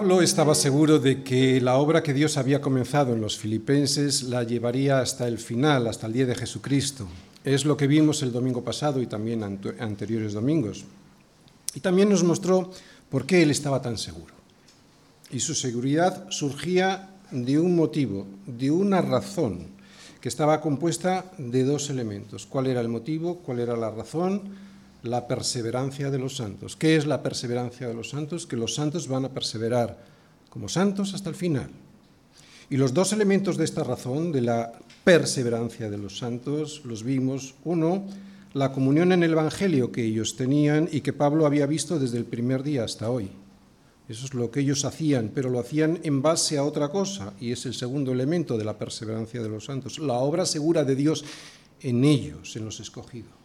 Pablo 0.00 0.22
estaba 0.22 0.54
seguro 0.54 0.98
de 0.98 1.22
que 1.22 1.60
la 1.60 1.76
obra 1.76 2.02
que 2.02 2.14
Dios 2.14 2.38
había 2.38 2.62
comenzado 2.62 3.12
en 3.12 3.20
los 3.20 3.36
filipenses 3.36 4.22
la 4.22 4.44
llevaría 4.44 5.00
hasta 5.00 5.28
el 5.28 5.36
final, 5.36 5.86
hasta 5.86 6.06
el 6.06 6.14
día 6.14 6.24
de 6.24 6.34
Jesucristo. 6.34 7.06
Es 7.44 7.66
lo 7.66 7.76
que 7.76 7.86
vimos 7.86 8.22
el 8.22 8.32
domingo 8.32 8.64
pasado 8.64 9.02
y 9.02 9.06
también 9.06 9.60
anteriores 9.78 10.32
domingos. 10.32 10.86
Y 11.74 11.80
también 11.80 12.08
nos 12.08 12.24
mostró 12.24 12.70
por 13.10 13.26
qué 13.26 13.42
él 13.42 13.50
estaba 13.50 13.82
tan 13.82 13.98
seguro. 13.98 14.32
Y 15.30 15.40
su 15.40 15.54
seguridad 15.54 16.30
surgía 16.30 17.10
de 17.30 17.58
un 17.58 17.76
motivo, 17.76 18.26
de 18.46 18.70
una 18.70 19.02
razón, 19.02 19.66
que 20.22 20.30
estaba 20.30 20.62
compuesta 20.62 21.30
de 21.36 21.62
dos 21.64 21.90
elementos. 21.90 22.46
¿Cuál 22.46 22.68
era 22.68 22.80
el 22.80 22.88
motivo? 22.88 23.40
¿Cuál 23.40 23.58
era 23.58 23.76
la 23.76 23.90
razón? 23.90 24.69
La 25.02 25.26
perseverancia 25.26 26.10
de 26.10 26.18
los 26.18 26.36
santos. 26.36 26.76
¿Qué 26.76 26.96
es 26.96 27.06
la 27.06 27.22
perseverancia 27.22 27.88
de 27.88 27.94
los 27.94 28.10
santos? 28.10 28.46
Que 28.46 28.56
los 28.56 28.74
santos 28.74 29.08
van 29.08 29.24
a 29.24 29.30
perseverar 29.30 29.98
como 30.50 30.68
santos 30.68 31.14
hasta 31.14 31.30
el 31.30 31.36
final. 31.36 31.70
Y 32.68 32.76
los 32.76 32.92
dos 32.92 33.12
elementos 33.12 33.56
de 33.56 33.64
esta 33.64 33.82
razón, 33.82 34.30
de 34.30 34.42
la 34.42 34.72
perseverancia 35.02 35.90
de 35.90 35.98
los 35.98 36.18
santos, 36.18 36.82
los 36.84 37.02
vimos. 37.02 37.54
Uno, 37.64 38.04
la 38.52 38.72
comunión 38.72 39.12
en 39.12 39.22
el 39.22 39.32
Evangelio 39.32 39.90
que 39.90 40.04
ellos 40.04 40.36
tenían 40.36 40.88
y 40.90 41.00
que 41.00 41.12
Pablo 41.12 41.46
había 41.46 41.66
visto 41.66 41.98
desde 41.98 42.18
el 42.18 42.24
primer 42.24 42.62
día 42.62 42.84
hasta 42.84 43.10
hoy. 43.10 43.30
Eso 44.08 44.26
es 44.26 44.34
lo 44.34 44.50
que 44.50 44.60
ellos 44.60 44.84
hacían, 44.84 45.30
pero 45.32 45.50
lo 45.50 45.60
hacían 45.60 46.00
en 46.02 46.20
base 46.20 46.58
a 46.58 46.64
otra 46.64 46.88
cosa, 46.88 47.32
y 47.40 47.52
es 47.52 47.64
el 47.64 47.74
segundo 47.74 48.10
elemento 48.10 48.58
de 48.58 48.64
la 48.64 48.76
perseverancia 48.76 49.40
de 49.40 49.48
los 49.48 49.66
santos, 49.66 50.00
la 50.00 50.14
obra 50.14 50.46
segura 50.46 50.82
de 50.82 50.96
Dios 50.96 51.24
en 51.80 52.04
ellos, 52.04 52.56
en 52.56 52.64
los 52.64 52.80
escogidos. 52.80 53.39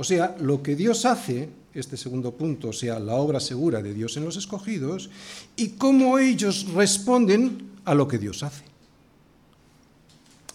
O 0.00 0.04
sea, 0.04 0.34
lo 0.40 0.62
que 0.62 0.76
Dios 0.76 1.04
hace, 1.04 1.50
este 1.74 1.98
segundo 1.98 2.32
punto, 2.32 2.68
o 2.68 2.72
sea, 2.72 2.98
la 2.98 3.16
obra 3.16 3.38
segura 3.38 3.82
de 3.82 3.92
Dios 3.92 4.16
en 4.16 4.24
los 4.24 4.38
escogidos, 4.38 5.10
y 5.56 5.72
cómo 5.72 6.18
ellos 6.18 6.68
responden 6.72 7.72
a 7.84 7.94
lo 7.94 8.08
que 8.08 8.16
Dios 8.16 8.42
hace. 8.42 8.64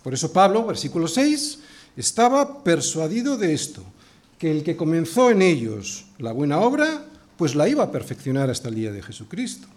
Por 0.04 0.16
eso 0.16 0.34
Pablo, 0.34 0.66
versículo 0.66 1.08
6, 1.08 1.60
estaba 1.96 2.64
persuadido 2.64 3.38
de 3.38 3.54
esto, 3.54 3.84
que 4.40 4.50
el 4.50 4.64
que 4.64 4.76
comenzó 4.76 5.30
en 5.30 5.44
ellos 5.44 6.08
la 6.18 6.32
buena 6.32 6.60
obra, 6.60 7.06
pues 7.38 7.54
la 7.54 7.70
iba 7.70 7.84
a 7.84 7.92
perfeccionar 7.92 8.50
hasta 8.50 8.70
el 8.70 8.74
día 8.74 8.92
de 8.92 9.04
Jesucristo. 9.04 9.68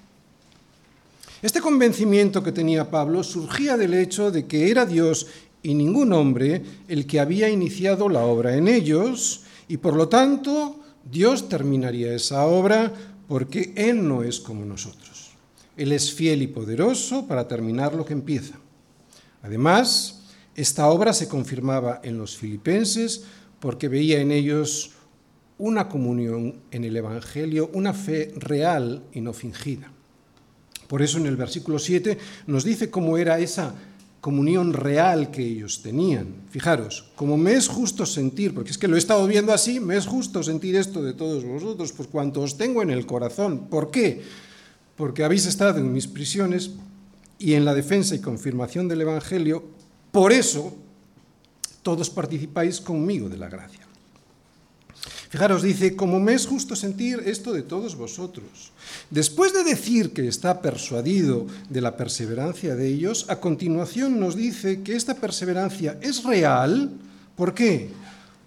Este 1.42 1.60
convencimiento 1.60 2.42
que 2.42 2.52
tenía 2.52 2.90
Pablo 2.90 3.22
surgía 3.22 3.76
del 3.76 3.92
hecho 3.92 4.30
de 4.30 4.46
que 4.46 4.70
era 4.70 4.86
Dios 4.86 5.26
y 5.62 5.74
ningún 5.74 6.14
hombre 6.14 6.62
el 6.88 7.06
que 7.06 7.20
había 7.20 7.50
iniciado 7.50 8.08
la 8.08 8.20
obra 8.20 8.56
en 8.56 8.66
ellos, 8.66 9.42
y 9.68 9.76
por 9.76 9.94
lo 9.94 10.08
tanto 10.08 10.80
Dios 11.04 11.48
terminaría 11.48 12.14
esa 12.14 12.44
obra 12.46 12.92
porque 13.28 13.72
Él 13.76 14.06
no 14.06 14.22
es 14.22 14.40
como 14.40 14.64
nosotros. 14.64 15.32
Él 15.76 15.92
es 15.92 16.12
fiel 16.12 16.42
y 16.42 16.48
poderoso 16.48 17.26
para 17.26 17.46
terminar 17.46 17.94
lo 17.94 18.04
que 18.04 18.14
empieza. 18.14 18.58
Además, 19.42 20.22
esta 20.56 20.88
obra 20.88 21.12
se 21.12 21.28
confirmaba 21.28 22.00
en 22.02 22.18
los 22.18 22.36
filipenses 22.36 23.24
porque 23.60 23.88
veía 23.88 24.20
en 24.20 24.32
ellos 24.32 24.92
una 25.58 25.88
comunión 25.88 26.60
en 26.70 26.84
el 26.84 26.96
Evangelio, 26.96 27.70
una 27.74 27.92
fe 27.92 28.32
real 28.36 29.04
y 29.12 29.20
no 29.20 29.32
fingida. 29.32 29.92
Por 30.88 31.02
eso 31.02 31.18
en 31.18 31.26
el 31.26 31.36
versículo 31.36 31.78
7 31.78 32.18
nos 32.46 32.64
dice 32.64 32.90
cómo 32.90 33.18
era 33.18 33.38
esa 33.38 33.74
comunión 34.20 34.72
real 34.72 35.30
que 35.30 35.44
ellos 35.44 35.82
tenían. 35.82 36.34
Fijaros, 36.50 37.10
como 37.14 37.36
me 37.36 37.54
es 37.54 37.68
justo 37.68 38.04
sentir, 38.06 38.54
porque 38.54 38.70
es 38.70 38.78
que 38.78 38.88
lo 38.88 38.96
he 38.96 38.98
estado 38.98 39.26
viendo 39.26 39.52
así, 39.52 39.80
me 39.80 39.96
es 39.96 40.06
justo 40.06 40.42
sentir 40.42 40.76
esto 40.76 41.02
de 41.02 41.14
todos 41.14 41.44
vosotros, 41.44 41.92
por 41.92 42.08
cuanto 42.08 42.40
os 42.40 42.56
tengo 42.56 42.82
en 42.82 42.90
el 42.90 43.06
corazón. 43.06 43.68
¿Por 43.70 43.90
qué? 43.90 44.22
Porque 44.96 45.24
habéis 45.24 45.46
estado 45.46 45.78
en 45.78 45.92
mis 45.92 46.06
prisiones 46.06 46.72
y 47.38 47.54
en 47.54 47.64
la 47.64 47.74
defensa 47.74 48.14
y 48.14 48.20
confirmación 48.20 48.88
del 48.88 49.02
Evangelio, 49.02 49.64
por 50.10 50.32
eso 50.32 50.76
todos 51.82 52.10
participáis 52.10 52.80
conmigo 52.80 53.28
de 53.28 53.38
la 53.38 53.48
gracia. 53.48 53.87
Fijaros, 55.28 55.62
dice, 55.62 55.94
como 55.94 56.20
me 56.20 56.34
es 56.34 56.46
justo 56.46 56.74
sentir 56.74 57.22
esto 57.26 57.52
de 57.52 57.62
todos 57.62 57.96
vosotros. 57.96 58.72
Después 59.10 59.52
de 59.52 59.64
decir 59.64 60.12
que 60.12 60.26
está 60.26 60.62
persuadido 60.62 61.46
de 61.68 61.80
la 61.80 61.96
perseverancia 61.96 62.74
de 62.74 62.88
ellos, 62.88 63.26
a 63.28 63.40
continuación 63.40 64.18
nos 64.18 64.36
dice 64.36 64.82
que 64.82 64.96
esta 64.96 65.14
perseverancia 65.14 65.98
es 66.00 66.24
real. 66.24 66.90
¿Por 67.36 67.54
qué? 67.54 67.90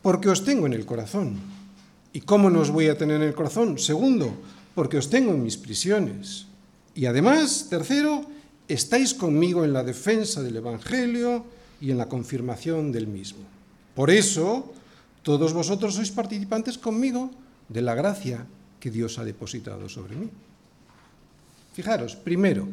Porque 0.02 0.30
os 0.30 0.44
tengo 0.44 0.66
en 0.66 0.74
el 0.74 0.86
corazón. 0.86 1.40
¿Y 2.14 2.22
cómo 2.22 2.50
nos 2.50 2.72
voy 2.72 2.88
a 2.88 2.98
tener 2.98 3.18
en 3.18 3.28
el 3.28 3.36
corazón? 3.36 3.78
Segundo, 3.78 4.34
porque 4.76 4.98
os 4.98 5.10
tengo 5.10 5.32
en 5.32 5.44
mis 5.44 5.58
prisiones. 5.58 6.48
Y 6.96 7.06
además, 7.06 7.68
tercero, 7.70 8.26
estáis 8.68 9.14
conmigo 9.14 9.64
en 9.64 9.74
la 9.74 9.84
defensa 9.84 10.42
del 10.42 10.58
Evangelio 10.58 11.46
y 11.80 11.92
en 11.92 11.98
la 11.98 12.10
confirmación 12.10 12.92
del 12.92 13.08
mismo. 13.08 13.40
Por 13.96 14.10
eso, 14.10 14.74
todos 15.24 15.54
vosotros 15.54 15.96
sois 15.96 16.10
participantes 16.10 16.78
conmigo 16.78 17.30
de 17.70 17.82
la 17.82 17.96
gracia 17.96 18.46
que 18.80 18.90
Dios 18.90 19.20
ha 19.20 19.24
depositado 19.24 19.88
sobre 19.88 20.16
mí. 20.16 20.30
Fijaros, 21.74 22.16
primero, 22.16 22.68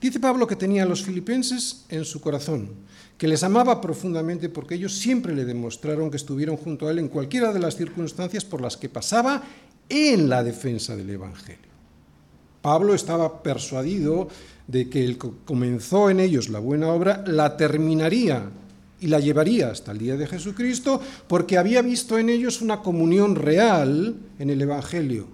dice 0.00 0.20
Pablo 0.20 0.46
que 0.46 0.56
tenía 0.56 0.84
a 0.84 0.86
los 0.86 1.02
filipenses 1.02 1.84
en 1.90 2.04
su 2.04 2.20
corazón, 2.20 2.70
que 3.18 3.28
les 3.28 3.42
amaba 3.42 3.80
profundamente 3.80 4.48
porque 4.48 4.76
ellos 4.76 4.94
siempre 4.94 5.34
le 5.34 5.44
demostraron 5.44 6.10
que 6.10 6.16
estuvieron 6.16 6.56
junto 6.56 6.86
a 6.86 6.92
él 6.92 7.00
en 7.00 7.08
cualquiera 7.08 7.52
de 7.52 7.60
las 7.60 7.76
circunstancias 7.76 8.44
por 8.44 8.62
las 8.62 8.76
que 8.76 8.88
pasaba 8.88 9.42
en 9.88 10.28
la 10.28 10.42
defensa 10.42 10.96
del 10.96 11.10
Evangelio. 11.10 11.68
Pablo 12.62 12.94
estaba 12.94 13.42
persuadido 13.42 14.28
de 14.66 14.88
que 14.88 15.04
el 15.04 15.18
que 15.18 15.30
comenzó 15.44 16.10
en 16.10 16.20
ellos 16.20 16.48
la 16.48 16.58
buena 16.58 16.88
obra 16.88 17.24
la 17.26 17.56
terminaría 17.56 18.50
y 19.00 19.06
la 19.06 19.20
llevaría 19.20 19.70
hasta 19.70 19.92
el 19.92 19.98
día 19.98 20.16
de 20.16 20.26
Jesucristo 20.26 21.00
porque 21.26 21.58
había 21.58 21.82
visto 21.82 22.18
en 22.18 22.28
ellos 22.28 22.60
una 22.62 22.80
comunión 22.80 23.36
real 23.36 24.16
en 24.38 24.50
el 24.50 24.60
Evangelio. 24.60 25.26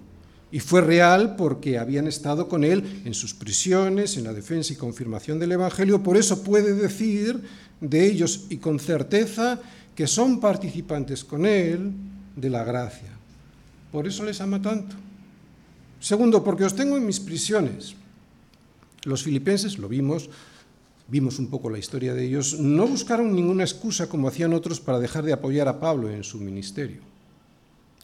Y 0.51 0.59
fue 0.59 0.81
real 0.81 1.35
porque 1.35 1.77
habían 1.77 2.07
estado 2.07 2.47
con 2.47 2.63
él 2.63 3.01
en 3.03 3.13
sus 3.13 3.33
prisiones, 3.33 4.15
en 4.17 4.23
la 4.23 4.33
defensa 4.33 4.73
y 4.73 4.77
confirmación 4.77 5.39
del 5.39 5.51
Evangelio. 5.51 6.01
Por 6.01 6.17
eso 6.17 6.43
puede 6.43 6.73
decir 6.73 7.41
de 7.81 8.05
ellos 8.05 8.45
y 8.49 8.57
con 8.57 8.79
certeza 8.79 9.59
que 9.95 10.07
son 10.07 10.39
participantes 10.39 11.23
con 11.23 11.45
él 11.45 11.91
de 12.35 12.49
la 12.49 12.63
gracia. 12.63 13.09
Por 13.91 14.07
eso 14.07 14.23
les 14.23 14.39
ama 14.41 14.61
tanto. 14.61 14.95
Segundo, 15.99 16.43
porque 16.43 16.65
os 16.65 16.75
tengo 16.75 16.97
en 16.97 17.05
mis 17.05 17.19
prisiones. 17.19 17.95
Los 19.05 19.23
filipenses, 19.23 19.77
lo 19.77 19.87
vimos, 19.87 20.29
vimos 21.07 21.39
un 21.39 21.47
poco 21.47 21.69
la 21.69 21.77
historia 21.77 22.13
de 22.13 22.25
ellos, 22.25 22.59
no 22.59 22.87
buscaron 22.87 23.35
ninguna 23.35 23.63
excusa 23.63 24.07
como 24.07 24.27
hacían 24.27 24.53
otros 24.53 24.79
para 24.79 24.99
dejar 24.99 25.23
de 25.23 25.33
apoyar 25.33 25.67
a 25.67 25.79
Pablo 25.79 26.09
en 26.09 26.23
su 26.23 26.37
ministerio. 26.39 27.01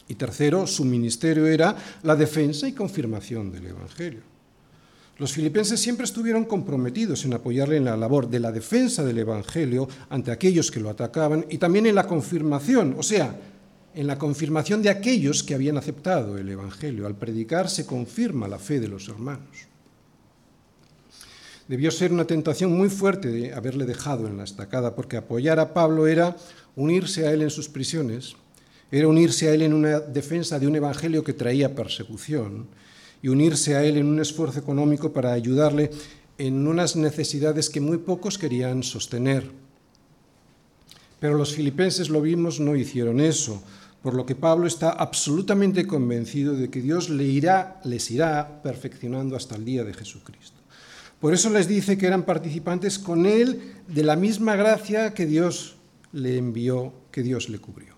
Y 0.08 0.14
tercero, 0.14 0.66
su 0.66 0.84
ministerio 0.84 1.46
era 1.46 1.76
la 2.02 2.16
defensa 2.16 2.68
y 2.68 2.72
confirmación 2.72 3.50
del 3.50 3.66
Evangelio. 3.68 4.20
Los 5.18 5.32
filipenses 5.32 5.78
siempre 5.78 6.04
estuvieron 6.04 6.44
comprometidos 6.44 7.24
en 7.24 7.34
apoyarle 7.34 7.76
en 7.76 7.84
la 7.84 7.96
labor 7.96 8.28
de 8.28 8.40
la 8.40 8.50
defensa 8.50 9.04
del 9.04 9.18
Evangelio 9.18 9.88
ante 10.10 10.30
aquellos 10.30 10.70
que 10.70 10.80
lo 10.80 10.90
atacaban 10.90 11.46
y 11.48 11.58
también 11.58 11.86
en 11.86 11.94
la 11.94 12.06
confirmación, 12.06 12.96
o 12.98 13.02
sea, 13.02 13.38
en 13.94 14.06
la 14.06 14.18
confirmación 14.18 14.82
de 14.82 14.88
aquellos 14.88 15.42
que 15.42 15.54
habían 15.54 15.76
aceptado 15.76 16.38
el 16.38 16.48
Evangelio. 16.48 17.06
Al 17.06 17.14
predicar 17.14 17.68
se 17.68 17.86
confirma 17.86 18.48
la 18.48 18.58
fe 18.58 18.80
de 18.80 18.88
los 18.88 19.08
hermanos. 19.08 19.71
Debió 21.68 21.90
ser 21.90 22.12
una 22.12 22.26
tentación 22.26 22.76
muy 22.76 22.88
fuerte 22.88 23.28
de 23.28 23.54
haberle 23.54 23.84
dejado 23.84 24.26
en 24.26 24.36
la 24.36 24.44
estacada, 24.44 24.94
porque 24.94 25.16
apoyar 25.16 25.60
a 25.60 25.72
Pablo 25.72 26.06
era 26.06 26.36
unirse 26.76 27.26
a 27.26 27.32
él 27.32 27.42
en 27.42 27.50
sus 27.50 27.68
prisiones, 27.68 28.34
era 28.90 29.08
unirse 29.08 29.48
a 29.48 29.54
él 29.54 29.62
en 29.62 29.72
una 29.72 30.00
defensa 30.00 30.58
de 30.58 30.66
un 30.66 30.76
evangelio 30.76 31.24
que 31.24 31.32
traía 31.32 31.74
persecución 31.74 32.66
y 33.22 33.28
unirse 33.28 33.76
a 33.76 33.84
él 33.84 33.96
en 33.96 34.06
un 34.06 34.20
esfuerzo 34.20 34.58
económico 34.58 35.12
para 35.12 35.32
ayudarle 35.32 35.90
en 36.38 36.66
unas 36.66 36.96
necesidades 36.96 37.70
que 37.70 37.80
muy 37.80 37.98
pocos 37.98 38.36
querían 38.36 38.82
sostener. 38.82 39.50
Pero 41.20 41.38
los 41.38 41.54
filipenses, 41.54 42.10
lo 42.10 42.20
vimos, 42.20 42.58
no 42.58 42.74
hicieron 42.74 43.20
eso, 43.20 43.62
por 44.02 44.14
lo 44.14 44.26
que 44.26 44.34
Pablo 44.34 44.66
está 44.66 44.90
absolutamente 44.90 45.86
convencido 45.86 46.54
de 46.54 46.68
que 46.68 46.82
Dios 46.82 47.08
le 47.08 47.24
irá, 47.24 47.80
les 47.84 48.10
irá 48.10 48.60
perfeccionando 48.62 49.36
hasta 49.36 49.54
el 49.54 49.64
día 49.64 49.84
de 49.84 49.94
Jesucristo. 49.94 50.61
Por 51.22 51.32
eso 51.32 51.50
les 51.50 51.68
dice 51.68 51.96
que 51.96 52.10
eran 52.10 52.24
participantes 52.24 52.98
con 52.98 53.26
él 53.26 53.78
de 53.86 54.02
la 54.02 54.16
misma 54.16 54.56
gracia 54.56 55.14
que 55.14 55.24
Dios 55.24 55.76
le 56.10 56.36
envió, 56.36 56.92
que 57.12 57.22
Dios 57.22 57.48
le 57.48 57.60
cubrió. 57.60 57.94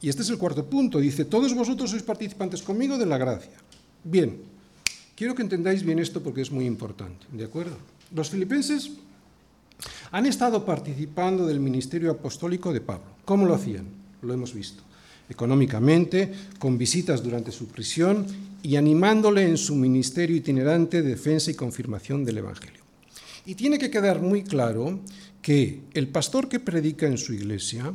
Y 0.00 0.08
este 0.08 0.22
es 0.22 0.30
el 0.30 0.38
cuarto 0.38 0.64
punto. 0.70 1.00
Dice, 1.00 1.24
todos 1.24 1.58
vosotros 1.58 1.90
sois 1.90 2.06
participantes 2.06 2.62
conmigo 2.62 2.98
de 2.98 3.06
la 3.06 3.18
gracia. 3.18 3.58
Bien, 4.06 4.46
quiero 5.18 5.34
que 5.34 5.42
entendáis 5.42 5.82
bien 5.82 5.98
esto 5.98 6.22
porque 6.22 6.40
es 6.40 6.52
muy 6.54 6.64
importante, 6.64 7.26
¿de 7.34 7.50
acuerdo? 7.50 7.74
Los 8.14 8.30
filipenses 8.30 8.94
han 10.12 10.26
estado 10.26 10.64
participando 10.64 11.50
del 11.50 11.58
ministerio 11.58 12.12
apostólico 12.12 12.72
de 12.72 12.80
Pablo. 12.80 13.10
¿Cómo 13.24 13.44
lo 13.44 13.58
hacían? 13.58 13.90
Lo 14.22 14.32
hemos 14.34 14.54
visto. 14.54 14.84
Económicamente, 15.32 16.32
con 16.58 16.78
visitas 16.78 17.22
durante 17.22 17.50
su 17.50 17.66
prisión 17.66 18.26
y 18.62 18.76
animándole 18.76 19.42
en 19.48 19.58
su 19.58 19.74
ministerio 19.74 20.36
itinerante 20.36 21.02
de 21.02 21.10
defensa 21.10 21.50
y 21.50 21.54
confirmación 21.54 22.24
del 22.24 22.38
Evangelio. 22.38 22.82
Y 23.44 23.56
tiene 23.56 23.78
que 23.78 23.90
quedar 23.90 24.20
muy 24.22 24.44
claro 24.44 25.00
que 25.42 25.80
el 25.94 26.08
pastor 26.08 26.48
que 26.48 26.60
predica 26.60 27.06
en 27.06 27.18
su 27.18 27.34
iglesia, 27.34 27.92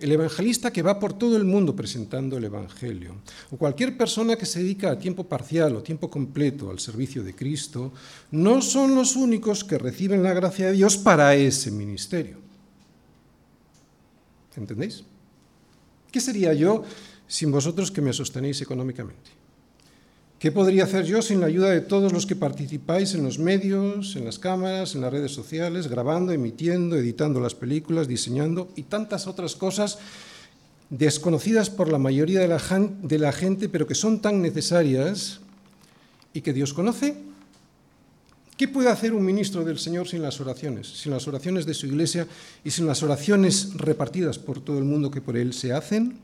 el 0.00 0.12
evangelista 0.12 0.72
que 0.72 0.82
va 0.82 0.98
por 0.98 1.12
todo 1.12 1.36
el 1.36 1.44
mundo 1.44 1.74
presentando 1.74 2.36
el 2.36 2.44
Evangelio, 2.44 3.14
o 3.50 3.56
cualquier 3.56 3.96
persona 3.96 4.36
que 4.36 4.46
se 4.46 4.60
dedica 4.60 4.90
a 4.90 4.98
tiempo 4.98 5.24
parcial 5.24 5.76
o 5.76 5.82
tiempo 5.82 6.10
completo 6.10 6.70
al 6.70 6.78
servicio 6.78 7.22
de 7.22 7.34
Cristo, 7.34 7.92
no 8.30 8.60
son 8.60 8.94
los 8.94 9.14
únicos 9.16 9.64
que 9.64 9.78
reciben 9.78 10.22
la 10.22 10.34
gracia 10.34 10.66
de 10.66 10.72
Dios 10.72 10.96
para 10.96 11.34
ese 11.34 11.70
ministerio. 11.70 12.38
¿Entendéis? 14.56 15.04
¿Qué 16.10 16.20
sería 16.20 16.54
yo 16.54 16.84
sin 17.26 17.52
vosotros 17.52 17.90
que 17.90 18.00
me 18.00 18.12
sostenéis 18.12 18.60
económicamente? 18.62 19.30
¿Qué 20.38 20.52
podría 20.52 20.84
hacer 20.84 21.04
yo 21.04 21.20
sin 21.20 21.40
la 21.40 21.46
ayuda 21.46 21.70
de 21.70 21.80
todos 21.80 22.12
los 22.12 22.24
que 22.24 22.36
participáis 22.36 23.12
en 23.14 23.24
los 23.24 23.40
medios, 23.40 24.14
en 24.14 24.24
las 24.24 24.38
cámaras, 24.38 24.94
en 24.94 25.00
las 25.00 25.12
redes 25.12 25.32
sociales, 25.32 25.88
grabando, 25.88 26.30
emitiendo, 26.30 26.94
editando 26.94 27.40
las 27.40 27.56
películas, 27.56 28.06
diseñando 28.06 28.68
y 28.76 28.84
tantas 28.84 29.26
otras 29.26 29.56
cosas 29.56 29.98
desconocidas 30.90 31.70
por 31.70 31.90
la 31.90 31.98
mayoría 31.98 32.40
de 32.40 32.48
la, 33.18 33.32
gente, 33.32 33.68
pero 33.68 33.88
que 33.88 33.96
son 33.96 34.20
tan 34.20 34.40
necesarias 34.40 35.40
y 36.32 36.40
que 36.40 36.52
Dios 36.52 36.72
conoce? 36.72 37.16
¿Qué 38.58 38.66
puede 38.66 38.88
hacer 38.88 39.14
un 39.14 39.24
ministro 39.24 39.64
del 39.64 39.78
Señor 39.78 40.08
sin 40.08 40.20
las 40.20 40.40
oraciones, 40.40 40.88
sin 40.88 41.12
las 41.12 41.28
oraciones 41.28 41.64
de 41.64 41.74
su 41.74 41.86
iglesia 41.86 42.26
y 42.64 42.72
sin 42.72 42.88
las 42.88 43.04
oraciones 43.04 43.72
repartidas 43.74 44.40
por 44.40 44.60
todo 44.60 44.78
el 44.78 44.84
mundo 44.84 45.12
que 45.12 45.20
por 45.20 45.36
él 45.36 45.52
se 45.52 45.72
hacen? 45.72 46.18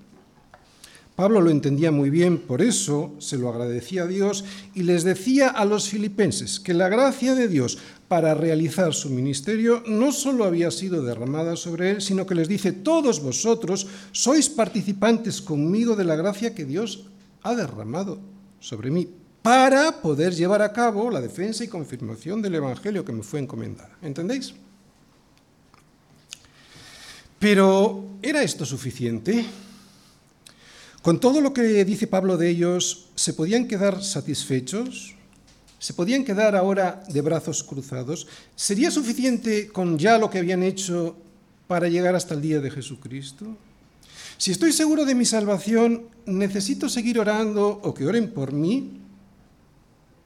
Pablo 1.14 1.40
lo 1.40 1.50
entendía 1.50 1.92
muy 1.92 2.10
bien, 2.10 2.38
por 2.38 2.60
eso 2.60 3.14
se 3.20 3.38
lo 3.38 3.50
agradecía 3.50 4.02
a 4.02 4.08
Dios 4.08 4.44
y 4.75 4.82
les 4.82 5.04
decía 5.04 5.46
a 5.46 5.64
los 5.64 5.88
filipenses 5.88 6.58
que 6.58 6.75
la 6.75 6.88
gracia 6.88 7.36
de 7.36 7.46
Dios 7.46 7.78
para 8.08 8.34
realizar 8.34 8.94
su 8.94 9.10
ministerio 9.10 9.84
no 9.86 10.10
solo 10.10 10.42
había 10.42 10.72
sido 10.72 11.04
derramada 11.04 11.54
sobre 11.54 11.90
él, 11.90 12.02
sino 12.02 12.26
que 12.26 12.34
les 12.34 12.48
dice, 12.48 12.72
todos 12.72 13.22
vosotros 13.22 13.86
sois 14.10 14.48
participantes 14.50 15.40
conmigo 15.40 15.94
de 15.94 16.04
la 16.04 16.16
gracia 16.16 16.52
que 16.52 16.64
Dios 16.64 17.04
ha 17.42 17.54
derramado 17.54 18.19
sobre 18.58 18.90
mí 18.90 19.06
para 19.44 20.00
poder 20.00 20.35
llevar 20.35 20.62
a 20.62 20.73
cabo 20.73 21.11
la 21.11 21.20
defensa 21.20 21.62
y 21.62 21.69
confirmación 21.69 22.41
del 22.41 22.55
Evangelio 22.55 23.05
que 23.05 23.12
me 23.12 23.23
fue 23.23 23.41
encomendada. 23.41 23.91
¿Entendéis? 24.00 24.55
Pero 27.38 28.06
¿era 28.23 28.43
esto 28.43 28.64
suficiente? 28.64 29.44
Con 31.02 31.20
todo 31.20 31.43
lo 31.43 31.52
que 31.52 31.85
dice 31.85 32.06
Pablo 32.06 32.38
de 32.38 32.49
ellos, 32.49 33.11
¿se 33.17 33.35
podían 33.35 33.69
quedar 33.69 34.02
satisfechos? 34.02 35.14
¿Se 35.79 35.93
podían 35.93 36.25
quedar 36.25 36.56
ahora 36.56 37.05
de 37.06 37.20
brazos 37.20 37.62
cruzados? 37.62 38.26
¿Sería 38.56 38.91
suficiente 38.91 39.69
con 39.69 39.99
ya 39.99 40.17
lo 40.17 40.31
que 40.31 40.38
habían 40.38 40.62
hecho 40.62 41.19
para 41.67 41.91
llegar 41.91 42.14
hasta 42.14 42.32
el 42.32 42.41
día 42.41 42.61
de 42.61 42.70
Jesucristo? 42.70 43.44
Si 44.38 44.52
estoy 44.52 44.73
seguro 44.73 45.05
de 45.05 45.14
mi 45.14 45.26
salvación, 45.26 46.05
¿necesito 46.25 46.88
seguir 46.88 47.20
orando 47.20 47.69
o 47.82 47.93
que 47.93 48.06
oren 48.06 48.32
por 48.32 48.55
mí? 48.55 49.04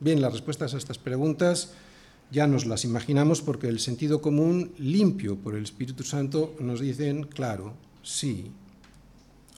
Bien, 0.00 0.20
las 0.20 0.32
respuestas 0.32 0.74
a 0.74 0.78
estas 0.78 0.98
preguntas 0.98 1.72
ya 2.30 2.46
nos 2.46 2.66
las 2.66 2.84
imaginamos 2.84 3.42
porque 3.42 3.68
el 3.68 3.80
sentido 3.80 4.20
común, 4.20 4.72
limpio 4.78 5.36
por 5.36 5.54
el 5.54 5.64
Espíritu 5.64 6.04
Santo, 6.04 6.54
nos 6.60 6.80
dicen, 6.80 7.24
claro, 7.24 7.74
sí, 8.02 8.52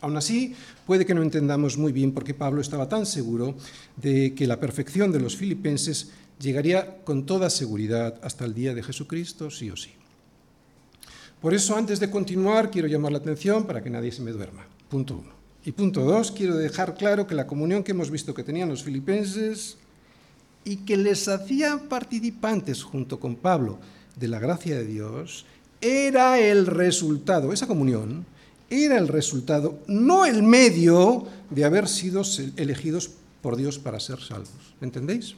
Aún 0.00 0.16
así, 0.16 0.54
puede 0.86 1.04
que 1.04 1.14
no 1.14 1.22
entendamos 1.22 1.76
muy 1.76 1.92
bien 1.92 2.12
por 2.12 2.24
qué 2.24 2.32
Pablo 2.32 2.60
estaba 2.60 2.88
tan 2.88 3.04
seguro 3.04 3.54
de 3.96 4.34
que 4.34 4.46
la 4.46 4.58
perfección 4.58 5.12
de 5.12 5.20
los 5.20 5.36
filipenses 5.36 6.10
llegaría 6.40 7.02
con 7.04 7.26
toda 7.26 7.50
seguridad 7.50 8.18
hasta 8.22 8.46
el 8.46 8.54
día 8.54 8.74
de 8.74 8.82
Jesucristo, 8.82 9.50
sí 9.50 9.70
o 9.70 9.76
sí. 9.76 9.90
Por 11.40 11.52
eso, 11.52 11.76
antes 11.76 12.00
de 12.00 12.10
continuar, 12.10 12.70
quiero 12.70 12.88
llamar 12.88 13.12
la 13.12 13.18
atención 13.18 13.66
para 13.66 13.82
que 13.82 13.90
nadie 13.90 14.12
se 14.12 14.22
me 14.22 14.30
duerma. 14.30 14.66
Punto 14.88 15.16
uno. 15.16 15.32
Y 15.64 15.72
punto 15.72 16.02
dos, 16.02 16.32
quiero 16.32 16.56
dejar 16.56 16.94
claro 16.94 17.26
que 17.26 17.34
la 17.34 17.46
comunión 17.46 17.82
que 17.82 17.92
hemos 17.92 18.10
visto 18.10 18.32
que 18.32 18.42
tenían 18.42 18.70
los 18.70 18.82
filipenses 18.82 19.76
y 20.64 20.76
que 20.76 20.96
les 20.96 21.28
hacía 21.28 21.88
participantes 21.88 22.82
junto 22.82 23.18
con 23.18 23.36
Pablo 23.36 23.78
de 24.16 24.28
la 24.28 24.38
gracia 24.38 24.76
de 24.76 24.86
Dios, 24.86 25.46
era 25.80 26.38
el 26.38 26.66
resultado, 26.66 27.52
esa 27.52 27.66
comunión, 27.66 28.26
era 28.68 28.98
el 28.98 29.08
resultado, 29.08 29.78
no 29.86 30.26
el 30.26 30.42
medio 30.42 31.26
de 31.50 31.64
haber 31.64 31.88
sido 31.88 32.22
elegidos 32.56 33.10
por 33.42 33.56
Dios 33.56 33.78
para 33.78 33.98
ser 33.98 34.20
salvos. 34.20 34.74
¿Entendéis? 34.80 35.34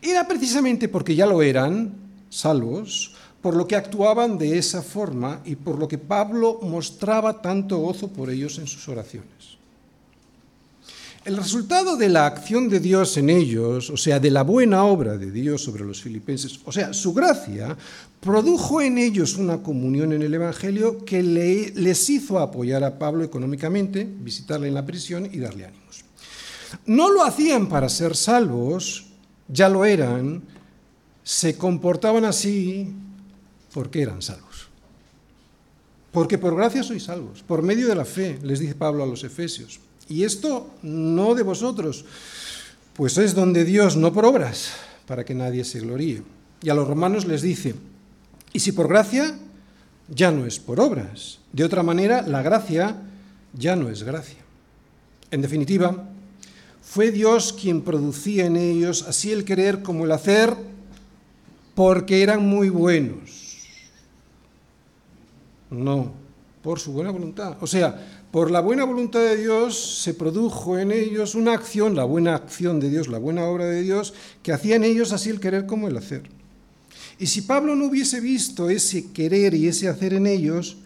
Era 0.00 0.26
precisamente 0.26 0.88
porque 0.88 1.14
ya 1.14 1.26
lo 1.26 1.42
eran, 1.42 1.94
salvos, 2.28 3.14
por 3.40 3.56
lo 3.56 3.66
que 3.66 3.76
actuaban 3.76 4.38
de 4.38 4.58
esa 4.58 4.82
forma 4.82 5.40
y 5.44 5.56
por 5.56 5.78
lo 5.78 5.88
que 5.88 5.98
Pablo 5.98 6.60
mostraba 6.62 7.42
tanto 7.42 7.78
gozo 7.78 8.08
por 8.08 8.30
ellos 8.30 8.58
en 8.58 8.66
sus 8.66 8.88
oraciones. 8.88 9.58
El 11.24 11.36
resultado 11.36 11.96
de 11.96 12.08
la 12.08 12.26
acción 12.26 12.68
de 12.68 12.80
Dios 12.80 13.16
en 13.16 13.30
ellos, 13.30 13.90
o 13.90 13.96
sea, 13.96 14.18
de 14.18 14.30
la 14.30 14.42
buena 14.42 14.82
obra 14.84 15.16
de 15.16 15.30
Dios 15.30 15.62
sobre 15.62 15.84
los 15.84 16.02
filipenses, 16.02 16.58
o 16.64 16.72
sea, 16.72 16.92
su 16.92 17.14
gracia, 17.14 17.76
produjo 18.20 18.82
en 18.82 18.98
ellos 18.98 19.36
una 19.36 19.62
comunión 19.62 20.12
en 20.12 20.22
el 20.22 20.34
Evangelio 20.34 21.04
que 21.04 21.22
les 21.22 22.10
hizo 22.10 22.40
apoyar 22.40 22.82
a 22.82 22.98
Pablo 22.98 23.22
económicamente, 23.22 24.04
visitarle 24.04 24.66
en 24.66 24.74
la 24.74 24.84
prisión 24.84 25.28
y 25.30 25.38
darle 25.38 25.66
ánimos. 25.66 26.04
No 26.86 27.08
lo 27.08 27.22
hacían 27.22 27.68
para 27.68 27.88
ser 27.88 28.16
salvos, 28.16 29.06
ya 29.46 29.68
lo 29.68 29.84
eran, 29.84 30.42
se 31.22 31.56
comportaban 31.56 32.24
así 32.24 32.92
porque 33.72 34.02
eran 34.02 34.22
salvos. 34.22 34.68
Porque 36.10 36.36
por 36.36 36.56
gracia 36.56 36.82
sois 36.82 37.04
salvos, 37.04 37.42
por 37.42 37.62
medio 37.62 37.86
de 37.86 37.94
la 37.94 38.04
fe, 38.04 38.40
les 38.42 38.58
dice 38.58 38.74
Pablo 38.74 39.04
a 39.04 39.06
los 39.06 39.22
Efesios. 39.22 39.78
Y 40.12 40.24
esto 40.24 40.68
no 40.82 41.34
de 41.34 41.42
vosotros, 41.42 42.04
pues 42.92 43.16
es 43.16 43.34
donde 43.34 43.64
Dios, 43.64 43.96
no 43.96 44.12
por 44.12 44.26
obras, 44.26 44.72
para 45.06 45.24
que 45.24 45.34
nadie 45.34 45.64
se 45.64 45.80
gloríe. 45.80 46.22
Y 46.60 46.68
a 46.68 46.74
los 46.74 46.86
romanos 46.86 47.24
les 47.24 47.40
dice, 47.40 47.74
y 48.52 48.60
si 48.60 48.72
por 48.72 48.88
gracia, 48.88 49.34
ya 50.08 50.30
no 50.30 50.44
es 50.44 50.58
por 50.58 50.80
obras. 50.80 51.38
De 51.50 51.64
otra 51.64 51.82
manera, 51.82 52.20
la 52.20 52.42
gracia 52.42 53.00
ya 53.54 53.74
no 53.74 53.88
es 53.88 54.02
gracia. 54.02 54.36
En 55.30 55.40
definitiva, 55.40 56.06
fue 56.82 57.10
Dios 57.10 57.54
quien 57.54 57.80
producía 57.80 58.44
en 58.44 58.58
ellos 58.58 59.06
así 59.08 59.32
el 59.32 59.46
querer 59.46 59.82
como 59.82 60.04
el 60.04 60.12
hacer, 60.12 60.54
porque 61.74 62.22
eran 62.22 62.46
muy 62.46 62.68
buenos. 62.68 63.64
No, 65.70 66.12
por 66.62 66.78
su 66.78 66.92
buena 66.92 67.10
voluntad. 67.10 67.56
O 67.62 67.66
sea, 67.66 68.21
por 68.32 68.50
la 68.50 68.60
buena 68.60 68.84
voluntad 68.84 69.20
de 69.20 69.36
Dios 69.36 70.02
se 70.02 70.14
produjo 70.14 70.78
en 70.78 70.90
ellos 70.90 71.34
una 71.34 71.52
acción, 71.52 71.94
la 71.94 72.04
buena 72.04 72.34
acción 72.34 72.80
de 72.80 72.88
Dios, 72.88 73.08
la 73.08 73.18
buena 73.18 73.44
obra 73.44 73.66
de 73.66 73.82
Dios, 73.82 74.14
que 74.42 74.52
hacía 74.52 74.76
en 74.76 74.84
ellos 74.84 75.12
así 75.12 75.28
el 75.28 75.38
querer 75.38 75.66
como 75.66 75.86
el 75.86 75.98
hacer. 75.98 76.22
Y 77.18 77.26
si 77.26 77.42
Pablo 77.42 77.76
no 77.76 77.84
hubiese 77.84 78.20
visto 78.20 78.70
ese 78.70 79.12
querer 79.12 79.52
y 79.52 79.68
ese 79.68 79.86
hacer 79.86 80.14
en 80.14 80.26
ellos, 80.26 80.78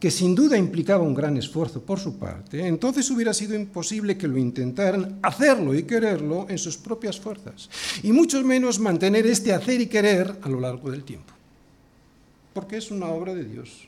que 0.00 0.10
sin 0.10 0.34
duda 0.34 0.56
implicaba 0.56 1.04
un 1.04 1.14
gran 1.14 1.36
esfuerzo 1.36 1.82
por 1.82 2.00
su 2.00 2.18
parte, 2.18 2.66
entonces 2.66 3.10
hubiera 3.10 3.34
sido 3.34 3.54
imposible 3.54 4.16
que 4.16 4.26
lo 4.26 4.38
intentaran 4.38 5.18
hacerlo 5.22 5.74
y 5.74 5.82
quererlo 5.82 6.46
en 6.48 6.56
sus 6.56 6.78
propias 6.78 7.20
fuerzas, 7.20 7.68
y 8.02 8.10
mucho 8.12 8.42
menos 8.42 8.78
mantener 8.78 9.26
este 9.26 9.52
hacer 9.52 9.82
y 9.82 9.86
querer 9.86 10.34
a 10.40 10.48
lo 10.48 10.60
largo 10.60 10.90
del 10.90 11.04
tiempo, 11.04 11.32
porque 12.54 12.78
es 12.78 12.90
una 12.90 13.08
obra 13.08 13.34
de 13.34 13.44
Dios. 13.44 13.86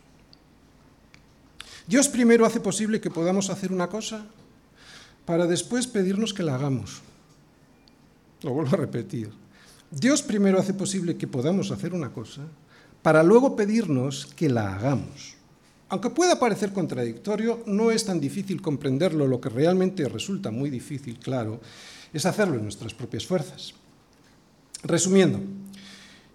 Dios 1.89 2.07
primero 2.07 2.45
hace 2.45 2.61
posible 2.61 3.01
que 3.01 3.11
podamos 3.11 3.49
hacer 3.49 3.73
una 3.73 3.89
cosa 3.89 4.27
para 5.25 5.47
después 5.47 5.87
pedirnos 5.87 6.35
que 6.35 6.43
la 6.43 6.55
hagamos. 6.55 7.01
Lo 8.43 8.53
vuelvo 8.53 8.75
a 8.75 8.81
repetir. 8.81 9.31
Dios 9.91 10.21
primero 10.21 10.61
hace 10.61 10.75
posible 10.75 11.17
que 11.17 11.27
podamos 11.27 11.71
hacer 11.71 11.95
una 11.95 12.13
cosa 12.13 12.43
para 13.01 13.23
luego 13.23 13.57
pedirnos 13.57 14.27
que 14.37 14.51
la 14.51 14.75
hagamos. 14.75 15.35
Aunque 15.89 16.11
pueda 16.11 16.39
parecer 16.39 16.75
contradictorio, 16.75 17.63
no 17.65 17.91
es 17.91 18.05
tan 18.05 18.21
difícil 18.21 18.61
comprenderlo. 18.61 19.27
Lo 19.27 19.41
que 19.41 19.49
realmente 19.49 20.07
resulta 20.11 20.51
muy 20.51 20.69
difícil, 20.69 21.19
claro, 21.19 21.59
es 22.13 22.27
hacerlo 22.27 22.57
en 22.57 22.65
nuestras 22.65 22.93
propias 22.93 23.25
fuerzas. 23.25 23.73
Resumiendo, 24.83 25.41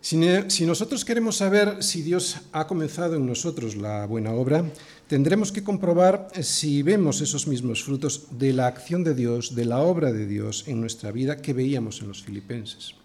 si, 0.03 0.65
nosotros 0.65 1.05
queremos 1.05 1.37
saber 1.37 1.81
si 1.81 2.01
Dios 2.01 2.35
ha 2.51 2.67
comenzado 2.67 3.15
en 3.15 3.25
nosotros 3.25 3.77
la 3.77 4.05
buena 4.05 4.33
obra, 4.33 4.65
tendremos 5.07 5.53
que 5.53 5.63
comprobar 5.63 6.27
si 6.41 6.83
vemos 6.83 7.21
esos 7.21 7.47
mismos 7.47 7.85
frutos 7.85 8.27
de 8.31 8.51
la 8.51 8.67
acción 8.67 9.05
de 9.05 9.15
Dios, 9.15 9.55
de 9.55 9.63
la 9.63 9.79
obra 9.79 10.11
de 10.11 10.27
Dios 10.27 10.65
en 10.67 10.81
nuestra 10.81 11.13
vida 11.13 11.37
que 11.37 11.53
veíamos 11.53 12.01
en 12.01 12.09
los 12.09 12.21
filipenses. 12.21 12.95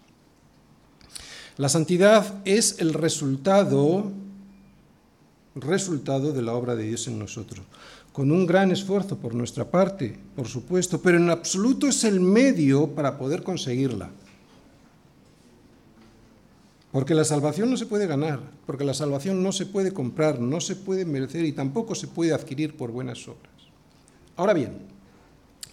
La 1.55 1.69
santidad 1.69 2.41
es 2.43 2.79
el 2.79 2.93
resultado, 2.93 4.11
resultado 5.55 6.33
de 6.33 6.41
la 6.41 6.53
obra 6.53 6.75
de 6.75 6.83
Dios 6.83 7.07
en 7.07 7.17
nosotros. 7.17 7.65
con 8.11 8.31
un 8.31 8.45
gran 8.45 8.71
esfuerzo 8.71 9.17
por 9.17 9.33
nuestra 9.33 9.71
parte, 9.71 10.19
por 10.35 10.47
supuesto, 10.47 10.99
pero 11.01 11.17
en 11.17 11.29
absoluto 11.29 11.87
es 11.87 12.03
el 12.03 12.19
medio 12.19 12.87
para 12.87 13.17
poder 13.17 13.43
conseguirla. 13.43 14.09
Porque 16.91 17.13
la 17.13 17.23
salvación 17.23 17.69
no 17.69 17.77
se 17.77 17.85
puede 17.85 18.07
ganar, 18.07 18.39
porque 18.65 18.83
la 18.83 18.95
salvación 18.95 19.43
no 19.43 19.51
se 19.51 19.67
puede 19.67 19.93
comprar, 19.93 20.39
no 20.39 20.59
se 20.59 20.75
puede 20.75 21.05
merecer 21.05 21.45
y 21.45 21.51
tampoco 21.51 21.93
se 21.93 22.07
puede 22.07 22.33
adquirir 22.33 22.75
por 22.75 22.91
buenas 22.91 23.27
obras. 23.27 23.53
Ahora 24.35 24.53
bien, 24.53 24.79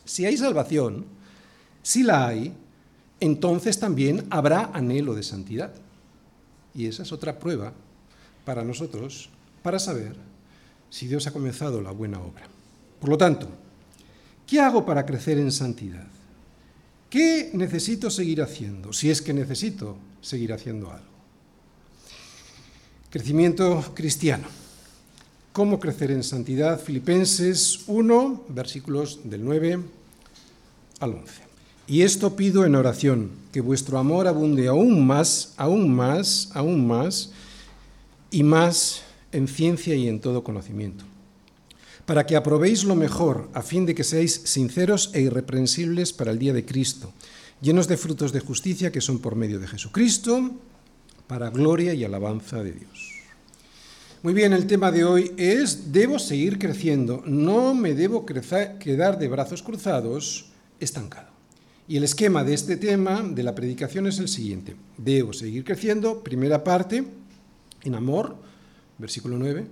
si 0.04 0.26
hay 0.26 0.36
salvación, 0.36 1.06
si 1.82 2.02
la 2.02 2.26
hay, 2.26 2.52
entonces 3.20 3.78
también 3.78 4.26
habrá 4.28 4.70
anhelo 4.74 5.14
de 5.14 5.22
santidad. 5.22 5.72
Y 6.74 6.86
esa 6.86 7.02
es 7.02 7.12
otra 7.12 7.38
prueba 7.38 7.72
para 8.44 8.62
nosotros 8.62 9.30
para 9.62 9.78
saber 9.78 10.14
si 10.90 11.06
Dios 11.08 11.26
ha 11.26 11.32
comenzado 11.32 11.80
la 11.80 11.90
buena 11.90 12.20
obra. 12.20 12.46
Por 13.00 13.10
lo 13.10 13.18
tanto, 13.18 13.48
¿qué 14.46 14.60
hago 14.60 14.84
para 14.84 15.06
crecer 15.06 15.38
en 15.38 15.50
santidad? 15.50 16.06
¿Qué 17.08 17.50
necesito 17.54 18.10
seguir 18.10 18.42
haciendo? 18.42 18.92
Si 18.92 19.10
es 19.10 19.22
que 19.22 19.32
necesito 19.32 19.96
seguir 20.26 20.52
haciendo 20.52 20.90
algo. 20.90 21.06
Crecimiento 23.10 23.92
cristiano. 23.94 24.48
¿Cómo 25.52 25.78
crecer 25.78 26.10
en 26.10 26.24
santidad? 26.24 26.80
Filipenses 26.80 27.84
1, 27.86 28.46
versículos 28.48 29.20
del 29.22 29.44
9 29.44 29.78
al 30.98 31.10
11. 31.10 31.32
Y 31.86 32.02
esto 32.02 32.34
pido 32.34 32.66
en 32.66 32.74
oración, 32.74 33.30
que 33.52 33.60
vuestro 33.60 33.98
amor 33.98 34.26
abunde 34.26 34.66
aún 34.66 35.06
más, 35.06 35.54
aún 35.56 35.94
más, 35.94 36.50
aún 36.54 36.84
más, 36.84 37.30
y 38.32 38.42
más 38.42 39.02
en 39.30 39.46
ciencia 39.46 39.94
y 39.94 40.08
en 40.08 40.20
todo 40.20 40.42
conocimiento, 40.42 41.04
para 42.04 42.26
que 42.26 42.34
aprobéis 42.34 42.82
lo 42.82 42.96
mejor, 42.96 43.48
a 43.54 43.62
fin 43.62 43.86
de 43.86 43.94
que 43.94 44.02
seáis 44.02 44.42
sinceros 44.44 45.10
e 45.14 45.20
irreprensibles 45.20 46.12
para 46.12 46.32
el 46.32 46.40
día 46.40 46.52
de 46.52 46.66
Cristo, 46.66 47.12
llenos 47.60 47.88
de 47.88 47.96
frutos 47.96 48.32
de 48.32 48.40
justicia 48.40 48.92
que 48.92 49.00
son 49.00 49.18
por 49.18 49.34
medio 49.34 49.58
de 49.58 49.66
Jesucristo, 49.66 50.50
para 51.26 51.50
gloria 51.50 51.94
y 51.94 52.04
alabanza 52.04 52.62
de 52.62 52.72
Dios. 52.72 53.12
Muy 54.22 54.34
bien, 54.34 54.52
el 54.52 54.66
tema 54.66 54.90
de 54.90 55.04
hoy 55.04 55.32
es, 55.36 55.92
debo 55.92 56.18
seguir 56.18 56.58
creciendo, 56.58 57.22
no 57.26 57.74
me 57.74 57.94
debo 57.94 58.26
quedar 58.26 59.18
de 59.18 59.28
brazos 59.28 59.62
cruzados 59.62 60.46
estancado. 60.80 61.28
Y 61.88 61.96
el 61.96 62.04
esquema 62.04 62.42
de 62.42 62.54
este 62.54 62.76
tema, 62.76 63.22
de 63.22 63.42
la 63.44 63.54
predicación, 63.54 64.06
es 64.08 64.18
el 64.18 64.28
siguiente. 64.28 64.74
Debo 64.96 65.32
seguir 65.32 65.62
creciendo, 65.62 66.24
primera 66.24 66.64
parte, 66.64 67.04
en 67.84 67.94
amor, 67.94 68.36
versículo 68.98 69.38
9. 69.38 69.66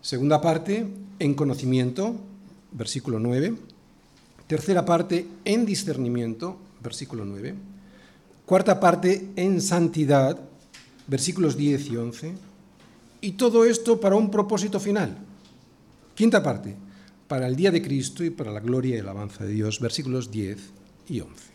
Segunda 0.00 0.40
parte, 0.40 0.84
en 1.20 1.34
conocimiento, 1.34 2.16
versículo 2.72 3.20
9. 3.20 3.54
Tercera 4.48 4.84
parte, 4.84 5.28
en 5.44 5.64
discernimiento, 5.64 6.58
versículo 6.82 7.24
9. 7.24 7.54
Cuarta 8.44 8.80
parte, 8.80 9.30
en 9.36 9.60
santidad, 9.60 10.38
versículos 11.06 11.56
10 11.56 11.86
y 11.90 11.96
11. 11.96 12.34
Y 13.20 13.32
todo 13.32 13.64
esto 13.64 14.00
para 14.00 14.16
un 14.16 14.30
propósito 14.30 14.80
final. 14.80 15.16
Quinta 16.14 16.42
parte, 16.42 16.74
para 17.28 17.46
el 17.46 17.56
día 17.56 17.70
de 17.70 17.80
Cristo 17.80 18.24
y 18.24 18.30
para 18.30 18.52
la 18.52 18.60
gloria 18.60 18.96
y 18.96 18.98
alabanza 18.98 19.44
de 19.44 19.52
Dios, 19.52 19.80
versículos 19.80 20.30
10 20.30 20.58
y 21.08 21.20
11. 21.20 21.52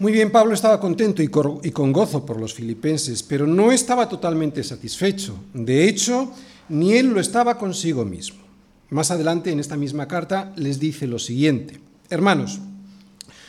Muy 0.00 0.12
bien, 0.12 0.32
Pablo 0.32 0.54
estaba 0.54 0.80
contento 0.80 1.22
y 1.22 1.28
con 1.28 1.92
gozo 1.92 2.26
por 2.26 2.40
los 2.40 2.52
filipenses, 2.52 3.22
pero 3.22 3.46
no 3.46 3.70
estaba 3.70 4.08
totalmente 4.08 4.64
satisfecho. 4.64 5.36
De 5.52 5.88
hecho, 5.88 6.32
ni 6.68 6.94
él 6.94 7.08
lo 7.08 7.20
estaba 7.20 7.56
consigo 7.56 8.04
mismo. 8.04 8.42
Más 8.90 9.12
adelante, 9.12 9.52
en 9.52 9.60
esta 9.60 9.76
misma 9.76 10.08
carta, 10.08 10.52
les 10.56 10.80
dice 10.80 11.06
lo 11.06 11.20
siguiente. 11.20 11.78
Hermanos, 12.10 12.60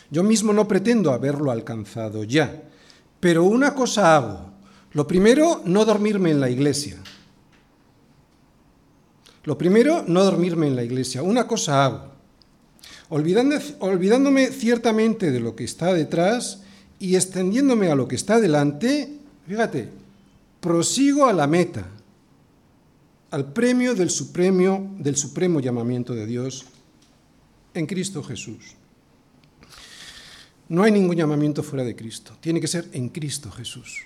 yo 0.10 0.24
mismo 0.24 0.54
no 0.54 0.68
pretendo 0.68 1.12
haberlo 1.12 1.52
alcanzado 1.52 2.24
ya, 2.24 2.64
pero 3.20 3.44
una 3.44 3.74
cosa 3.74 4.16
hago. 4.16 4.52
Lo 4.94 5.08
primero, 5.08 5.62
no 5.66 5.84
dormirme 5.84 6.32
en 6.32 6.40
la 6.40 6.50
iglesia. 6.50 6.98
Lo 9.44 9.58
primero, 9.58 10.04
no 10.08 10.24
dormirme 10.24 10.68
en 10.68 10.76
la 10.76 10.84
iglesia. 10.84 11.22
Una 11.22 11.48
cosa 11.48 11.86
hago 11.86 12.16
olvidándome 13.10 14.48
ciertamente 14.48 15.32
de 15.32 15.40
lo 15.40 15.56
que 15.56 15.64
está 15.64 15.94
detrás 15.94 16.62
y 17.00 17.16
extendiéndome 17.16 17.90
a 17.90 17.96
lo 17.96 18.08
que 18.08 18.16
está 18.16 18.40
delante, 18.40 19.20
fíjate, 19.48 19.90
prosigo 20.60 21.28
a 21.28 21.34
la 21.34 21.48
meta, 21.48 21.86
al 23.32 23.52
premio 23.52 23.96
del 23.96 24.10
supremo, 24.10 24.96
del 24.98 25.18
supremo 25.18 25.60
llamamiento 25.60 26.14
de 26.14 26.26
Dios 26.26 26.66
en 27.75 27.86
Cristo 27.86 28.24
Jesús. 28.24 28.75
No 30.67 30.84
hay 30.84 30.91
ningún 30.91 31.15
llamamiento 31.15 31.62
fuera 31.62 31.86
de 31.86 31.96
Cristo, 31.96 32.36
tiene 32.39 32.60
que 32.60 32.67
ser 32.67 32.89
en 32.94 33.10
Cristo 33.10 33.51
Jesús. 33.51 34.03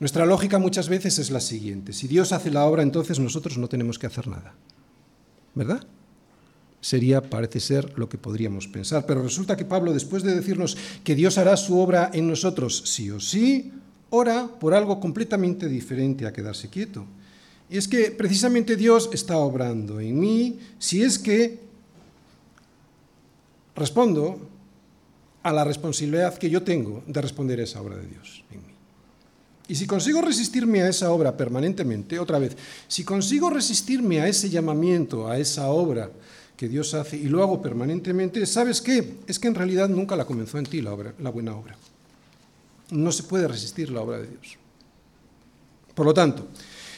Nuestra 0.00 0.26
lógica 0.26 0.58
muchas 0.58 0.88
veces 0.88 1.18
es 1.18 1.30
la 1.30 1.40
siguiente, 1.40 1.92
si 1.92 2.08
Dios 2.08 2.32
hace 2.32 2.50
la 2.50 2.64
obra, 2.64 2.82
entonces 2.82 3.18
nosotros 3.18 3.58
no 3.58 3.68
tenemos 3.68 3.98
que 3.98 4.06
hacer 4.06 4.26
nada, 4.26 4.54
¿verdad? 5.54 5.86
sería, 6.86 7.20
parece 7.20 7.58
ser, 7.58 7.98
lo 7.98 8.08
que 8.08 8.16
podríamos 8.16 8.68
pensar. 8.68 9.06
Pero 9.06 9.22
resulta 9.22 9.56
que 9.56 9.64
Pablo, 9.64 9.92
después 9.92 10.22
de 10.22 10.36
decirnos 10.36 10.76
que 11.02 11.16
Dios 11.16 11.36
hará 11.36 11.56
su 11.56 11.78
obra 11.80 12.12
en 12.14 12.28
nosotros 12.28 12.82
sí 12.86 13.10
o 13.10 13.18
sí, 13.18 13.72
ora 14.10 14.48
por 14.60 14.72
algo 14.72 15.00
completamente 15.00 15.68
diferente 15.68 16.26
a 16.26 16.32
quedarse 16.32 16.70
quieto. 16.70 17.04
Y 17.68 17.76
es 17.76 17.88
que 17.88 18.12
precisamente 18.12 18.76
Dios 18.76 19.10
está 19.12 19.36
obrando 19.38 19.98
en 19.98 20.20
mí 20.20 20.60
si 20.78 21.02
es 21.02 21.18
que 21.18 21.65
respondo 23.76 24.40
a 25.42 25.52
la 25.52 25.64
responsabilidad 25.64 26.36
que 26.38 26.50
yo 26.50 26.62
tengo 26.62 27.02
de 27.06 27.20
responder 27.20 27.60
a 27.60 27.64
esa 27.64 27.80
obra 27.80 27.96
de 27.96 28.06
Dios 28.06 28.44
en 28.50 28.58
mí. 28.66 28.74
Y 29.68 29.74
si 29.74 29.86
consigo 29.86 30.20
resistirme 30.22 30.82
a 30.82 30.88
esa 30.88 31.10
obra 31.10 31.36
permanentemente, 31.36 32.18
otra 32.18 32.38
vez, 32.38 32.56
si 32.88 33.04
consigo 33.04 33.50
resistirme 33.50 34.20
a 34.20 34.28
ese 34.28 34.48
llamamiento, 34.48 35.28
a 35.28 35.38
esa 35.38 35.68
obra, 35.68 36.10
que 36.56 36.68
Dios 36.68 36.94
hace 36.94 37.16
y 37.16 37.24
lo 37.24 37.42
hago 37.42 37.60
permanentemente, 37.60 38.44
¿sabes 38.46 38.80
qué? 38.80 39.18
Es 39.26 39.38
que 39.38 39.48
en 39.48 39.54
realidad 39.54 39.88
nunca 39.88 40.16
la 40.16 40.24
comenzó 40.24 40.58
en 40.58 40.64
ti 40.64 40.80
la, 40.80 40.92
obra, 40.92 41.14
la 41.18 41.30
buena 41.30 41.54
obra. 41.54 41.76
No 42.90 43.12
se 43.12 43.24
puede 43.24 43.46
resistir 43.46 43.90
la 43.90 44.00
obra 44.00 44.18
de 44.18 44.28
Dios. 44.28 44.56
Por 45.94 46.06
lo 46.06 46.14
tanto, 46.14 46.48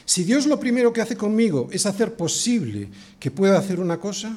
si 0.04 0.25
Dios 0.25 0.47
lo 0.47 0.61
primero 0.61 0.92
que 0.92 1.00
hace 1.00 1.16
conmigo 1.16 1.68
es 1.73 1.87
hacer 1.87 2.14
posible 2.14 2.88
que 3.18 3.30
pueda 3.30 3.58
hacer 3.58 3.80
una 3.80 3.99
cosa, 3.99 4.37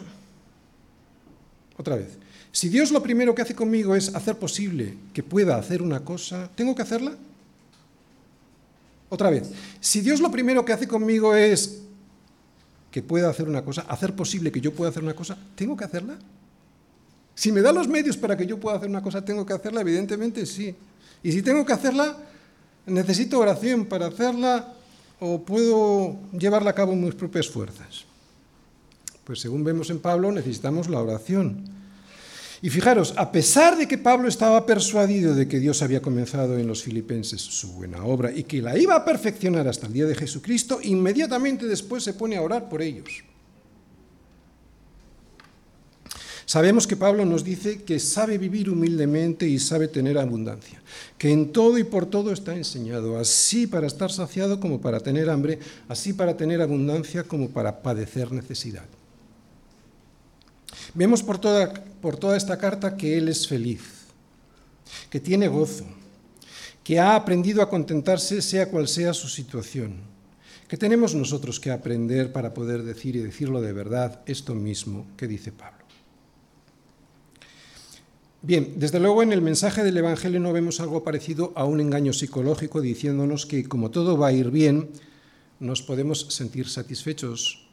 otra 1.77 1.95
vez, 1.95 2.17
si 2.51 2.69
Dios 2.69 2.91
lo 2.91 3.01
primero 3.01 3.33
que 3.33 3.41
hace 3.41 3.55
conmigo 3.55 3.95
es 3.95 4.13
hacer 4.13 4.37
posible 4.37 4.95
que 5.13 5.23
pueda 5.23 5.55
hacer 5.55 5.81
una 5.81 6.01
cosa, 6.01 6.49
¿tengo 6.55 6.75
que 6.75 6.81
hacerla? 6.81 7.15
Otra 9.09 9.29
vez, 9.29 9.51
si 9.79 10.01
Dios 10.01 10.19
lo 10.19 10.31
primero 10.31 10.63
que 10.63 10.73
hace 10.73 10.87
conmigo 10.87 11.35
es 11.35 11.81
que 12.91 13.01
pueda 13.01 13.29
hacer 13.29 13.47
una 13.47 13.63
cosa, 13.63 13.81
hacer 13.87 14.15
posible 14.15 14.51
que 14.51 14.61
yo 14.61 14.73
pueda 14.73 14.89
hacer 14.89 15.03
una 15.03 15.13
cosa, 15.13 15.37
¿tengo 15.55 15.77
que 15.77 15.85
hacerla? 15.85 16.17
Si 17.35 17.51
me 17.51 17.61
da 17.61 17.71
los 17.71 17.87
medios 17.87 18.17
para 18.17 18.35
que 18.35 18.45
yo 18.45 18.59
pueda 18.59 18.77
hacer 18.77 18.89
una 18.89 19.01
cosa, 19.01 19.23
¿tengo 19.23 19.45
que 19.45 19.53
hacerla? 19.53 19.81
Evidentemente 19.81 20.45
sí. 20.45 20.75
Y 21.23 21.31
si 21.31 21.41
tengo 21.41 21.65
que 21.65 21.73
hacerla, 21.73 22.17
necesito 22.85 23.39
oración 23.39 23.85
para 23.85 24.07
hacerla 24.07 24.73
o 25.19 25.41
puedo 25.41 26.17
llevarla 26.37 26.71
a 26.71 26.75
cabo 26.75 26.95
mis 26.95 27.15
propias 27.15 27.47
fuerzas. 27.47 28.05
Pues 29.23 29.39
según 29.39 29.63
vemos 29.63 29.89
en 29.89 29.99
Pablo, 29.99 30.31
necesitamos 30.31 30.89
la 30.89 30.99
oración. 30.99 31.80
Y 32.63 32.69
fijaros, 32.69 33.15
a 33.17 33.31
pesar 33.31 33.75
de 33.75 33.87
que 33.87 33.97
Pablo 33.97 34.27
estaba 34.27 34.65
persuadido 34.67 35.33
de 35.33 35.47
que 35.47 35.59
Dios 35.59 35.81
había 35.81 36.01
comenzado 36.01 36.59
en 36.59 36.67
los 36.67 36.83
filipenses 36.83 37.41
su 37.41 37.71
buena 37.73 38.05
obra 38.05 38.31
y 38.31 38.43
que 38.43 38.61
la 38.61 38.77
iba 38.77 38.95
a 38.95 39.03
perfeccionar 39.03 39.67
hasta 39.67 39.87
el 39.87 39.93
día 39.93 40.05
de 40.05 40.13
Jesucristo, 40.13 40.79
inmediatamente 40.83 41.65
después 41.65 42.03
se 42.03 42.13
pone 42.13 42.37
a 42.37 42.41
orar 42.43 42.69
por 42.69 42.83
ellos. 42.83 43.23
Sabemos 46.45 46.85
que 46.85 46.97
Pablo 46.97 47.25
nos 47.25 47.43
dice 47.43 47.81
que 47.81 47.97
sabe 47.97 48.37
vivir 48.37 48.69
humildemente 48.69 49.47
y 49.47 49.57
sabe 49.57 49.87
tener 49.87 50.17
abundancia, 50.17 50.83
que 51.17 51.31
en 51.31 51.51
todo 51.53 51.77
y 51.77 51.83
por 51.83 52.05
todo 52.05 52.31
está 52.31 52.55
enseñado, 52.55 53.17
así 53.17 53.67
para 53.67 53.87
estar 53.87 54.11
saciado 54.11 54.59
como 54.59 54.81
para 54.81 54.99
tener 54.99 55.29
hambre, 55.29 55.59
así 55.87 56.13
para 56.13 56.37
tener 56.37 56.61
abundancia 56.61 57.23
como 57.23 57.49
para 57.49 57.81
padecer 57.81 58.31
necesidad. 58.31 58.85
Vemos 60.93 61.23
por 61.23 61.37
toda, 61.37 61.73
por 62.01 62.17
toda 62.17 62.37
esta 62.37 62.57
carta 62.57 62.97
que 62.97 63.17
Él 63.17 63.29
es 63.29 63.47
feliz, 63.47 63.81
que 65.09 65.19
tiene 65.19 65.47
gozo, 65.47 65.85
que 66.83 66.99
ha 66.99 67.15
aprendido 67.15 67.61
a 67.61 67.69
contentarse 67.69 68.41
sea 68.41 68.69
cual 68.69 68.87
sea 68.87 69.13
su 69.13 69.27
situación, 69.27 70.01
que 70.67 70.77
tenemos 70.77 71.15
nosotros 71.15 71.59
que 71.59 71.71
aprender 71.71 72.31
para 72.31 72.53
poder 72.53 72.83
decir 72.83 73.15
y 73.15 73.19
decirlo 73.19 73.61
de 73.61 73.73
verdad 73.73 74.21
esto 74.25 74.55
mismo 74.55 75.05
que 75.17 75.27
dice 75.27 75.51
Pablo. 75.51 75.81
Bien, 78.43 78.73
desde 78.77 78.99
luego 78.99 79.21
en 79.21 79.33
el 79.33 79.41
mensaje 79.41 79.83
del 79.83 79.97
Evangelio 79.97 80.39
no 80.39 80.51
vemos 80.51 80.79
algo 80.79 81.03
parecido 81.03 81.53
a 81.55 81.63
un 81.65 81.79
engaño 81.79 82.11
psicológico 82.11 82.81
diciéndonos 82.81 83.45
que 83.45 83.65
como 83.65 83.91
todo 83.91 84.17
va 84.17 84.27
a 84.27 84.33
ir 84.33 84.49
bien, 84.49 84.89
nos 85.59 85.83
podemos 85.83 86.25
sentir 86.29 86.67
satisfechos 86.67 87.67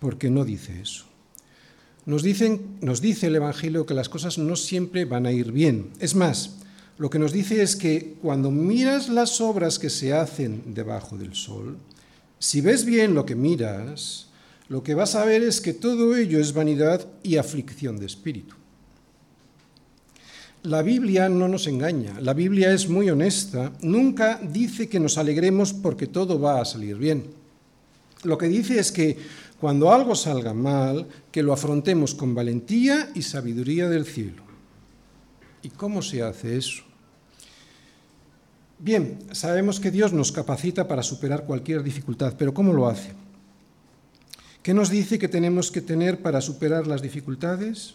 porque 0.00 0.28
no 0.28 0.44
dice 0.44 0.80
eso. 0.80 1.07
Nos, 2.08 2.22
dicen, 2.22 2.78
nos 2.80 3.02
dice 3.02 3.26
el 3.26 3.36
Evangelio 3.36 3.84
que 3.84 3.92
las 3.92 4.08
cosas 4.08 4.38
no 4.38 4.56
siempre 4.56 5.04
van 5.04 5.26
a 5.26 5.30
ir 5.30 5.52
bien. 5.52 5.90
Es 6.00 6.14
más, 6.14 6.56
lo 6.96 7.10
que 7.10 7.18
nos 7.18 7.32
dice 7.32 7.60
es 7.60 7.76
que 7.76 8.14
cuando 8.22 8.50
miras 8.50 9.10
las 9.10 9.42
obras 9.42 9.78
que 9.78 9.90
se 9.90 10.14
hacen 10.14 10.72
debajo 10.72 11.18
del 11.18 11.34
sol, 11.34 11.76
si 12.38 12.62
ves 12.62 12.86
bien 12.86 13.12
lo 13.12 13.26
que 13.26 13.34
miras, 13.34 14.28
lo 14.70 14.82
que 14.82 14.94
vas 14.94 15.16
a 15.16 15.26
ver 15.26 15.42
es 15.42 15.60
que 15.60 15.74
todo 15.74 16.16
ello 16.16 16.40
es 16.40 16.54
vanidad 16.54 17.06
y 17.22 17.36
aflicción 17.36 17.98
de 17.98 18.06
espíritu. 18.06 18.54
La 20.62 20.80
Biblia 20.80 21.28
no 21.28 21.46
nos 21.46 21.66
engaña, 21.66 22.18
la 22.22 22.32
Biblia 22.32 22.72
es 22.72 22.88
muy 22.88 23.10
honesta, 23.10 23.70
nunca 23.82 24.40
dice 24.42 24.88
que 24.88 24.98
nos 24.98 25.18
alegremos 25.18 25.74
porque 25.74 26.06
todo 26.06 26.40
va 26.40 26.62
a 26.62 26.64
salir 26.64 26.96
bien. 26.96 27.36
Lo 28.24 28.36
que 28.36 28.48
dice 28.48 28.80
es 28.80 28.90
que 28.90 29.16
cuando 29.60 29.92
algo 29.92 30.14
salga 30.14 30.54
mal, 30.54 31.08
que 31.32 31.42
lo 31.42 31.52
afrontemos 31.52 32.14
con 32.14 32.34
valentía 32.34 33.10
y 33.14 33.22
sabiduría 33.22 33.88
del 33.88 34.06
cielo. 34.06 34.42
¿Y 35.62 35.70
cómo 35.70 36.02
se 36.02 36.22
hace 36.22 36.56
eso? 36.56 36.84
Bien, 38.78 39.18
sabemos 39.32 39.80
que 39.80 39.90
Dios 39.90 40.12
nos 40.12 40.30
capacita 40.30 40.86
para 40.86 41.02
superar 41.02 41.44
cualquier 41.44 41.82
dificultad, 41.82 42.34
pero 42.38 42.54
¿cómo 42.54 42.72
lo 42.72 42.86
hace? 42.86 43.12
¿Qué 44.62 44.72
nos 44.72 44.90
dice 44.90 45.18
que 45.18 45.28
tenemos 45.28 45.72
que 45.72 45.80
tener 45.80 46.22
para 46.22 46.40
superar 46.40 46.86
las 46.86 47.02
dificultades? 47.02 47.94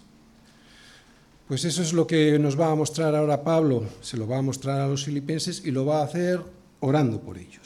Pues 1.48 1.64
eso 1.64 1.82
es 1.82 1.94
lo 1.94 2.08
que 2.08 2.38
nos 2.40 2.60
va 2.60 2.72
a 2.72 2.76
mostrar 2.76 3.16
ahora 3.16 3.44
Pablo, 3.44 3.86
se 4.02 4.18
lo 4.18 4.28
va 4.28 4.40
a 4.40 4.42
mostrar 4.42 4.82
a 4.82 4.88
los 4.88 5.06
filipenses 5.06 5.62
y 5.66 5.72
lo 5.72 5.86
va 5.86 6.02
a 6.02 6.06
hacer 6.06 6.42
orando 6.80 7.22
por 7.22 7.38
ellos. 7.38 7.63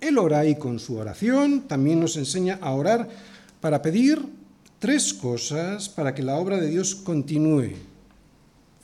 Él 0.00 0.18
ora 0.18 0.44
y 0.46 0.56
con 0.56 0.78
su 0.78 0.96
oración 0.96 1.62
también 1.68 2.00
nos 2.00 2.16
enseña 2.16 2.58
a 2.60 2.72
orar 2.72 3.08
para 3.60 3.82
pedir 3.82 4.24
tres 4.78 5.14
cosas 5.14 5.88
para 5.88 6.14
que 6.14 6.22
la 6.22 6.36
obra 6.36 6.58
de 6.58 6.68
Dios 6.68 6.94
continúe 6.94 7.74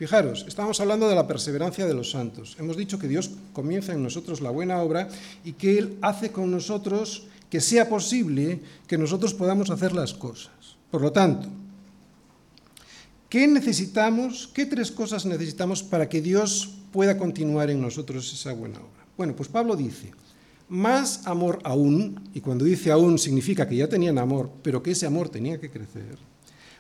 Fijaros, 0.02 0.44
estamos 0.48 0.80
hablando 0.80 1.08
de 1.08 1.14
la 1.14 1.28
perseverancia 1.28 1.86
de 1.86 1.94
los 1.94 2.10
santos. 2.10 2.56
Hemos 2.58 2.76
dicho 2.76 2.98
que 2.98 3.06
Dios 3.06 3.30
comienza 3.52 3.92
en 3.92 4.02
nosotros 4.02 4.40
la 4.40 4.50
buena 4.50 4.82
obra 4.82 5.06
y 5.44 5.52
que 5.52 5.78
Él 5.78 5.96
hace 6.02 6.32
con 6.32 6.50
nosotros 6.50 7.28
que 7.48 7.60
sea 7.60 7.88
posible 7.88 8.58
que 8.88 8.98
nosotros 8.98 9.32
podamos 9.32 9.70
hacer 9.70 9.92
las 9.92 10.12
cosas. 10.12 10.50
Por 10.90 11.02
lo 11.02 11.12
tanto, 11.12 11.46
¿qué 13.28 13.46
necesitamos? 13.46 14.50
¿Qué 14.52 14.66
tres 14.66 14.90
cosas 14.90 15.24
necesitamos 15.24 15.84
para 15.84 16.08
que 16.08 16.20
Dios 16.20 16.70
pueda 16.90 17.16
continuar 17.16 17.70
en 17.70 17.80
nosotros 17.80 18.32
esa 18.32 18.52
buena 18.54 18.78
obra? 18.80 19.06
Bueno, 19.16 19.36
pues 19.36 19.48
Pablo 19.48 19.76
dice, 19.76 20.10
más 20.72 21.26
amor 21.26 21.60
aún, 21.64 22.20
y 22.34 22.40
cuando 22.40 22.64
dice 22.64 22.90
aún 22.90 23.18
significa 23.18 23.68
que 23.68 23.76
ya 23.76 23.88
tenían 23.88 24.18
amor, 24.18 24.50
pero 24.62 24.82
que 24.82 24.92
ese 24.92 25.06
amor 25.06 25.28
tenía 25.28 25.60
que 25.60 25.70
crecer 25.70 26.18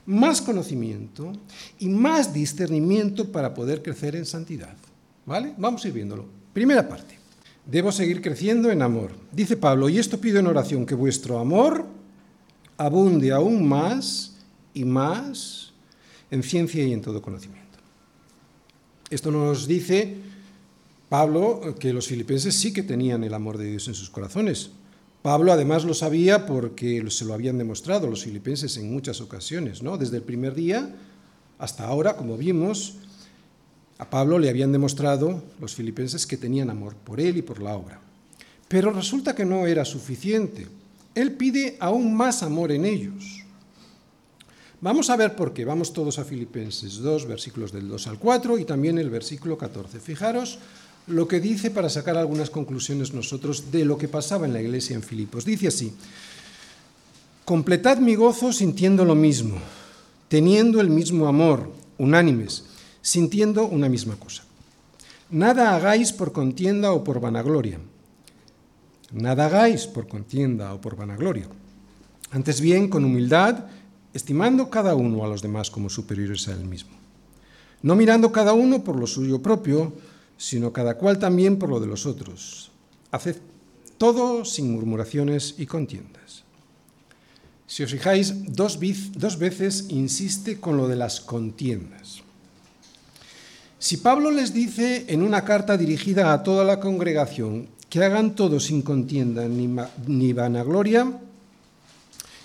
más 0.06 0.42
conocimiento 0.42 1.32
y 1.78 1.88
más 1.88 2.32
discernimiento 2.32 3.30
para 3.30 3.54
poder 3.54 3.82
crecer 3.82 4.16
en 4.16 4.26
santidad. 4.26 4.76
¿Vale? 5.24 5.54
Vamos 5.56 5.84
a 5.84 5.88
ir 5.88 5.94
viéndolo. 5.94 6.26
Primera 6.52 6.88
parte. 6.88 7.18
Debo 7.64 7.92
seguir 7.92 8.20
creciendo 8.20 8.70
en 8.70 8.82
amor. 8.82 9.12
Dice 9.30 9.56
Pablo, 9.56 9.88
y 9.88 9.98
esto 9.98 10.20
pido 10.20 10.40
en 10.40 10.48
oración, 10.48 10.84
que 10.84 10.96
vuestro 10.96 11.38
amor 11.38 11.86
abunde 12.76 13.30
aún 13.30 13.66
más 13.66 14.36
y 14.74 14.84
más 14.84 15.72
en 16.30 16.42
ciencia 16.42 16.84
y 16.84 16.92
en 16.92 17.02
todo 17.02 17.22
conocimiento. 17.22 17.62
Esto 19.10 19.30
nos 19.30 19.68
dice 19.68 20.16
Pablo 21.12 21.74
que 21.78 21.92
los 21.92 22.06
filipenses 22.06 22.54
sí 22.54 22.72
que 22.72 22.82
tenían 22.82 23.22
el 23.22 23.34
amor 23.34 23.58
de 23.58 23.66
Dios 23.66 23.86
en 23.86 23.92
sus 23.92 24.08
corazones, 24.08 24.70
Pablo 25.20 25.52
además 25.52 25.84
lo 25.84 25.92
sabía 25.92 26.46
porque 26.46 27.04
se 27.10 27.26
lo 27.26 27.34
habían 27.34 27.58
demostrado 27.58 28.06
los 28.06 28.24
filipenses 28.24 28.78
en 28.78 28.90
muchas 28.90 29.20
ocasiones, 29.20 29.82
¿no? 29.82 29.98
Desde 29.98 30.16
el 30.16 30.22
primer 30.22 30.54
día 30.54 30.90
hasta 31.58 31.84
ahora, 31.84 32.16
como 32.16 32.38
vimos, 32.38 32.94
a 33.98 34.08
Pablo 34.08 34.38
le 34.38 34.48
habían 34.48 34.72
demostrado 34.72 35.42
los 35.60 35.74
filipenses 35.74 36.26
que 36.26 36.38
tenían 36.38 36.70
amor 36.70 36.94
por 36.94 37.20
él 37.20 37.36
y 37.36 37.42
por 37.42 37.60
la 37.60 37.76
obra. 37.76 38.00
Pero 38.66 38.90
resulta 38.90 39.34
que 39.34 39.44
no 39.44 39.66
era 39.66 39.84
suficiente. 39.84 40.66
Él 41.14 41.32
pide 41.32 41.76
aún 41.78 42.16
más 42.16 42.42
amor 42.42 42.72
en 42.72 42.86
ellos. 42.86 43.44
Vamos 44.80 45.10
a 45.10 45.16
ver 45.16 45.36
por 45.36 45.52
qué. 45.52 45.66
Vamos 45.66 45.92
todos 45.92 46.18
a 46.18 46.24
Filipenses 46.24 46.96
2, 46.96 47.26
versículos 47.26 47.70
del 47.70 47.86
2 47.86 48.06
al 48.06 48.18
4 48.18 48.58
y 48.58 48.64
también 48.64 48.98
el 48.98 49.10
versículo 49.10 49.58
14. 49.58 50.00
Fijaros 50.00 50.58
lo 51.06 51.26
que 51.26 51.40
dice 51.40 51.70
para 51.70 51.88
sacar 51.88 52.16
algunas 52.16 52.50
conclusiones 52.50 53.12
nosotros 53.12 53.70
de 53.72 53.84
lo 53.84 53.98
que 53.98 54.08
pasaba 54.08 54.46
en 54.46 54.52
la 54.52 54.62
iglesia 54.62 54.94
en 54.94 55.02
Filipos. 55.02 55.44
Dice 55.44 55.68
así, 55.68 55.92
completad 57.44 57.98
mi 57.98 58.14
gozo 58.14 58.52
sintiendo 58.52 59.04
lo 59.04 59.14
mismo, 59.14 59.56
teniendo 60.28 60.80
el 60.80 60.90
mismo 60.90 61.26
amor, 61.26 61.72
unánimes, 61.98 62.64
sintiendo 63.00 63.66
una 63.66 63.88
misma 63.88 64.16
cosa. 64.16 64.44
Nada 65.30 65.74
hagáis 65.74 66.12
por 66.12 66.32
contienda 66.32 66.92
o 66.92 67.02
por 67.02 67.20
vanagloria. 67.20 67.80
Nada 69.12 69.46
hagáis 69.46 69.86
por 69.86 70.06
contienda 70.06 70.72
o 70.74 70.80
por 70.80 70.96
vanagloria. 70.96 71.48
Antes 72.30 72.60
bien, 72.60 72.88
con 72.88 73.04
humildad, 73.04 73.66
estimando 74.14 74.70
cada 74.70 74.94
uno 74.94 75.24
a 75.24 75.28
los 75.28 75.42
demás 75.42 75.70
como 75.70 75.90
superiores 75.90 76.48
a 76.48 76.52
él 76.52 76.64
mismo. 76.64 76.92
No 77.82 77.96
mirando 77.96 78.30
cada 78.30 78.52
uno 78.52 78.84
por 78.84 78.96
lo 78.96 79.06
suyo 79.06 79.42
propio, 79.42 79.92
sino 80.36 80.72
cada 80.72 80.96
cual 80.96 81.18
también 81.18 81.58
por 81.58 81.68
lo 81.68 81.80
de 81.80 81.86
los 81.86 82.06
otros. 82.06 82.70
Haced 83.10 83.36
todo 83.98 84.44
sin 84.44 84.72
murmuraciones 84.72 85.54
y 85.58 85.66
contiendas. 85.66 86.42
Si 87.72 87.82
os 87.82 87.90
fijáis, 87.90 88.52
dos, 88.52 88.78
veces 89.38 89.86
insiste 89.88 90.60
con 90.60 90.76
lo 90.76 90.88
de 90.88 90.96
las 90.96 91.20
contiendas. 91.20 92.20
Si 93.78 93.96
Pablo 93.96 94.30
les 94.30 94.52
dice 94.52 95.06
en 95.08 95.22
una 95.22 95.44
carta 95.44 95.76
dirigida 95.76 96.32
a 96.32 96.42
toda 96.42 96.64
la 96.64 96.80
congregación 96.80 97.68
que 97.88 98.04
hagan 98.04 98.34
todo 98.34 98.60
sin 98.60 98.82
contienda 98.82 99.48
ni, 99.48 99.74
ni 100.06 100.32
vanagloria, 100.32 101.18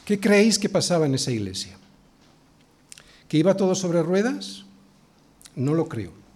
¿qué 0.06 0.20
creéis 0.20 0.58
que 0.58 0.70
pasaba 0.70 1.08
en 1.08 1.16
esa 1.16 1.32
iglesia? 1.32 1.76
¿Que 3.28 3.38
iba 3.38 3.58
todo 3.58 3.76
sobre 3.76 4.02
ruedas? 4.02 4.64
No 5.56 5.74
lo 5.74 5.90
creo. 5.90 6.27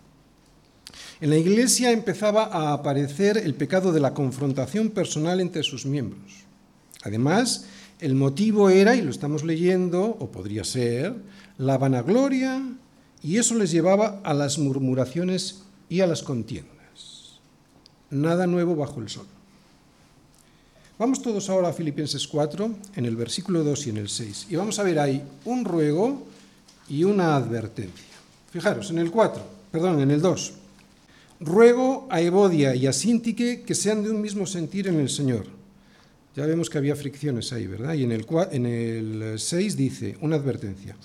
En 1.22 1.30
la 1.30 1.38
Iglesia 1.38 1.92
empezaba 1.92 2.46
a 2.46 2.74
aparecer 2.74 3.38
el 3.38 3.54
pecado 3.54 3.92
de 3.92 4.00
la 4.00 4.16
confrontación 4.16 4.90
personal 4.90 5.40
entre 5.40 5.62
sus 5.62 5.86
miembros. 5.86 6.46
Además, 7.04 7.66
el 8.00 8.16
motivo 8.16 8.72
era, 8.72 8.96
y 8.96 9.04
lo 9.04 9.12
estamos 9.12 9.44
leyendo, 9.44 10.02
o 10.04 10.32
podría 10.32 10.64
ser, 10.64 11.14
la 11.60 11.78
vanagloria, 11.78 12.64
y 13.22 13.38
eso 13.38 13.54
les 13.54 13.70
llevaba 13.70 14.20
a 14.24 14.34
las 14.34 14.58
murmuraciones 14.58 15.62
y 15.90 16.02
a 16.02 16.08
las 16.08 16.24
contiendas. 16.24 17.38
Nada 18.10 18.48
nuevo 18.48 18.76
bajo 18.76 19.00
el 19.00 19.10
sol. 19.10 19.28
Vamos 20.98 21.22
todos 21.22 21.52
ahora 21.52 21.70
a 21.70 21.74
Filipenses 21.74 22.28
4, 22.28 22.72
en 22.96 23.06
el 23.06 23.16
versículo 23.16 23.64
2 23.64 23.86
y 23.86 23.90
en 23.92 23.98
el 23.98 24.10
6, 24.10 24.48
y 24.50 24.56
vamos 24.56 24.80
a 24.80 24.84
ver 24.84 24.98
ahí 24.98 25.22
un 25.46 25.66
ruego 25.66 26.26
y 26.90 27.04
una 27.04 27.36
advertencia. 27.36 28.08
Fijaros, 28.52 28.90
en 28.90 28.98
el 28.98 29.12
4, 29.12 29.44
perdón, 29.72 30.02
en 30.02 30.10
el 30.10 30.20
2. 30.20 30.54
Ruego 31.42 32.08
a 32.12 32.22
Evodia 32.22 32.76
y 32.76 32.86
a 32.86 32.94
Sintique 32.94 33.64
que 33.66 33.74
sean 33.74 34.04
de 34.04 34.12
un 34.12 34.22
mismo 34.22 34.46
sentir 34.46 34.88
en 34.88 35.00
el 35.00 35.10
Señor. 35.10 35.48
Ya 36.36 36.46
vemos 36.46 36.70
que 36.70 36.78
había 36.78 36.96
fricciones 36.96 37.52
ahí, 37.52 37.66
¿verdad? 37.66 37.96
Y 37.96 38.04
en 38.04 38.12
el, 38.12 38.26
en 38.52 38.66
el 38.66 39.40
6 39.40 39.76
dice, 39.76 40.18
una 40.22 40.36
advertencia. 40.36 40.96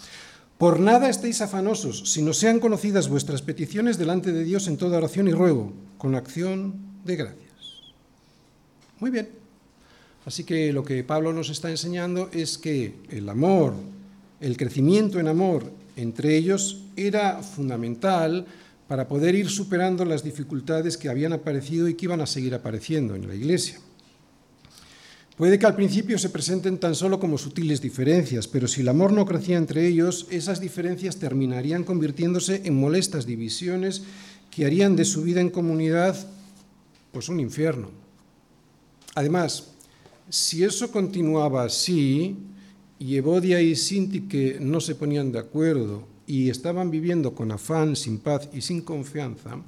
Por 0.59 0.79
nada 0.79 1.09
estéis 1.09 1.40
afanosos, 1.40 2.12
sino 2.12 2.33
sean 2.33 2.61
conocidas 2.61 3.09
vuestras 3.09 3.40
peticiones 3.40 3.99
delante 3.99 4.31
de 4.33 4.44
Dios 4.44 4.68
en 4.68 4.77
toda 4.77 4.99
oración 4.99 5.27
y 5.27 5.33
ruego, 5.33 5.72
con 5.96 6.14
acción 6.14 6.75
de 7.05 7.16
gracias. 7.16 7.53
Muy 9.01 9.11
bien. 9.11 9.29
Así 10.27 10.44
que 10.44 10.72
lo 10.72 10.85
que 10.85 11.03
Pablo 11.03 11.33
nos 11.33 11.49
está 11.49 11.70
enseñando 11.70 12.29
es 12.33 12.59
que 12.59 12.94
el 13.11 13.29
amor, 13.29 13.75
el 14.40 14.57
crecimiento 14.57 15.18
en 15.18 15.29
amor 15.29 15.70
entre 15.96 16.37
ellos 16.37 16.83
era 16.94 17.42
fundamental 17.42 18.46
para 18.88 19.09
poder 19.09 19.35
ir 19.35 19.49
superando 19.49 20.05
las 20.05 20.22
dificultades 20.22 20.96
que 20.96 21.09
habían 21.09 21.33
aparecido 21.33 21.88
y 21.88 21.94
que 21.94 22.07
iban 22.07 22.20
a 22.20 22.27
seguir 22.27 22.55
apareciendo 22.55 23.14
en 23.14 23.27
la 23.27 23.35
Iglesia. 23.35 23.81
Puede 25.37 25.59
que 25.59 25.66
al 25.66 25.77
principio 25.77 26.18
se 26.18 26.31
presenten 26.31 26.79
tan 26.79 26.94
solo 26.94 27.20
como 27.20 27.37
sutiles 27.37 27.83
diferencias, 27.83 28.49
pero 28.49 28.66
si 28.66 28.81
el 28.81 28.88
amor 28.88 29.12
no 29.12 29.27
crecía 29.27 29.59
entre 29.59 29.87
ellos, 29.87 30.27
esas 30.31 30.61
diferencias 30.61 31.18
terminarían 31.18 31.85
convirtiéndose 31.85 32.62
en 32.64 32.81
molestas 32.81 33.27
divisiones 33.27 34.03
que 34.51 34.64
harían 34.64 34.96
de 34.96 35.05
su 35.05 35.22
vida 35.22 35.42
en 35.42 35.51
comunidad 35.51 36.16
pues 37.12 37.29
un 37.29 37.40
infierno. 37.40 37.90
Además, 39.14 39.72
si 40.31 40.64
eso 40.64 40.90
continuaba 40.90 41.64
así, 41.64 42.37
y 42.99 43.16
Evodia 43.16 43.61
y 43.61 43.77
Sinti 43.77 44.27
no 44.61 44.81
se 44.81 44.94
ponían 44.94 45.33
de 45.33 45.38
acuerdo 45.38 46.07
y 46.27 46.51
estaban 46.51 46.91
viviendo 46.91 47.35
con 47.35 47.53
afán, 47.53 47.95
sin 47.95 48.19
paz 48.19 48.49
y 48.53 48.61
sin 48.61 48.83
confianza, 48.83 49.59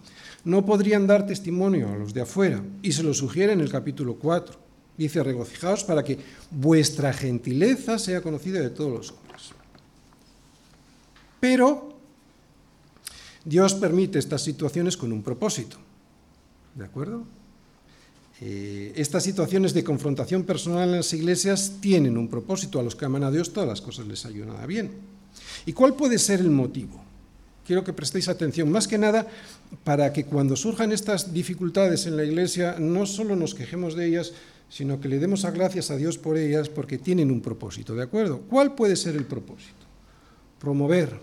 no 0.44 0.66
podrían 0.66 1.06
dar 1.06 1.26
testimonio 1.26 1.88
a 1.88 1.96
los 1.96 2.12
de 2.12 2.22
afuera. 2.22 2.62
Y 2.82 2.92
se 2.92 3.02
lo 3.02 3.14
sugiere 3.14 3.52
en 3.52 3.60
el 3.60 3.70
capítulo 3.70 4.16
4. 4.16 4.58
Dice, 4.96 5.22
regocijaos 5.22 5.84
para 5.84 6.02
que 6.02 6.18
vuestra 6.50 7.12
gentileza 7.12 7.98
sea 7.98 8.20
conocida 8.20 8.60
de 8.60 8.70
todos 8.70 8.90
los 8.90 9.10
hombres. 9.12 9.50
Pero 11.38 11.94
Dios 13.44 13.74
permite 13.74 14.18
estas 14.18 14.42
situaciones 14.42 14.96
con 14.96 15.12
un 15.12 15.22
propósito. 15.22 15.76
¿De 16.74 16.84
acuerdo? 16.84 17.24
Eh, 18.40 18.92
estas 18.96 19.24
situaciones 19.24 19.74
de 19.74 19.82
confrontación 19.82 20.44
personal 20.44 20.88
en 20.88 20.96
las 20.96 21.12
iglesias 21.12 21.74
tienen 21.80 22.16
un 22.16 22.28
propósito. 22.28 22.80
A 22.80 22.82
los 22.82 22.96
que 22.96 23.04
aman 23.04 23.22
a 23.22 23.30
Dios 23.30 23.52
todas 23.52 23.68
las 23.68 23.80
cosas 23.80 24.06
les 24.06 24.24
ayudan 24.26 24.56
a 24.56 24.66
bien. 24.66 25.17
¿Y 25.66 25.72
cuál 25.72 25.94
puede 25.94 26.18
ser 26.18 26.40
el 26.40 26.50
motivo? 26.50 27.00
Quiero 27.66 27.84
que 27.84 27.92
prestéis 27.92 28.28
atención, 28.28 28.70
más 28.72 28.88
que 28.88 28.96
nada, 28.96 29.26
para 29.84 30.12
que 30.12 30.24
cuando 30.24 30.56
surjan 30.56 30.90
estas 30.90 31.34
dificultades 31.34 32.06
en 32.06 32.16
la 32.16 32.24
iglesia, 32.24 32.76
no 32.78 33.04
solo 33.04 33.36
nos 33.36 33.54
quejemos 33.54 33.94
de 33.94 34.06
ellas, 34.06 34.32
sino 34.70 35.00
que 35.00 35.08
le 35.08 35.18
demos 35.18 35.44
a 35.44 35.50
gracias 35.50 35.90
a 35.90 35.96
Dios 35.96 36.18
por 36.18 36.36
ellas 36.36 36.68
porque 36.68 36.98
tienen 36.98 37.30
un 37.30 37.40
propósito, 37.40 37.94
¿de 37.94 38.02
acuerdo? 38.02 38.40
¿Cuál 38.48 38.74
puede 38.74 38.96
ser 38.96 39.16
el 39.16 39.24
propósito? 39.24 39.86
Promover, 40.58 41.20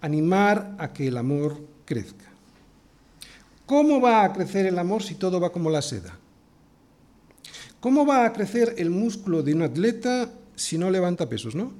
animar 0.00 0.76
a 0.78 0.92
que 0.92 1.08
el 1.08 1.16
amor 1.16 1.60
crezca. 1.84 2.24
¿Cómo 3.66 4.00
va 4.00 4.24
a 4.24 4.32
crecer 4.32 4.66
el 4.66 4.78
amor 4.78 5.02
si 5.02 5.14
todo 5.16 5.40
va 5.40 5.52
como 5.52 5.70
la 5.70 5.82
seda? 5.82 6.16
¿Cómo 7.80 8.06
va 8.06 8.24
a 8.24 8.32
crecer 8.32 8.74
el 8.78 8.90
músculo 8.90 9.42
de 9.42 9.54
un 9.54 9.62
atleta 9.62 10.30
si 10.54 10.78
no 10.78 10.90
levanta 10.90 11.28
pesos, 11.28 11.54
no? 11.54 11.72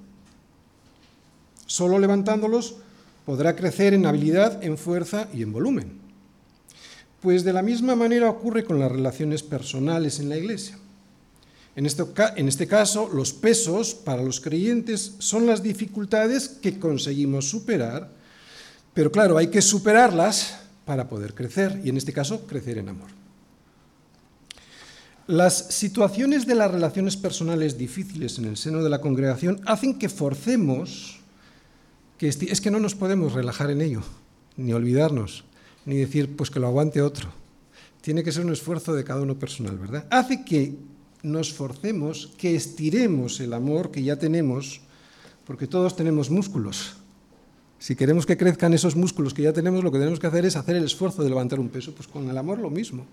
Solo 1.66 1.98
levantándolos 1.98 2.76
podrá 3.24 3.56
crecer 3.56 3.92
en 3.92 4.06
habilidad, 4.06 4.62
en 4.62 4.78
fuerza 4.78 5.28
y 5.34 5.42
en 5.42 5.52
volumen. 5.52 5.98
Pues 7.20 7.44
de 7.44 7.52
la 7.52 7.62
misma 7.62 7.96
manera 7.96 8.30
ocurre 8.30 8.64
con 8.64 8.78
las 8.78 8.90
relaciones 8.90 9.42
personales 9.42 10.20
en 10.20 10.28
la 10.28 10.36
iglesia. 10.36 10.78
En 11.74 11.84
este, 11.84 12.04
en 12.36 12.48
este, 12.48 12.66
caso, 12.66 13.10
los 13.12 13.34
pesos 13.34 13.94
para 13.94 14.22
los 14.22 14.40
creyentes 14.40 15.16
son 15.18 15.46
las 15.46 15.62
dificultades 15.62 16.48
que 16.48 16.78
conseguimos 16.78 17.50
superar, 17.50 18.10
pero 18.94 19.12
claro, 19.12 19.36
hay 19.36 19.48
que 19.48 19.60
superarlas 19.60 20.56
para 20.86 21.06
poder 21.06 21.34
crecer, 21.34 21.82
y 21.84 21.90
en 21.90 21.98
este 21.98 22.14
caso, 22.14 22.46
crecer 22.46 22.78
en 22.78 22.88
amor. 22.88 23.10
Las 25.26 25.74
situaciones 25.74 26.46
de 26.46 26.54
las 26.54 26.70
relaciones 26.70 27.16
personales 27.16 27.76
difíciles 27.76 28.38
en 28.38 28.44
el 28.46 28.56
seno 28.56 28.82
de 28.82 28.88
la 28.88 29.00
congregación 29.00 29.60
hacen 29.66 29.98
que 29.98 30.08
forcemos, 30.08 31.15
que 32.18 32.28
es 32.28 32.60
que 32.60 32.70
no 32.70 32.80
nos 32.80 32.94
podemos 32.94 33.32
relajar 33.32 33.70
en 33.70 33.80
ello, 33.80 34.02
ni 34.56 34.72
olvidarnos, 34.72 35.44
ni 35.84 35.96
decir, 35.96 36.36
pues 36.36 36.50
que 36.50 36.60
lo 36.60 36.66
aguante 36.66 37.02
otro. 37.02 37.28
Tiene 38.00 38.22
que 38.22 38.32
ser 38.32 38.44
un 38.44 38.52
esfuerzo 38.52 38.94
de 38.94 39.04
cada 39.04 39.20
uno 39.20 39.38
personal, 39.38 39.78
¿verdad? 39.78 40.06
Hace 40.10 40.44
que 40.44 40.76
nos 41.22 41.52
forcemos, 41.52 42.32
que 42.38 42.54
estiremos 42.54 43.40
el 43.40 43.52
amor 43.52 43.90
que 43.90 44.02
ya 44.02 44.16
tenemos, 44.16 44.80
porque 45.44 45.66
todos 45.66 45.96
tenemos 45.96 46.30
músculos. 46.30 46.96
Si 47.78 47.94
queremos 47.94 48.24
que 48.24 48.36
crezcan 48.36 48.72
esos 48.72 48.96
músculos 48.96 49.34
que 49.34 49.42
ya 49.42 49.52
tenemos, 49.52 49.84
lo 49.84 49.92
que 49.92 49.98
tenemos 49.98 50.18
que 50.18 50.26
hacer 50.26 50.44
es 50.46 50.56
hacer 50.56 50.76
el 50.76 50.84
esfuerzo 50.84 51.22
de 51.22 51.28
levantar 51.28 51.60
un 51.60 51.68
peso. 51.68 51.92
Pues 51.94 52.08
con 52.08 52.28
el 52.30 52.38
amor 52.38 52.58
lo 52.58 52.70
mismo. 52.70 53.06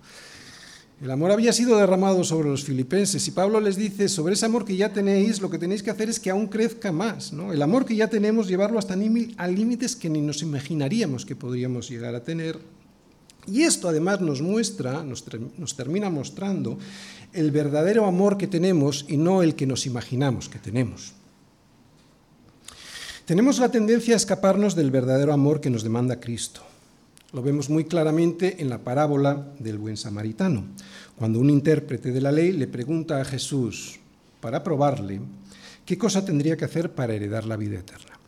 El 1.04 1.12
amor 1.12 1.32
había 1.32 1.52
sido 1.52 1.78
derramado 1.78 2.24
sobre 2.24 2.48
los 2.48 2.63
filipenses 2.63 3.28
y 3.28 3.32
Pablo 3.32 3.60
les 3.60 3.76
dice, 3.76 4.08
sobre 4.08 4.36
ese 4.36 4.46
amor 4.46 4.63
que 4.63 4.78
ya 4.78 4.94
tenéis, 4.94 5.42
lo 5.42 5.50
que 5.50 5.58
tenéis 5.58 5.84
que 5.84 5.92
hacer 5.92 6.08
es 6.08 6.18
que 6.18 6.30
aún 6.30 6.48
crezca 6.48 6.94
más. 6.94 7.34
¿no? 7.34 7.52
El 7.52 7.62
amor 7.62 7.86
que 7.86 7.98
ya 7.98 8.08
tenemos, 8.08 8.48
llevarlo 8.48 8.80
hasta 8.80 8.96
límites 8.96 9.98
que 9.98 10.10
ni 10.10 10.22
nos 10.22 10.42
imaginaríamos 10.42 11.26
que 11.26 11.36
podríamos 11.36 11.89
llegar 11.89 12.16
a 12.16 12.24
tener. 12.24 12.58
Y 13.46 13.63
esto 13.63 13.89
además 13.89 14.22
nos 14.22 14.42
muestra, 14.42 15.04
nos 15.04 15.76
termina 15.76 16.10
mostrando 16.10 16.78
el 17.34 17.52
verdadero 17.52 18.06
amor 18.06 18.38
que 18.38 18.48
tenemos 18.48 19.06
y 19.10 19.18
no 19.18 19.44
el 19.44 19.56
que 19.56 19.68
nos 19.68 19.86
imaginamos 19.86 20.48
que 20.48 20.60
tenemos. 20.60 21.12
Tenemos 23.26 23.60
la 23.60 23.68
tendencia 23.68 24.13
a 24.13 24.18
escaparnos 24.18 24.74
del 24.74 24.89
verdadero 24.89 25.34
amor 25.34 25.60
que 25.60 25.70
nos 25.70 25.84
demanda 25.84 26.22
Cristo. 26.22 26.62
Lo 27.34 27.41
vemos 27.41 27.67
muy 27.69 27.86
claramente 27.86 28.62
en 28.62 28.69
la 28.69 28.78
parábola 28.78 29.54
del 29.58 29.80
buen 29.80 29.98
samaritano, 29.98 30.65
cuando 31.17 31.39
un 31.39 31.50
intérprete 31.50 32.12
de 32.12 32.22
la 32.22 32.32
ley 32.32 32.52
le 32.52 32.67
pregunta 32.67 33.19
a 33.19 33.26
Jesús, 33.26 34.00
para 34.39 34.62
probarle, 34.62 35.19
qué 35.86 35.98
cosa 35.98 36.24
tendría 36.24 36.56
que 36.56 36.65
hacer 36.65 36.91
para 36.91 37.13
heredar 37.13 37.46
la 37.46 37.58
vida 37.58 37.80
eterna. 37.80 38.19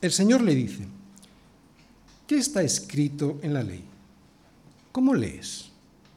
El 0.00 0.12
Señor 0.12 0.40
le 0.40 0.54
dice, 0.54 0.86
¿qué 2.26 2.38
está 2.38 2.62
escrito 2.62 3.38
en 3.42 3.52
la 3.52 3.62
ley? 3.62 3.84
¿Cómo 4.90 5.14
lees? 5.14 5.70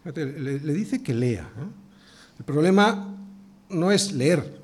Le, 0.05 0.59
dice 0.59 1.03
que 1.03 1.13
lea. 1.13 1.41
¿eh? 1.43 1.67
El 2.39 2.45
problema 2.45 3.17
no 3.69 3.91
es 3.91 4.13
leer 4.13 4.61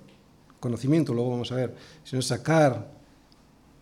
conocimiento, 0.61 1.13
luego 1.13 1.31
vamos 1.31 1.51
a 1.51 1.55
ver, 1.55 1.75
sino 2.03 2.21
sacar, 2.21 2.89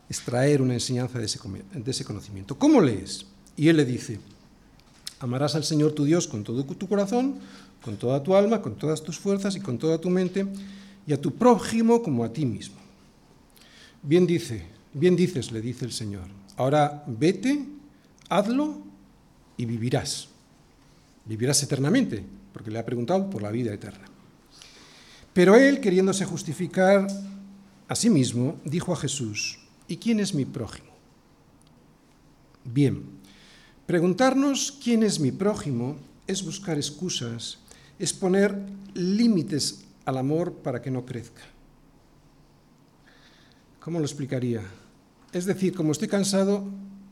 extraer 0.09 0.61
una 0.61 0.73
enseñanza 0.73 1.19
de 1.19 1.25
ese, 1.25 1.39
de 1.73 1.91
ese 1.91 2.05
conocimiento. 2.05 2.57
¿Cómo 2.57 2.81
lees? 2.81 3.25
Y 3.57 3.67
él 3.67 3.77
le 3.77 3.85
dice, 3.85 4.19
amarás 5.19 5.55
al 5.55 5.63
Señor 5.63 5.91
tu 5.91 6.05
Dios 6.05 6.27
con 6.27 6.43
todo 6.43 6.63
tu 6.63 6.87
corazón, 6.87 7.39
con 7.83 7.97
toda 7.97 8.23
tu 8.23 8.35
alma, 8.35 8.61
con 8.61 8.75
todas 8.75 9.03
tus 9.03 9.17
fuerzas 9.17 9.55
y 9.55 9.59
con 9.59 9.77
toda 9.77 9.97
tu 9.97 10.09
mente, 10.09 10.45
y 11.05 11.13
a 11.13 11.19
tu 11.19 11.33
prójimo 11.33 12.03
como 12.03 12.23
a 12.23 12.31
ti 12.31 12.45
mismo. 12.45 12.77
Bien 14.03 14.27
dice, 14.27 14.63
bien 14.93 15.15
dices, 15.15 15.51
le 15.51 15.59
dice 15.59 15.85
el 15.85 15.91
Señor. 15.91 16.25
Ahora 16.55 17.03
vete, 17.07 17.65
hazlo 18.29 18.77
y 19.57 19.65
vivirás. 19.65 20.29
Vivirás 21.25 21.61
eternamente, 21.63 22.23
porque 22.53 22.71
le 22.71 22.79
ha 22.79 22.85
preguntado 22.85 23.29
por 23.29 23.41
la 23.41 23.51
vida 23.51 23.73
eterna. 23.73 24.05
Pero 25.33 25.55
él, 25.55 25.81
queriéndose 25.81 26.25
justificar 26.25 27.07
a 27.87 27.95
sí 27.95 28.09
mismo, 28.09 28.59
dijo 28.65 28.93
a 28.93 28.97
Jesús, 28.97 29.59
¿y 29.87 29.97
quién 29.97 30.19
es 30.19 30.33
mi 30.33 30.45
prójimo? 30.45 30.87
Bien, 32.63 33.16
Preguntarnos 33.87 34.77
quién 34.83 35.01
es 35.01 35.21
mi 35.21 35.31
prójimo 35.31 35.95
es 36.27 36.43
buscar 36.43 36.75
excusas, 36.75 37.59
es 37.97 38.11
poner 38.11 38.53
límites 38.93 39.85
al 40.03 40.17
amor 40.17 40.55
para 40.55 40.81
que 40.81 40.91
no 40.91 41.05
crezca. 41.05 41.41
¿Cómo 43.79 43.99
lo 43.99 44.05
explicaría? 44.05 44.61
Es 45.31 45.45
decir, 45.45 45.73
como 45.73 45.93
estoy 45.93 46.09
cansado, 46.09 46.65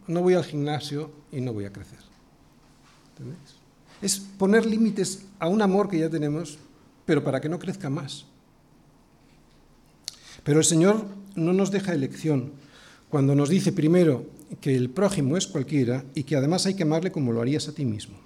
no 0.07 0.21
voy 0.21 0.33
al 0.33 0.43
gimnasio 0.43 1.11
y 1.31 1.39
no 1.39 1.53
voy 1.53 1.63
a 1.63 1.71
crecer. 1.71 1.99
Es 4.01 4.19
poner 4.19 4.65
límites 4.65 5.23
a 5.39 5.47
un 5.47 5.61
amor 5.61 5.89
que 5.89 5.99
ya 5.99 6.09
tenemos, 6.09 6.59
pero 7.05 7.23
para 7.23 7.39
que 7.39 7.47
no 7.47 7.57
crezca 7.57 7.89
más. 7.89 8.25
Pero 10.43 10.59
el 10.59 10.65
Señor 10.65 11.05
no 11.35 11.53
nos 11.53 11.71
deja 11.71 11.93
elección 11.93 12.51
cuando 13.09 13.33
nos 13.33 13.47
dice 13.47 13.71
primero 13.71 14.34
que 14.61 14.75
el 14.75 14.89
prójimo 14.89 15.37
es 15.37 15.47
cualquiera 15.47 16.03
y 16.13 16.23
que 16.23 16.35
además 16.35 16.65
hay 16.65 16.75
que 16.75 16.83
amarle 16.83 17.11
como 17.11 17.31
lo 17.31 17.41
harías 17.41 17.67
a 17.67 17.73
ti 17.73 17.85
mismo. 17.85 18.17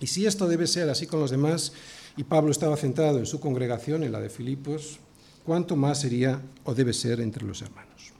Y 0.00 0.06
si 0.06 0.26
esto 0.26 0.48
debe 0.48 0.66
ser 0.66 0.88
así 0.88 1.06
con 1.06 1.20
los 1.20 1.30
demás, 1.30 1.72
y 2.16 2.24
Pablo 2.24 2.50
estaba 2.50 2.76
centrado 2.76 3.18
en 3.18 3.26
su 3.26 3.40
congregación, 3.40 4.02
en 4.02 4.12
la 4.12 4.20
de 4.20 4.30
Filipos, 4.30 4.98
¿cuánto 5.44 5.76
más 5.76 6.00
sería 6.00 6.40
o 6.64 6.74
debe 6.74 6.92
ser 6.92 7.20
entre 7.20 7.44
los 7.44 7.62
hermanos? 7.62 8.12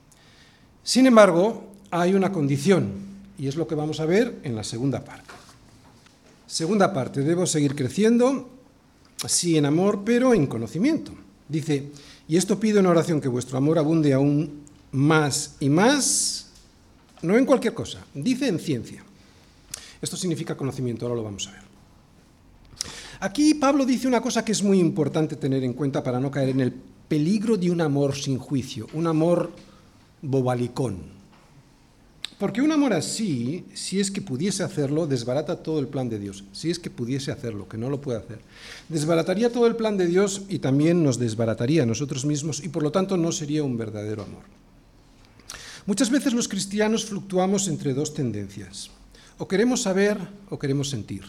Sin 0.83 1.07
embargo, 1.07 1.73
hay 1.91 2.15
una 2.15 2.33
condición, 2.33 2.91
y 3.39 3.47
es 3.47 3.57
lo 3.57 3.67
que 3.67 3.75
vamos 3.75 4.01
a 4.01 4.07
ver 4.07 4.39
en 4.43 4.57
la 4.57 4.65
segunda 4.65 5.05
parte. 5.05 5.33
Segunda 6.47 6.93
parte, 6.93 7.23
debo 7.23 7.47
seguir 7.47 7.75
creciendo, 7.75 8.49
sí 9.27 9.57
en 9.57 9.67
amor, 9.67 10.03
pero 10.05 10.33
en 10.35 10.47
conocimiento. 10.47 11.13
Dice, 11.49 11.91
y 12.27 12.37
esto 12.37 12.59
pido 12.59 12.81
en 12.81 12.87
oración 12.87 13.21
que 13.21 13.29
vuestro 13.29 13.59
amor 13.59 13.79
abunde 13.79 14.13
aún 14.13 14.63
más 14.93 15.57
y 15.61 15.69
más, 15.69 16.48
no 17.23 17.37
en 17.37 17.47
cualquier 17.47 17.75
cosa, 17.75 18.05
dice 18.15 18.49
en 18.49 18.59
ciencia. 18.59 19.05
Esto 20.01 20.17
significa 20.17 20.57
conocimiento, 20.57 21.07
ahora 21.07 21.17
lo 21.17 21.25
vamos 21.25 21.47
a 21.49 21.53
ver. 21.53 21.63
Aquí 23.21 23.55
Pablo 23.55 23.85
dice 23.85 24.07
una 24.07 24.21
cosa 24.21 24.45
que 24.45 24.53
es 24.53 24.63
muy 24.63 24.79
importante 24.79 25.37
tener 25.37 25.65
en 25.65 25.73
cuenta 25.73 26.03
para 26.03 26.21
no 26.21 26.31
caer 26.31 26.51
en 26.51 26.61
el 26.61 26.73
peligro 27.09 27.57
de 27.57 27.71
un 27.71 27.81
amor 27.81 28.15
sin 28.15 28.39
juicio, 28.39 28.87
un 28.93 29.07
amor 29.07 29.51
bobalicón. 30.23 31.19
Porque 32.39 32.63
un 32.63 32.71
amor 32.71 32.93
así, 32.93 33.65
si 33.75 33.99
es 33.99 34.13
que 34.13 34.23
pudiese 34.23 34.63
hacerlo, 34.63 35.09
desbarata 35.09 35.61
todo 35.61 35.81
el 35.81 35.89
plan 35.89 36.09
de 36.09 36.21
Dios. 36.21 36.45
Si 36.53 36.71
es 36.71 36.79
que 36.79 36.89
pudiese 36.89 37.33
hacerlo, 37.33 37.69
que 37.69 37.77
no 37.77 37.91
lo 37.91 38.01
puede 38.01 38.19
hacer. 38.19 38.39
Desbarataría 38.89 39.53
todo 39.53 39.67
el 39.67 39.75
plan 39.75 39.97
de 39.97 40.07
Dios 40.07 40.43
y 40.49 40.61
también 40.61 41.03
nos 41.03 41.19
desbarataría 41.19 41.83
a 41.83 41.87
nosotros 41.87 42.25
mismos 42.25 42.63
y 42.63 42.69
por 42.69 42.85
lo 42.85 42.93
tanto 42.93 43.17
no 43.17 43.33
sería 43.33 43.65
un 43.65 43.77
verdadero 43.77 44.23
amor. 44.23 44.58
Muchas 45.89 46.11
veces 46.11 46.35
los 46.35 46.49
cristianos 46.49 47.07
fluctuamos 47.07 47.67
entre 47.67 47.95
dos 47.95 48.13
tendencias. 48.13 48.91
O 49.39 49.49
queremos 49.49 49.81
saber 49.81 50.21
o 50.53 50.59
queremos 50.59 50.91
sentir. 50.91 51.25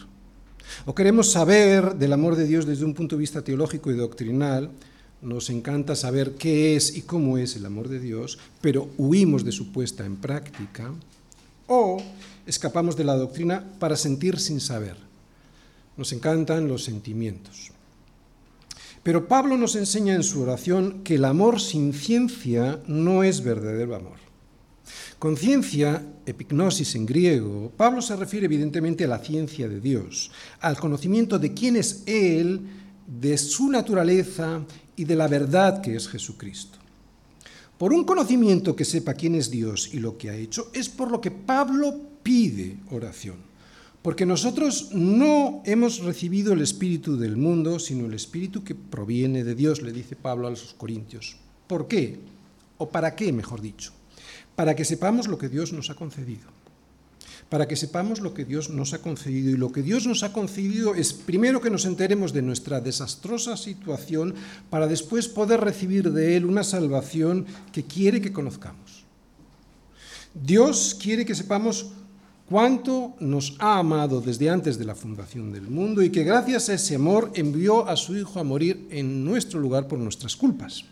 O 0.84 0.94
queremos 0.94 1.32
saber 1.32 1.96
del 1.96 2.12
amor 2.12 2.36
de 2.36 2.44
Dios 2.44 2.66
desde 2.66 2.84
un 2.84 2.92
punto 2.92 3.16
de 3.16 3.20
vista 3.20 3.40
teológico 3.40 3.90
y 3.90 3.96
doctrinal. 3.96 4.68
Nos 5.22 5.48
encanta 5.48 5.96
saber 5.96 6.34
qué 6.34 6.76
es 6.76 6.94
y 6.94 7.08
cómo 7.08 7.38
es 7.38 7.56
el 7.56 7.64
amor 7.64 7.88
de 7.88 8.00
Dios, 8.00 8.36
pero 8.60 8.90
huimos 8.98 9.46
de 9.46 9.52
su 9.52 9.72
puesta 9.72 10.04
en 10.04 10.16
práctica. 10.16 10.92
O 11.66 11.96
escapamos 12.44 12.98
de 12.98 13.04
la 13.04 13.16
doctrina 13.16 13.64
para 13.78 13.96
sentir 13.96 14.38
sin 14.38 14.60
saber. 14.60 14.98
Nos 15.96 16.12
encantan 16.12 16.68
los 16.68 16.84
sentimientos. 16.84 17.72
Pero 19.02 19.26
Pablo 19.26 19.56
nos 19.56 19.74
enseña 19.74 20.14
en 20.14 20.22
su 20.22 20.42
oración 20.42 21.00
que 21.02 21.14
el 21.14 21.24
amor 21.24 21.62
sin 21.62 21.94
ciencia 21.94 22.78
no 22.86 23.24
es 23.24 23.42
verdadero 23.42 23.96
amor. 23.96 24.29
Con 25.20 25.36
ciencia, 25.36 26.02
epignosis 26.24 26.94
en 26.94 27.04
griego, 27.04 27.70
Pablo 27.76 28.00
se 28.00 28.16
refiere 28.16 28.46
evidentemente 28.46 29.04
a 29.04 29.08
la 29.08 29.18
ciencia 29.18 29.68
de 29.68 29.78
Dios, 29.78 30.30
al 30.60 30.78
conocimiento 30.78 31.38
de 31.38 31.52
quién 31.52 31.76
es 31.76 32.04
Él, 32.06 32.62
de 33.06 33.36
su 33.36 33.68
naturaleza 33.68 34.64
y 34.96 35.04
de 35.04 35.16
la 35.16 35.28
verdad 35.28 35.82
que 35.82 35.94
es 35.94 36.08
Jesucristo. 36.08 36.78
Por 37.76 37.92
un 37.92 38.04
conocimiento 38.04 38.74
que 38.74 38.86
sepa 38.86 39.12
quién 39.12 39.34
es 39.34 39.50
Dios 39.50 39.92
y 39.92 39.98
lo 39.98 40.16
que 40.16 40.30
ha 40.30 40.34
hecho, 40.34 40.70
es 40.72 40.88
por 40.88 41.10
lo 41.10 41.20
que 41.20 41.30
Pablo 41.30 42.00
pide 42.22 42.78
oración. 42.90 43.36
Porque 44.00 44.24
nosotros 44.24 44.88
no 44.94 45.60
hemos 45.66 45.98
recibido 45.98 46.54
el 46.54 46.62
espíritu 46.62 47.18
del 47.18 47.36
mundo, 47.36 47.78
sino 47.78 48.06
el 48.06 48.14
espíritu 48.14 48.64
que 48.64 48.74
proviene 48.74 49.44
de 49.44 49.54
Dios, 49.54 49.82
le 49.82 49.92
dice 49.92 50.16
Pablo 50.16 50.46
a 50.46 50.50
los 50.50 50.72
corintios. 50.72 51.36
¿Por 51.66 51.88
qué? 51.88 52.20
¿O 52.78 52.88
para 52.88 53.14
qué, 53.14 53.34
mejor 53.34 53.60
dicho? 53.60 53.99
Para 54.56 54.74
que 54.76 54.84
sepamos 54.84 55.28
lo 55.28 55.38
que 55.38 55.48
Dios 55.48 55.72
nos 55.72 55.90
ha 55.90 55.94
concedido 55.94 56.48
para 57.50 57.66
que 57.66 57.74
sepamos 57.74 58.20
lo 58.20 58.32
que 58.32 58.46
Dios 58.46 58.70
nos 58.70 58.94
ha 58.94 59.02
concedido. 59.02 59.50
Y 59.50 59.56
lo 59.58 59.72
que 59.72 59.82
Dios 59.82 60.06
nos 60.06 60.22
ha 60.22 60.32
concedido 60.32 60.94
es 60.94 61.12
primero 61.12 61.60
que 61.60 61.68
nos 61.68 61.84
enteremos 61.84 62.32
de 62.32 62.42
nuestra 62.42 62.80
desastrosa 62.80 63.56
situación 63.56 64.34
para 64.70 64.86
después 64.86 65.26
poder 65.26 65.60
recibir 65.60 66.12
de 66.12 66.36
Él 66.36 66.46
una 66.46 66.62
salvación 66.62 67.44
que 67.72 67.84
quiere 67.84 68.22
que 68.22 68.32
conozcamos. 68.32 69.04
Dios 70.32 70.96
quiere 71.02 71.26
que 71.26 71.34
sepamos 71.34 71.90
cuánto 72.48 73.14
nos 73.18 73.56
ha 73.58 73.80
amado 73.80 74.20
desde 74.20 74.48
antes 74.48 74.78
de 74.78 74.84
la 74.84 74.94
fundación 74.94 75.52
del 75.52 75.68
mundo 75.68 76.02
y 76.02 76.10
que 76.10 76.22
gracias 76.22 76.68
a 76.68 76.74
ese 76.74 76.94
amor 76.94 77.32
envió 77.34 77.88
a 77.88 77.96
su 77.96 78.16
Hijo 78.16 78.38
a 78.38 78.44
morir 78.44 78.86
en 78.90 79.24
nuestro 79.24 79.58
lugar 79.58 79.88
por 79.88 79.98
nuestras 79.98 80.36
culpas. 80.36 80.84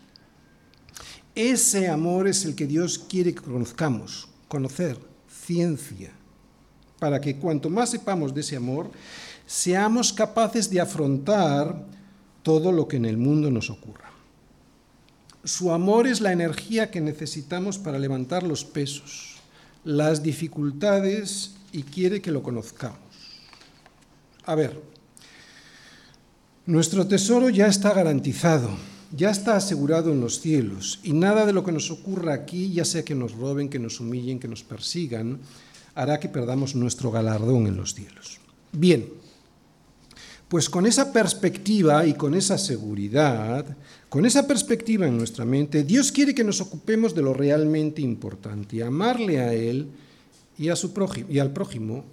Ese 1.39 1.87
amor 1.87 2.27
es 2.27 2.43
el 2.43 2.53
que 2.53 2.67
Dios 2.67 2.99
quiere 2.99 3.33
que 3.33 3.41
conozcamos, 3.41 4.27
conocer, 4.49 4.97
ciencia 5.29 6.11
para 6.99 7.21
que 7.21 7.37
cuanto 7.37 7.69
más 7.69 7.91
sepamos 7.91 8.33
de 8.33 8.41
ese 8.41 8.57
amor, 8.57 8.91
seamos 9.47 10.11
capaces 10.11 10.69
de 10.69 10.81
afrontar 10.81 11.81
todo 12.43 12.73
lo 12.73 12.89
que 12.89 12.97
en 12.97 13.05
el 13.05 13.15
mundo 13.15 13.49
nos 13.49 13.69
ocurra. 13.69 14.11
Su 15.45 15.71
amor 15.71 16.07
es 16.07 16.19
la 16.19 16.33
energía 16.33 16.91
que 16.91 16.99
necesitamos 16.99 17.77
para 17.77 17.99
levantar 17.99 18.43
los 18.43 18.65
pesos, 18.65 19.37
las 19.85 20.21
dificultades 20.21 21.55
y 21.71 21.83
quiere 21.83 22.21
que 22.21 22.31
lo 22.31 22.43
conozcamos. 22.43 22.99
A 24.43 24.55
ver, 24.55 24.77
nuestro 26.65 27.07
tesoro 27.07 27.49
ya 27.49 27.67
está 27.67 27.93
garantizado, 27.93 28.71
ya 29.15 29.31
está 29.31 29.55
asegurado 29.55 30.11
en 30.11 30.21
los 30.21 30.39
cielos 30.39 30.99
y 31.03 31.13
nada 31.13 31.45
de 31.45 31.53
lo 31.53 31.63
que 31.63 31.71
nos 31.71 31.91
ocurra 31.91 32.33
aquí, 32.33 32.71
ya 32.71 32.85
sea 32.85 33.03
que 33.03 33.15
nos 33.15 33.33
roben, 33.33 33.69
que 33.69 33.79
nos 33.79 33.99
humillen, 33.99 34.39
que 34.39 34.47
nos 34.47 34.63
persigan, 34.63 35.39
hará 35.95 36.19
que 36.19 36.29
perdamos 36.29 36.75
nuestro 36.75 37.11
galardón 37.11 37.67
en 37.67 37.77
los 37.77 37.93
cielos. 37.93 38.39
Bien, 38.71 39.09
pues 40.47 40.69
con 40.69 40.85
esa 40.85 41.13
perspectiva 41.13 42.05
y 42.05 42.13
con 42.13 42.33
esa 42.33 42.57
seguridad, 42.57 43.65
con 44.09 44.25
esa 44.25 44.47
perspectiva 44.47 45.07
en 45.07 45.17
nuestra 45.17 45.45
mente, 45.45 45.83
Dios 45.83 46.11
quiere 46.11 46.33
que 46.33 46.43
nos 46.43 46.61
ocupemos 46.61 47.13
de 47.13 47.21
lo 47.21 47.33
realmente 47.33 48.01
importante, 48.01 48.83
amarle 48.83 49.39
a 49.39 49.53
Él 49.53 49.89
y, 50.57 50.69
a 50.69 50.75
su 50.75 50.93
prójimo, 50.93 51.29
y 51.29 51.39
al 51.39 51.51
prójimo, 51.51 52.03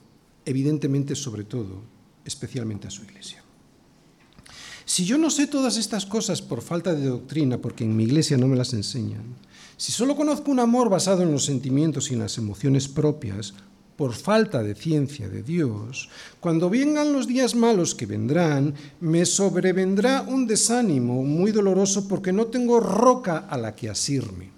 evidentemente 0.45 1.15
sobre 1.15 1.45
todo, 1.45 1.83
especialmente 2.25 2.89
a 2.89 2.91
su 2.91 3.05
iglesia. 3.05 3.46
Si 4.87 5.05
yo 5.05 5.19
no 5.19 5.31
sé 5.31 5.49
todas 5.49 5.77
estas 5.77 6.07
cosas 6.07 6.41
por 6.41 6.63
falta 6.63 6.95
de 6.95 7.07
doctrina, 7.07 7.59
porque 7.59 7.83
en 7.83 7.97
mi 7.97 8.05
iglesia 8.05 8.39
no 8.39 8.47
me 8.47 8.57
las 8.57 8.73
enseñan, 8.73 9.25
si 9.77 9.91
solo 9.91 10.15
conozco 10.15 10.53
un 10.53 10.61
amor 10.61 10.89
basado 10.89 11.23
en 11.25 11.33
los 11.33 11.45
sentimientos 11.45 12.11
y 12.11 12.15
en 12.15 12.21
las 12.21 12.39
emociones 12.39 12.87
propias, 12.87 13.53
por 13.97 14.15
falta 14.15 14.63
de 14.63 14.77
ciencia 14.77 15.29
de 15.29 15.43
Dios, 15.43 16.09
cuando 16.39 16.71
vengan 16.71 17.13
los 17.13 17.27
días 17.27 17.57
malos 17.57 17.97
que 17.97 18.07
vendrán, 18.07 18.75
me 19.01 19.27
sobrevendrá 19.27 20.23
un 20.23 20.47
desánimo 20.47 21.25
muy 21.25 21.51
doloroso 21.51 22.07
porque 22.07 22.33
no 22.33 22.47
tengo 22.47 22.79
roca 22.79 23.39
a 23.39 23.59
la 23.59 23.75
que 23.75 23.91
asirme. 23.91 24.51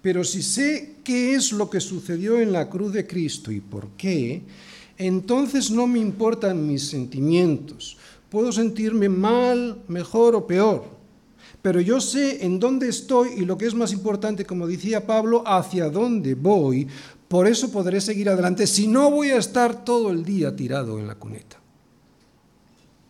Pero 0.00 0.24
si 0.24 0.40
sé 0.42 0.96
qué 1.04 1.34
es 1.34 1.52
lo 1.52 1.68
que 1.68 1.80
sucedió 1.80 2.40
en 2.40 2.52
la 2.52 2.70
cruz 2.70 2.94
de 2.94 3.06
Cristo 3.06 3.52
y 3.52 3.60
por 3.60 3.88
qué, 3.90 4.42
entonces 4.98 5.70
no 5.70 5.86
me 5.86 5.98
importan 5.98 6.66
mis 6.66 6.88
sentimientos. 6.88 7.96
Puedo 8.30 8.52
sentirme 8.52 9.08
mal, 9.08 9.82
mejor 9.88 10.34
o 10.34 10.46
peor 10.46 10.96
pero 11.66 11.80
yo 11.80 12.00
sé 12.00 12.44
en 12.44 12.60
dónde 12.60 12.88
estoy 12.88 13.30
y 13.38 13.40
lo 13.44 13.58
que 13.58 13.66
es 13.66 13.74
más 13.74 13.92
importante, 13.92 14.44
como 14.44 14.68
decía 14.68 15.04
Pablo, 15.04 15.42
hacia 15.44 15.90
dónde 15.90 16.36
voy, 16.36 16.86
por 17.26 17.48
eso 17.48 17.72
podré 17.72 18.00
seguir 18.00 18.28
adelante 18.28 18.68
si 18.68 18.86
no 18.86 19.10
voy 19.10 19.30
a 19.30 19.38
estar 19.38 19.84
todo 19.84 20.12
el 20.12 20.24
día 20.24 20.54
tirado 20.54 21.00
en 21.00 21.08
la 21.08 21.16
cuneta. 21.16 21.58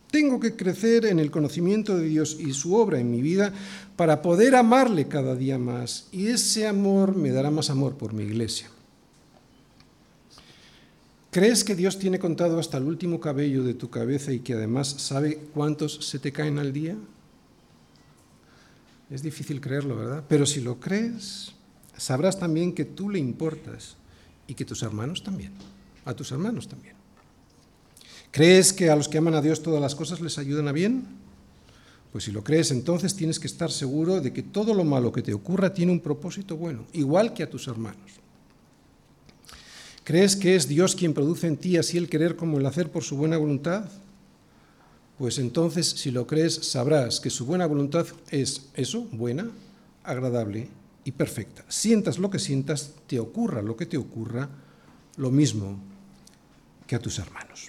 Tengo 0.09 0.39
que 0.39 0.55
crecer 0.55 1.05
en 1.05 1.19
el 1.19 1.29
conocimiento 1.29 1.95
de 1.95 2.07
Dios 2.07 2.35
y 2.39 2.51
su 2.53 2.73
obra 2.73 2.99
en 2.99 3.11
mi 3.11 3.21
vida 3.21 3.53
para 3.95 4.23
poder 4.23 4.55
amarle 4.55 5.07
cada 5.07 5.35
día 5.35 5.59
más 5.59 6.07
y 6.11 6.25
ese 6.25 6.65
amor 6.65 7.15
me 7.15 7.29
dará 7.29 7.51
más 7.51 7.69
amor 7.69 7.93
por 7.93 8.13
mi 8.13 8.23
iglesia. 8.23 8.71
¿Crees 11.37 11.63
que 11.63 11.75
Dios 11.75 11.99
tiene 11.99 12.17
contado 12.17 12.57
hasta 12.57 12.79
el 12.79 12.85
último 12.85 13.19
cabello 13.19 13.63
de 13.63 13.75
tu 13.75 13.91
cabeza 13.91 14.33
y 14.33 14.39
que 14.39 14.55
además 14.55 14.87
sabe 14.87 15.37
cuántos 15.53 16.03
se 16.03 16.17
te 16.17 16.31
caen 16.31 16.57
al 16.57 16.73
día? 16.73 16.95
Es 19.11 19.21
difícil 19.21 19.61
creerlo, 19.61 19.95
¿verdad? 19.95 20.23
Pero 20.27 20.47
si 20.47 20.61
lo 20.61 20.79
crees, 20.79 21.51
sabrás 21.95 22.39
también 22.39 22.73
que 22.73 22.85
tú 22.85 23.11
le 23.11 23.19
importas 23.19 23.97
y 24.47 24.55
que 24.55 24.65
tus 24.65 24.81
hermanos 24.81 25.21
también, 25.21 25.51
a 26.05 26.15
tus 26.15 26.31
hermanos 26.31 26.67
también. 26.67 26.95
¿Crees 28.31 28.73
que 28.73 28.89
a 28.89 28.95
los 28.95 29.07
que 29.07 29.19
aman 29.19 29.35
a 29.35 29.41
Dios 29.43 29.61
todas 29.61 29.79
las 29.79 29.93
cosas 29.93 30.19
les 30.21 30.39
ayudan 30.39 30.67
a 30.67 30.71
bien? 30.71 31.05
Pues 32.11 32.23
si 32.23 32.31
lo 32.31 32.43
crees, 32.43 32.71
entonces 32.71 33.15
tienes 33.15 33.39
que 33.39 33.45
estar 33.45 33.69
seguro 33.69 34.21
de 34.21 34.33
que 34.33 34.41
todo 34.41 34.73
lo 34.73 34.83
malo 34.83 35.11
que 35.11 35.21
te 35.21 35.35
ocurra 35.35 35.71
tiene 35.71 35.91
un 35.91 35.99
propósito 35.99 36.57
bueno, 36.57 36.87
igual 36.93 37.35
que 37.35 37.43
a 37.43 37.49
tus 37.51 37.67
hermanos. 37.67 38.21
¿Crees 40.07 40.37
que 40.37 40.55
es 40.55 40.69
Dios 40.69 40.95
quien 40.95 41.13
produce 41.13 41.47
en 41.47 41.57
ti 41.57 41.75
así 41.75 41.97
el 41.97 42.07
querer 42.07 42.37
como 42.37 42.57
el 42.59 42.65
hacer 42.65 42.89
por 42.89 43.03
su 43.03 43.17
buena 43.17 43.35
voluntad? 43.35 43.89
Pues 45.17 45.37
entonces, 45.37 45.85
si 45.85 46.11
lo 46.11 46.25
crees, 46.25 46.53
sabrás 46.53 47.19
que 47.19 47.29
su 47.29 47.45
buena 47.45 47.65
voluntad 47.65 48.07
es 48.29 48.69
eso, 48.73 49.01
buena, 49.11 49.51
agradable 50.05 50.69
y 51.03 51.11
perfecta. 51.11 51.65
Sientas 51.67 52.19
lo 52.19 52.29
que 52.29 52.39
sientas, 52.39 52.93
te 53.05 53.19
ocurra 53.19 53.61
lo 53.61 53.75
que 53.75 53.85
te 53.85 53.97
ocurra, 53.97 54.47
lo 55.17 55.29
mismo 55.29 55.77
que 56.87 56.95
a 56.95 56.99
tus 56.99 57.19
hermanos. 57.19 57.67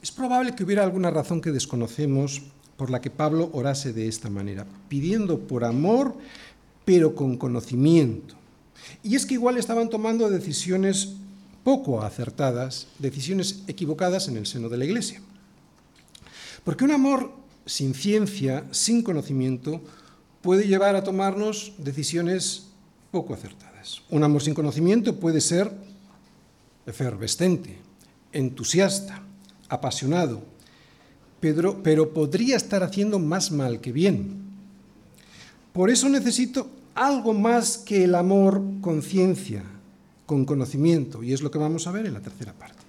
Es 0.00 0.12
probable 0.12 0.54
que 0.54 0.62
hubiera 0.62 0.84
alguna 0.84 1.10
razón 1.10 1.40
que 1.40 1.50
desconocemos 1.50 2.40
por 2.76 2.90
la 2.90 3.00
que 3.00 3.10
Pablo 3.10 3.50
orase 3.52 3.92
de 3.92 4.06
esta 4.06 4.30
manera, 4.30 4.64
pidiendo 4.88 5.40
por 5.40 5.64
amor, 5.64 6.14
pero 6.84 7.16
con 7.16 7.36
conocimiento. 7.36 8.37
Y 9.02 9.16
es 9.16 9.26
que 9.26 9.34
igual 9.34 9.56
estaban 9.56 9.90
tomando 9.90 10.28
decisiones 10.30 11.14
poco 11.64 12.02
acertadas, 12.02 12.86
decisiones 12.98 13.62
equivocadas 13.66 14.28
en 14.28 14.36
el 14.36 14.46
seno 14.46 14.68
de 14.68 14.78
la 14.78 14.84
Iglesia. 14.84 15.20
Porque 16.64 16.84
un 16.84 16.92
amor 16.92 17.32
sin 17.66 17.94
ciencia, 17.94 18.64
sin 18.70 19.02
conocimiento, 19.02 19.82
puede 20.40 20.66
llevar 20.66 20.96
a 20.96 21.04
tomarnos 21.04 21.72
decisiones 21.78 22.68
poco 23.10 23.34
acertadas. 23.34 24.02
Un 24.10 24.24
amor 24.24 24.42
sin 24.42 24.54
conocimiento 24.54 25.16
puede 25.16 25.40
ser 25.40 25.70
efervescente, 26.86 27.78
entusiasta, 28.32 29.22
apasionado, 29.68 30.42
pero, 31.40 31.82
pero 31.82 32.12
podría 32.12 32.56
estar 32.56 32.82
haciendo 32.82 33.18
más 33.18 33.50
mal 33.50 33.80
que 33.80 33.92
bien. 33.92 34.42
Por 35.72 35.90
eso 35.90 36.08
necesito 36.08 36.70
algo 36.98 37.32
más 37.32 37.78
que 37.78 38.04
el 38.04 38.14
amor 38.14 38.62
con 38.80 39.02
ciencia, 39.02 39.62
con 40.26 40.44
conocimiento, 40.44 41.22
y 41.22 41.32
es 41.32 41.40
lo 41.40 41.50
que 41.50 41.58
vamos 41.58 41.86
a 41.86 41.92
ver 41.92 42.06
en 42.06 42.14
la 42.14 42.20
tercera 42.20 42.52
parte. 42.52 42.82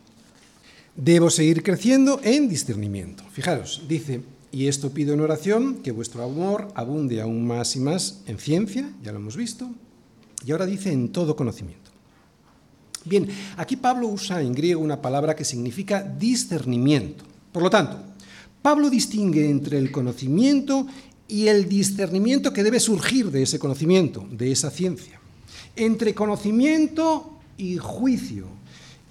Debo 0.95 1.29
seguir 1.29 1.63
creciendo 1.63 2.19
en 2.23 2.49
discernimiento. 2.49 3.23
Fijaros, 3.31 3.83
dice, 3.87 4.21
y 4.51 4.67
esto 4.67 4.89
pido 4.89 5.13
en 5.13 5.21
oración, 5.21 5.75
que 5.83 5.91
vuestro 5.91 6.23
amor 6.23 6.67
abunde 6.75 7.21
aún 7.21 7.45
más 7.45 7.75
y 7.75 7.79
más 7.79 8.21
en 8.25 8.39
ciencia, 8.39 8.91
ya 9.03 9.11
lo 9.11 9.19
hemos 9.19 9.37
visto, 9.37 9.69
y 10.45 10.51
ahora 10.51 10.65
dice 10.65 10.91
en 10.91 11.09
todo 11.09 11.35
conocimiento. 11.35 11.91
Bien, 13.05 13.29
aquí 13.57 13.75
Pablo 13.75 14.07
usa 14.07 14.41
en 14.41 14.53
griego 14.53 14.81
una 14.81 15.01
palabra 15.01 15.35
que 15.35 15.45
significa 15.45 16.01
discernimiento. 16.01 17.23
Por 17.51 17.63
lo 17.63 17.69
tanto, 17.69 17.97
Pablo 18.61 18.89
distingue 18.89 19.49
entre 19.49 19.77
el 19.77 19.91
conocimiento 19.91 20.85
y 21.29 21.47
el 21.47 21.69
discernimiento 21.69 22.51
que 22.51 22.63
debe 22.63 22.79
surgir 22.79 23.31
de 23.31 23.43
ese 23.43 23.59
conocimiento, 23.59 24.27
de 24.31 24.51
esa 24.51 24.71
ciencia. 24.71 25.21
Entre 25.75 26.13
conocimiento 26.13 27.37
y 27.57 27.77
juicio, 27.77 28.47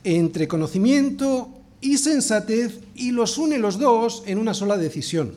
entre 0.05 0.49
conocimiento 0.49 1.49
y 1.81 1.97
sensatez 1.97 2.81
y 2.95 3.13
los 3.13 3.39
une 3.39 3.59
los 3.59 3.79
dos 3.79 4.25
en 4.27 4.39
una 4.39 4.53
sola 4.53 4.77
decisión. 4.77 5.33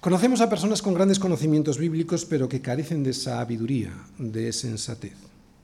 Conocemos 0.00 0.40
a 0.40 0.50
personas 0.50 0.80
con 0.80 0.94
grandes 0.94 1.18
conocimientos 1.18 1.78
bíblicos, 1.78 2.24
pero 2.24 2.48
que 2.48 2.60
carecen 2.60 3.02
de 3.02 3.12
sabiduría, 3.12 3.92
de 4.18 4.52
sensatez. 4.52 5.14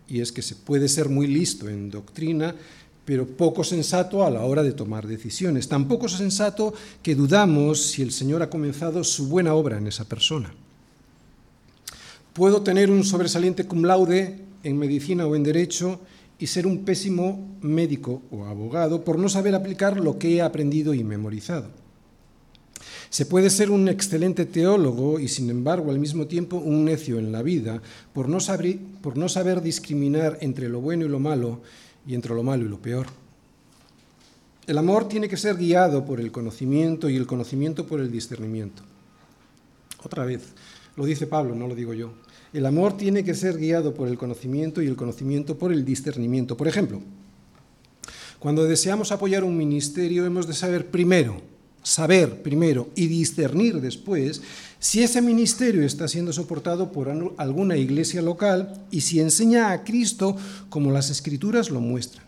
Y 0.08 0.20
es 0.20 0.32
que 0.32 0.42
se 0.42 0.56
puede 0.56 0.88
ser 0.88 1.08
muy 1.08 1.26
listo 1.26 1.68
en 1.68 1.90
doctrina, 1.90 2.54
pero 3.05 3.27
poco 3.27 3.64
sensato 3.64 4.25
a 4.25 4.31
la 4.31 4.45
hora 4.45 4.62
de 4.62 4.73
tomar 4.73 5.07
decisiones. 5.07 5.69
Tan 5.69 5.87
poco 5.88 6.09
sensato 6.09 6.75
que 7.03 7.14
dudamos 7.14 7.83
si 7.83 8.03
el 8.03 8.12
Señor 8.12 8.43
ha 8.43 8.51
comenzado 8.51 9.05
su 9.05 9.29
buena 9.29 9.55
obra 9.55 9.79
en 9.79 9.87
esa 9.87 10.05
persona. 10.05 10.53
Puedo 12.33 12.62
tener 12.62 12.90
un 12.90 13.05
sobresaliente 13.05 13.67
cum 13.67 13.85
laude 13.85 14.40
en 14.64 14.79
medicina 14.79 15.27
o 15.27 15.37
en 15.37 15.45
derecho 15.45 16.01
y 16.38 16.47
ser 16.47 16.67
un 16.67 16.85
pésimo 16.85 17.57
médico 17.61 18.23
o 18.33 18.45
abogado 18.45 19.05
por 19.05 19.19
no 19.19 19.29
saber 19.29 19.55
aplicar 19.55 20.01
lo 20.01 20.19
que 20.19 20.37
he 20.37 20.43
aprendido 20.43 20.95
y 20.95 21.05
memorizado. 21.05 21.71
Se 23.11 23.27
puede 23.27 23.51
ser 23.51 23.71
un 23.71 23.88
excelente 23.88 24.45
teólogo 24.45 25.21
y 25.21 25.29
sin 25.29 25.49
embargo 25.49 25.93
al 25.93 26.01
mismo 26.01 26.27
tiempo 26.27 26.57
un 26.57 26.85
necio 26.85 27.19
en 27.19 27.31
la 27.31 27.43
vida 27.43 27.81
por 28.12 28.29
no, 28.29 28.40
saber, 28.40 28.79
por 29.01 29.17
no 29.17 29.29
saber 29.29 29.62
discriminar 29.62 30.38
entre 30.40 30.69
lo 30.69 30.81
bueno 30.81 31.07
y 31.07 31.09
lo 31.09 31.21
malo 31.21 31.61
y 32.07 32.14
entre 32.14 32.35
lo 32.35 32.43
malo 32.43 32.64
y 32.64 32.69
lo 32.69 32.79
peor. 32.79 33.07
El 34.67 34.79
amor 34.79 35.09
tiene 35.09 35.29
que 35.29 35.37
ser 35.37 35.57
guiado 35.57 36.05
por 36.05 36.21
el 36.21 36.33
conocimiento 36.33 37.11
y 37.11 37.17
el 37.17 37.27
conocimiento 37.27 37.87
por 37.87 38.01
el 38.01 38.11
discernimiento. 38.11 38.83
Otra 40.03 40.25
vez, 40.25 40.43
lo 40.97 41.05
dice 41.05 41.27
Pablo, 41.27 41.55
no 41.55 41.67
lo 41.67 41.75
digo 41.75 41.93
yo. 41.93 42.12
El 42.53 42.67
amor 42.67 42.97
tiene 42.97 43.25
que 43.25 43.35
ser 43.35 43.59
guiado 43.59 43.95
por 43.95 44.09
el 44.09 44.17
conocimiento 44.17 44.81
y 44.81 44.87
el 44.87 44.97
conocimiento 44.97 45.59
por 45.59 45.73
el 45.73 45.85
discernimiento. 45.85 46.57
Por 46.57 46.69
ejemplo, 46.69 47.03
cuando 48.38 48.64
deseamos 48.64 49.11
apoyar 49.11 49.43
un 49.43 49.57
ministerio 49.57 50.25
hemos 50.25 50.47
de 50.47 50.55
saber 50.55 50.90
primero, 50.90 51.43
saber 51.83 52.43
primero 52.43 52.88
y 52.95 53.07
discernir 53.07 53.81
después 53.81 54.40
si 54.85 55.03
ese 55.03 55.23
ministerio 55.23 55.83
está 55.83 56.09
siendo 56.09 56.31
soportado 56.35 56.92
por 56.92 57.09
alguna 57.38 57.75
iglesia 57.79 58.20
local 58.20 58.85
y 58.90 59.01
si 59.01 59.18
enseña 59.18 59.73
a 59.73 59.83
Cristo 59.83 60.37
como 60.68 60.90
las 60.90 61.09
escrituras 61.09 61.70
lo 61.70 61.81
muestran. 61.81 62.27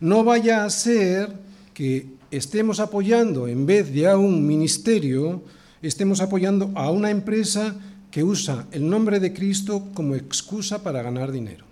No 0.00 0.24
vaya 0.24 0.64
a 0.64 0.70
ser 0.70 1.32
que 1.72 2.08
estemos 2.32 2.80
apoyando, 2.80 3.46
en 3.46 3.66
vez 3.66 3.94
de 3.94 4.08
a 4.08 4.18
un 4.18 4.44
ministerio, 4.44 5.44
estemos 5.80 6.20
apoyando 6.20 6.72
a 6.74 6.90
una 6.90 7.08
empresa 7.08 7.76
que 8.10 8.24
usa 8.24 8.66
el 8.72 8.90
nombre 8.90 9.20
de 9.20 9.32
Cristo 9.32 9.86
como 9.94 10.16
excusa 10.16 10.82
para 10.82 11.02
ganar 11.02 11.30
dinero. 11.30 11.64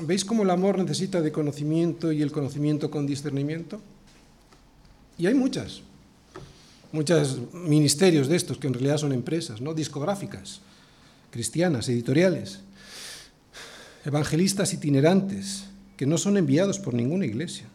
¿Veis 0.00 0.26
cómo 0.26 0.42
el 0.42 0.50
amor 0.50 0.76
necesita 0.76 1.22
de 1.22 1.32
conocimiento 1.32 2.12
y 2.12 2.20
el 2.20 2.32
conocimiento 2.32 2.90
con 2.90 3.06
discernimiento? 3.06 3.80
Y 5.16 5.26
hay 5.26 5.34
muchas, 5.34 5.80
muchos 6.92 7.38
ministerios 7.52 8.28
de 8.28 8.36
estos 8.36 8.58
que 8.58 8.66
en 8.66 8.74
realidad 8.74 8.98
son 8.98 9.12
empresas, 9.12 9.60
¿no? 9.60 9.74
discográficas, 9.74 10.60
cristianas, 11.30 11.88
editoriales, 11.88 12.60
evangelistas 14.04 14.72
itinerantes, 14.72 15.64
que 15.96 16.06
no 16.06 16.18
son 16.18 16.36
enviados 16.36 16.78
por 16.78 16.94
ninguna 16.94 17.26
iglesia. 17.26 17.66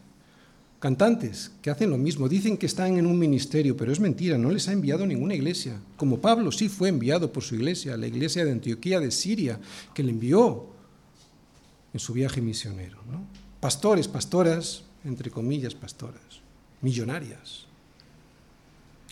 Cantantes 0.78 1.52
que 1.62 1.70
hacen 1.70 1.90
lo 1.90 1.96
mismo, 1.96 2.28
dicen 2.28 2.58
que 2.58 2.66
están 2.66 2.98
en 2.98 3.06
un 3.06 3.18
ministerio, 3.18 3.76
pero 3.76 3.92
es 3.92 4.00
mentira, 4.00 4.36
no 4.36 4.50
les 4.50 4.68
ha 4.68 4.72
enviado 4.72 5.06
ninguna 5.06 5.34
iglesia. 5.34 5.80
Como 5.96 6.20
Pablo 6.20 6.52
sí 6.52 6.68
fue 6.68 6.90
enviado 6.90 7.32
por 7.32 7.42
su 7.42 7.54
iglesia, 7.54 7.96
la 7.96 8.06
iglesia 8.06 8.44
de 8.44 8.52
Antioquía 8.52 9.00
de 9.00 9.10
Siria, 9.10 9.58
que 9.94 10.02
le 10.02 10.10
envió 10.10 10.66
en 11.94 12.00
su 12.00 12.12
viaje 12.12 12.42
misionero. 12.42 12.98
Pastores, 13.60 14.06
pastoras, 14.06 14.82
entre 15.04 15.30
comillas, 15.30 15.74
pastoras, 15.74 16.42
millonarias, 16.82 17.65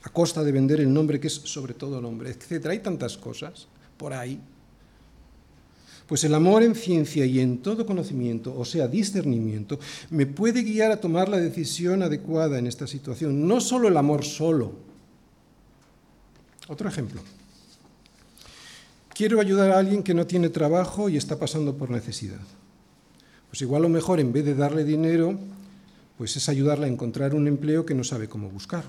a 0.05 0.09
costa 0.11 0.45
de 0.45 0.53
vender 0.53 0.81
el 0.81 0.93
nombre 0.93 1.19
que 1.19 1.27
es 1.27 1.35
sobre 1.35 1.75
todo 1.75 2.01
nombre, 2.01 2.31
etc. 2.31 2.67
Hay 2.67 2.79
tantas 2.79 3.17
cosas 3.19 3.67
por 3.99 4.13
ahí 4.13 4.41
pues 6.07 6.23
el 6.25 6.35
amor 6.35 6.63
en 6.63 6.75
ciencia 6.75 7.25
y 7.25 7.41
en 7.41 7.59
todo 7.59 7.87
conocimiento, 7.87 8.55
o 8.57 8.65
sea, 8.65 8.89
discernimiento, 8.89 9.79
me 10.11 10.27
puede 10.27 10.63
guiar 10.63 10.91
a 10.93 11.01
tomar 11.01 11.29
la 11.29 11.39
decisión 11.39 12.03
adecuada 12.03 12.59
en 12.59 12.67
esta 12.67 12.87
situación. 12.87 13.49
No 13.49 13.61
solo 13.61 13.89
el 13.89 13.97
amor 13.97 14.25
solo. 14.25 14.73
Otro 16.69 16.89
ejemplo. 16.89 17.23
Quiero 19.15 19.41
ayudar 19.41 19.71
a 19.71 19.79
alguien 19.79 20.03
que 20.03 20.13
no 20.13 20.27
tiene 20.27 20.51
trabajo 20.51 21.09
y 21.09 21.17
está 21.17 21.39
pasando 21.39 21.77
por 21.77 21.89
necesidad. 21.89 22.41
Pues 23.49 23.63
igual 23.63 23.83
lo 23.83 23.89
mejor, 23.89 24.21
en 24.21 24.33
vez 24.33 24.45
de 24.45 24.55
darle 24.55 24.85
dinero, 24.85 25.39
pues 26.19 26.37
es 26.37 26.49
ayudarle 26.49 26.87
a 26.87 26.91
encontrar 26.91 27.35
un 27.35 27.47
empleo 27.47 27.87
que 27.87 27.95
no 27.95 28.05
sabe 28.05 28.29
cómo 28.29 28.51
buscar. 28.51 28.85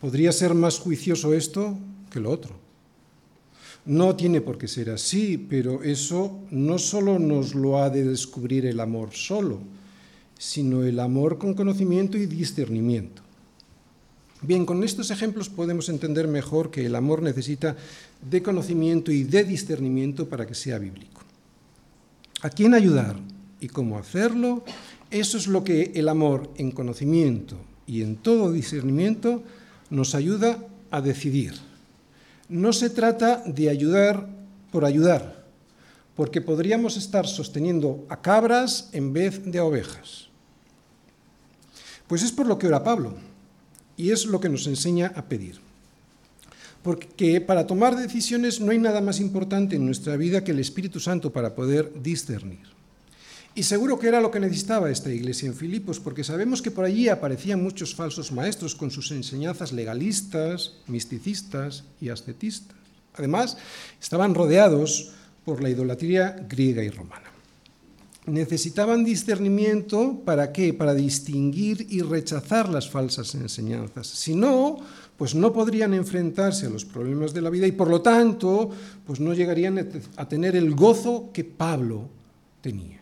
¿Podría 0.00 0.32
ser 0.32 0.54
más 0.54 0.78
juicioso 0.78 1.34
esto 1.34 1.76
que 2.10 2.20
lo 2.20 2.30
otro? 2.30 2.54
No 3.84 4.16
tiene 4.16 4.40
por 4.40 4.56
qué 4.56 4.68
ser 4.68 4.90
así, 4.90 5.36
pero 5.36 5.82
eso 5.82 6.38
no 6.50 6.78
solo 6.78 7.18
nos 7.18 7.54
lo 7.54 7.82
ha 7.82 7.90
de 7.90 8.04
descubrir 8.04 8.66
el 8.66 8.80
amor 8.80 9.10
solo, 9.12 9.60
sino 10.38 10.84
el 10.84 11.00
amor 11.00 11.38
con 11.38 11.54
conocimiento 11.54 12.16
y 12.16 12.26
discernimiento. 12.26 13.22
Bien, 14.42 14.64
con 14.64 14.82
estos 14.84 15.10
ejemplos 15.10 15.50
podemos 15.50 15.90
entender 15.90 16.26
mejor 16.26 16.70
que 16.70 16.86
el 16.86 16.94
amor 16.94 17.20
necesita 17.20 17.76
de 18.22 18.42
conocimiento 18.42 19.12
y 19.12 19.24
de 19.24 19.44
discernimiento 19.44 20.30
para 20.30 20.46
que 20.46 20.54
sea 20.54 20.78
bíblico. 20.78 21.20
¿A 22.40 22.48
quién 22.48 22.72
ayudar 22.72 23.16
y 23.60 23.68
cómo 23.68 23.98
hacerlo? 23.98 24.64
Eso 25.10 25.36
es 25.36 25.46
lo 25.46 25.62
que 25.62 25.92
el 25.94 26.08
amor 26.08 26.50
en 26.56 26.70
conocimiento 26.70 27.56
y 27.86 28.00
en 28.00 28.16
todo 28.16 28.50
discernimiento 28.50 29.42
nos 29.90 30.14
ayuda 30.14 30.58
a 30.90 31.00
decidir. 31.00 31.54
No 32.48 32.72
se 32.72 32.90
trata 32.90 33.42
de 33.46 33.68
ayudar 33.68 34.26
por 34.72 34.84
ayudar, 34.84 35.44
porque 36.16 36.40
podríamos 36.40 36.96
estar 36.96 37.26
sosteniendo 37.26 38.06
a 38.08 38.20
cabras 38.20 38.88
en 38.92 39.12
vez 39.12 39.44
de 39.44 39.58
a 39.58 39.64
ovejas. 39.64 40.28
Pues 42.06 42.22
es 42.22 42.32
por 42.32 42.46
lo 42.46 42.58
que 42.58 42.66
ora 42.66 42.82
Pablo, 42.82 43.14
y 43.96 44.10
es 44.10 44.26
lo 44.26 44.40
que 44.40 44.48
nos 44.48 44.66
enseña 44.66 45.12
a 45.14 45.26
pedir. 45.26 45.60
Porque 46.82 47.40
para 47.40 47.66
tomar 47.66 47.94
decisiones 47.94 48.60
no 48.60 48.72
hay 48.72 48.78
nada 48.78 49.00
más 49.00 49.20
importante 49.20 49.76
en 49.76 49.84
nuestra 49.84 50.16
vida 50.16 50.42
que 50.42 50.52
el 50.52 50.58
Espíritu 50.58 50.98
Santo 50.98 51.32
para 51.32 51.54
poder 51.54 51.92
discernir. 52.02 52.79
Y 53.54 53.64
seguro 53.64 53.98
que 53.98 54.06
era 54.06 54.20
lo 54.20 54.30
que 54.30 54.38
necesitaba 54.38 54.90
esta 54.90 55.12
iglesia 55.12 55.48
en 55.48 55.54
Filipos, 55.54 55.98
porque 55.98 56.22
sabemos 56.22 56.62
que 56.62 56.70
por 56.70 56.84
allí 56.84 57.08
aparecían 57.08 57.62
muchos 57.62 57.94
falsos 57.94 58.30
maestros 58.30 58.76
con 58.76 58.90
sus 58.90 59.10
enseñanzas 59.10 59.72
legalistas, 59.72 60.74
misticistas 60.86 61.84
y 62.00 62.10
ascetistas. 62.10 62.76
Además, 63.14 63.56
estaban 64.00 64.34
rodeados 64.34 65.10
por 65.44 65.62
la 65.62 65.68
idolatría 65.68 66.46
griega 66.48 66.84
y 66.84 66.90
romana. 66.90 67.26
Necesitaban 68.26 69.02
discernimiento 69.02 70.22
para 70.24 70.52
qué? 70.52 70.72
Para 70.72 70.94
distinguir 70.94 71.86
y 71.90 72.02
rechazar 72.02 72.68
las 72.68 72.88
falsas 72.88 73.34
enseñanzas. 73.34 74.06
Si 74.06 74.34
no, 74.36 74.78
pues 75.16 75.34
no 75.34 75.52
podrían 75.52 75.92
enfrentarse 75.94 76.66
a 76.66 76.70
los 76.70 76.84
problemas 76.84 77.34
de 77.34 77.42
la 77.42 77.50
vida 77.50 77.66
y 77.66 77.72
por 77.72 77.90
lo 77.90 78.00
tanto, 78.00 78.70
pues 79.04 79.18
no 79.18 79.34
llegarían 79.34 79.90
a 80.16 80.28
tener 80.28 80.54
el 80.54 80.74
gozo 80.74 81.30
que 81.32 81.42
Pablo 81.42 82.08
tenía. 82.60 82.99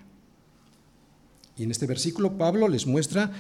Y 1.58 1.64
en 1.64 1.72
este 1.72 1.86
versículo 1.86 2.38
Pablo 2.38 2.68
les 2.68 2.86
muestra 2.86 3.30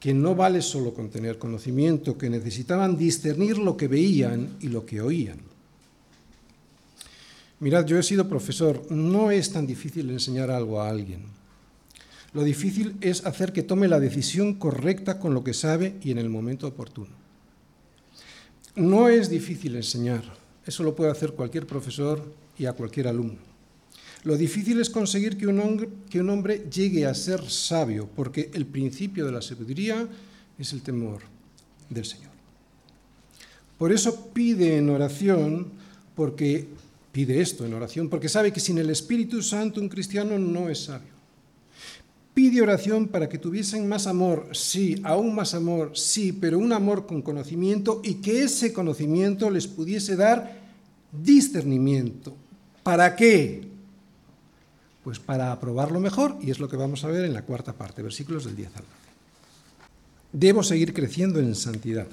que 0.00 0.14
no 0.14 0.34
vale 0.34 0.62
solo 0.62 0.94
con 0.94 1.10
tener 1.10 1.38
conocimiento, 1.38 2.16
que 2.16 2.30
necesitaban 2.30 2.96
discernir 2.96 3.58
lo 3.58 3.76
que 3.76 3.88
veían 3.88 4.56
y 4.60 4.68
lo 4.68 4.86
que 4.86 5.00
oían. 5.00 5.38
Mirad, 7.60 7.84
yo 7.86 7.98
he 7.98 8.02
sido 8.02 8.28
profesor, 8.28 8.90
no 8.90 9.30
es 9.32 9.52
tan 9.52 9.66
difícil 9.66 10.08
enseñar 10.10 10.50
algo 10.50 10.80
a 10.80 10.88
alguien. 10.88 11.22
Lo 12.32 12.44
difícil 12.44 12.96
es 13.00 13.26
hacer 13.26 13.52
que 13.52 13.64
tome 13.64 13.88
la 13.88 13.98
decisión 13.98 14.54
correcta 14.54 15.18
con 15.18 15.34
lo 15.34 15.42
que 15.42 15.54
sabe 15.54 15.96
y 16.02 16.12
en 16.12 16.18
el 16.18 16.28
momento 16.28 16.68
oportuno. 16.68 17.10
No 18.76 19.08
es 19.08 19.28
difícil 19.28 19.74
enseñar, 19.74 20.22
eso 20.64 20.84
lo 20.84 20.94
puede 20.94 21.10
hacer 21.10 21.32
cualquier 21.32 21.66
profesor 21.66 22.22
y 22.56 22.66
a 22.66 22.74
cualquier 22.74 23.08
alumno. 23.08 23.47
Lo 24.24 24.36
difícil 24.36 24.80
es 24.80 24.90
conseguir 24.90 25.36
que 25.36 25.46
un, 25.46 25.60
hombre, 26.30 26.66
llegue 26.70 27.06
a 27.06 27.14
ser 27.14 27.48
sabio, 27.48 28.08
porque 28.14 28.50
el 28.52 28.66
principio 28.66 29.24
de 29.24 29.32
la 29.32 29.42
sabiduría 29.42 30.08
es 30.58 30.72
el 30.72 30.82
temor 30.82 31.20
del 31.88 32.04
Señor. 32.04 32.30
Por 33.78 33.92
eso 33.92 34.30
pide 34.32 34.76
en 34.76 34.90
oración, 34.90 35.68
porque 36.16 36.66
pide 37.12 37.40
esto 37.40 37.64
en 37.64 37.74
oración, 37.74 38.08
porque 38.08 38.28
sabe 38.28 38.52
que 38.52 38.60
sin 38.60 38.78
el 38.78 38.90
Espíritu 38.90 39.40
Santo 39.40 39.80
un 39.80 39.88
cristiano 39.88 40.36
no 40.36 40.68
es 40.68 40.84
sabio. 40.84 41.16
Pide 42.34 42.60
oración 42.60 43.08
para 43.08 43.28
que 43.28 43.38
tuviesen 43.38 43.88
más 43.88 44.06
amor, 44.06 44.48
sí, 44.52 45.00
aún 45.04 45.34
más 45.34 45.54
amor, 45.54 45.92
sí, 45.94 46.32
pero 46.32 46.58
un 46.58 46.72
amor 46.72 47.06
con 47.06 47.22
conocimiento 47.22 48.00
y 48.04 48.14
que 48.14 48.42
ese 48.42 48.72
conocimiento 48.72 49.50
les 49.50 49.66
pudiese 49.66 50.16
dar 50.16 50.60
discernimiento. 51.12 52.34
¿Para 52.82 53.14
qué? 53.16 53.67
Pues 55.04 55.18
para 55.18 55.52
aprobarlo 55.52 56.00
mejor, 56.00 56.36
y 56.40 56.50
es 56.50 56.58
lo 56.58 56.68
que 56.68 56.76
vamos 56.76 57.04
a 57.04 57.08
ver 57.08 57.24
en 57.24 57.32
la 57.32 57.42
cuarta 57.42 57.72
parte, 57.72 58.02
versículos 58.02 58.44
del 58.44 58.56
10 58.56 58.68
al 58.68 58.82
12. 58.82 58.88
Debo 60.32 60.62
seguir 60.62 60.92
creciendo 60.92 61.40
en 61.40 61.54
santidad, 61.54 62.06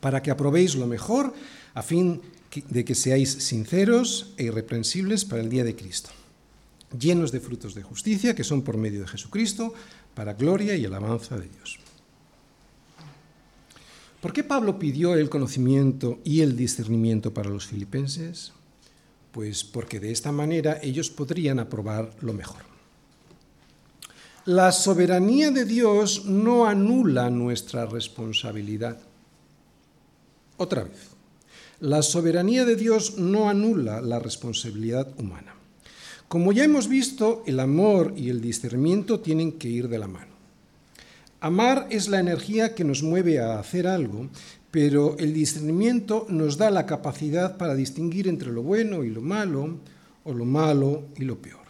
para 0.00 0.22
que 0.22 0.30
aprobéis 0.30 0.74
lo 0.74 0.86
mejor, 0.86 1.32
a 1.72 1.82
fin 1.82 2.20
de 2.68 2.84
que 2.84 2.94
seáis 2.94 3.32
sinceros 3.32 4.34
e 4.36 4.44
irreprensibles 4.44 5.24
para 5.24 5.42
el 5.42 5.48
día 5.48 5.64
de 5.64 5.74
Cristo, 5.74 6.10
llenos 6.96 7.32
de 7.32 7.40
frutos 7.40 7.74
de 7.74 7.82
justicia, 7.82 8.34
que 8.34 8.44
son 8.44 8.62
por 8.62 8.76
medio 8.76 9.00
de 9.00 9.08
Jesucristo, 9.08 9.74
para 10.14 10.34
gloria 10.34 10.76
y 10.76 10.84
alabanza 10.84 11.38
de 11.38 11.48
Dios. 11.48 11.78
¿Por 14.20 14.32
qué 14.32 14.42
Pablo 14.42 14.78
pidió 14.78 15.14
el 15.16 15.28
conocimiento 15.28 16.18
y 16.24 16.40
el 16.40 16.56
discernimiento 16.56 17.34
para 17.34 17.50
los 17.50 17.66
filipenses? 17.66 18.52
Pues 19.34 19.64
porque 19.64 19.98
de 19.98 20.12
esta 20.12 20.30
manera 20.30 20.78
ellos 20.80 21.10
podrían 21.10 21.58
aprobar 21.58 22.12
lo 22.20 22.32
mejor. 22.32 22.62
La 24.44 24.70
soberanía 24.70 25.50
de 25.50 25.64
Dios 25.64 26.24
no 26.26 26.66
anula 26.66 27.30
nuestra 27.30 27.84
responsabilidad. 27.84 29.00
Otra 30.56 30.84
vez, 30.84 31.08
la 31.80 32.02
soberanía 32.02 32.64
de 32.64 32.76
Dios 32.76 33.18
no 33.18 33.48
anula 33.48 34.00
la 34.00 34.20
responsabilidad 34.20 35.08
humana. 35.18 35.56
Como 36.28 36.52
ya 36.52 36.62
hemos 36.62 36.86
visto, 36.86 37.42
el 37.44 37.58
amor 37.58 38.14
y 38.16 38.30
el 38.30 38.40
discernimiento 38.40 39.18
tienen 39.18 39.58
que 39.58 39.68
ir 39.68 39.88
de 39.88 39.98
la 39.98 40.06
mano. 40.06 40.32
Amar 41.40 41.88
es 41.90 42.06
la 42.06 42.20
energía 42.20 42.76
que 42.76 42.84
nos 42.84 43.02
mueve 43.02 43.40
a 43.40 43.58
hacer 43.58 43.88
algo, 43.88 44.28
pero 44.74 45.16
el 45.20 45.32
discernimiento 45.32 46.26
nos 46.28 46.58
da 46.58 46.68
la 46.68 46.84
capacidad 46.84 47.56
para 47.56 47.76
distinguir 47.76 48.26
entre 48.26 48.50
lo 48.50 48.64
bueno 48.64 49.04
y 49.04 49.08
lo 49.08 49.20
malo, 49.20 49.78
o 50.24 50.34
lo 50.34 50.44
malo 50.44 51.04
y 51.16 51.22
lo 51.22 51.38
peor. 51.38 51.62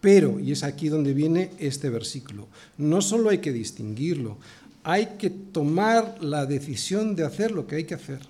Pero, 0.00 0.38
y 0.38 0.52
es 0.52 0.62
aquí 0.62 0.88
donde 0.88 1.12
viene 1.12 1.50
este 1.58 1.90
versículo, 1.90 2.46
no 2.78 3.02
solo 3.02 3.30
hay 3.30 3.38
que 3.38 3.50
distinguirlo, 3.50 4.38
hay 4.84 5.16
que 5.18 5.30
tomar 5.30 6.22
la 6.22 6.46
decisión 6.46 7.16
de 7.16 7.24
hacer 7.24 7.50
lo 7.50 7.66
que 7.66 7.74
hay 7.74 7.84
que 7.84 7.94
hacer. 7.94 8.20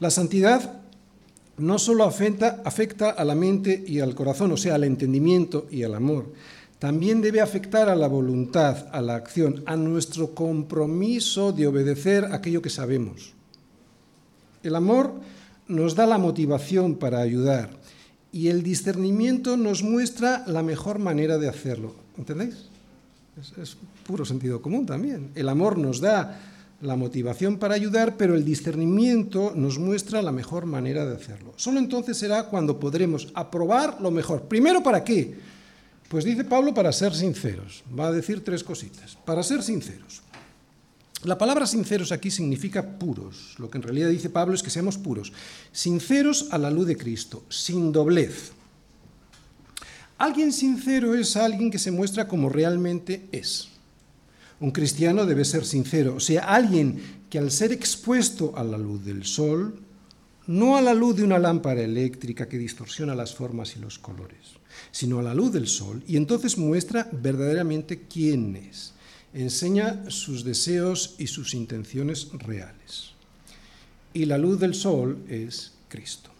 La 0.00 0.10
santidad 0.10 0.80
no 1.58 1.78
solo 1.78 2.02
afecta, 2.02 2.60
afecta 2.64 3.10
a 3.10 3.24
la 3.24 3.36
mente 3.36 3.84
y 3.86 4.00
al 4.00 4.16
corazón, 4.16 4.50
o 4.50 4.56
sea, 4.56 4.74
al 4.74 4.82
entendimiento 4.82 5.68
y 5.70 5.84
al 5.84 5.94
amor, 5.94 6.32
también 6.80 7.20
debe 7.20 7.42
afectar 7.42 7.90
a 7.90 7.94
la 7.94 8.08
voluntad, 8.08 8.88
a 8.90 9.02
la 9.02 9.14
acción, 9.14 9.62
a 9.66 9.76
nuestro 9.76 10.34
compromiso 10.34 11.52
de 11.52 11.66
obedecer 11.66 12.24
aquello 12.32 12.62
que 12.62 12.70
sabemos. 12.70 13.34
El 14.62 14.74
amor 14.74 15.12
nos 15.68 15.94
da 15.94 16.06
la 16.06 16.16
motivación 16.16 16.96
para 16.96 17.20
ayudar 17.20 17.68
y 18.32 18.48
el 18.48 18.62
discernimiento 18.62 19.58
nos 19.58 19.82
muestra 19.82 20.42
la 20.46 20.62
mejor 20.62 20.98
manera 20.98 21.36
de 21.36 21.50
hacerlo. 21.50 21.94
¿Entendéis? 22.16 22.70
Es, 23.38 23.58
es 23.58 23.76
puro 24.06 24.24
sentido 24.24 24.62
común 24.62 24.86
también. 24.86 25.32
El 25.34 25.50
amor 25.50 25.76
nos 25.76 26.00
da 26.00 26.40
la 26.80 26.96
motivación 26.96 27.58
para 27.58 27.74
ayudar, 27.74 28.16
pero 28.16 28.34
el 28.34 28.44
discernimiento 28.44 29.52
nos 29.54 29.78
muestra 29.78 30.22
la 30.22 30.32
mejor 30.32 30.64
manera 30.64 31.04
de 31.04 31.14
hacerlo. 31.14 31.52
Solo 31.56 31.78
entonces 31.78 32.16
será 32.16 32.44
cuando 32.44 32.80
podremos 32.80 33.28
aprobar 33.34 34.00
lo 34.00 34.10
mejor. 34.10 34.44
Primero, 34.44 34.82
¿para 34.82 35.04
qué? 35.04 35.59
Pues 36.10 36.24
dice 36.24 36.42
Pablo 36.42 36.74
para 36.74 36.90
ser 36.90 37.14
sinceros. 37.14 37.84
Va 37.96 38.08
a 38.08 38.12
decir 38.12 38.42
tres 38.42 38.64
cositas. 38.64 39.16
Para 39.24 39.44
ser 39.44 39.62
sinceros. 39.62 40.22
La 41.22 41.38
palabra 41.38 41.68
sinceros 41.68 42.10
aquí 42.10 42.32
significa 42.32 42.98
puros. 42.98 43.54
Lo 43.58 43.70
que 43.70 43.78
en 43.78 43.84
realidad 43.84 44.08
dice 44.08 44.28
Pablo 44.28 44.56
es 44.56 44.62
que 44.64 44.70
seamos 44.70 44.98
puros. 44.98 45.32
Sinceros 45.70 46.48
a 46.50 46.58
la 46.58 46.68
luz 46.68 46.88
de 46.88 46.96
Cristo, 46.96 47.44
sin 47.48 47.92
doblez. 47.92 48.50
Alguien 50.18 50.52
sincero 50.52 51.14
es 51.14 51.36
alguien 51.36 51.70
que 51.70 51.78
se 51.78 51.92
muestra 51.92 52.26
como 52.26 52.48
realmente 52.48 53.28
es. 53.30 53.68
Un 54.58 54.72
cristiano 54.72 55.26
debe 55.26 55.44
ser 55.44 55.64
sincero, 55.64 56.16
o 56.16 56.20
sea, 56.20 56.42
alguien 56.42 57.22
que 57.30 57.38
al 57.38 57.52
ser 57.52 57.70
expuesto 57.70 58.52
a 58.56 58.64
la 58.64 58.76
luz 58.76 59.04
del 59.04 59.24
sol, 59.24 59.80
no 60.50 60.76
a 60.76 60.80
la 60.80 60.94
luz 60.94 61.14
de 61.14 61.22
una 61.22 61.38
lámpara 61.38 61.80
eléctrica 61.80 62.48
que 62.48 62.58
distorsiona 62.58 63.14
las 63.14 63.36
formas 63.36 63.76
y 63.76 63.78
los 63.78 64.00
colores, 64.00 64.58
sino 64.90 65.20
a 65.20 65.22
la 65.22 65.32
luz 65.32 65.52
del 65.52 65.68
sol, 65.68 66.02
y 66.08 66.16
entonces 66.16 66.58
muestra 66.58 67.08
verdaderamente 67.12 68.08
quién 68.08 68.56
es. 68.56 68.92
Enseña 69.32 70.10
sus 70.10 70.42
deseos 70.42 71.14
y 71.18 71.28
sus 71.28 71.54
intenciones 71.54 72.32
reales. 72.32 73.12
Y 74.12 74.24
la 74.24 74.38
luz 74.38 74.58
del 74.58 74.74
sol 74.74 75.24
es 75.28 75.74
Cristo. 75.88 76.30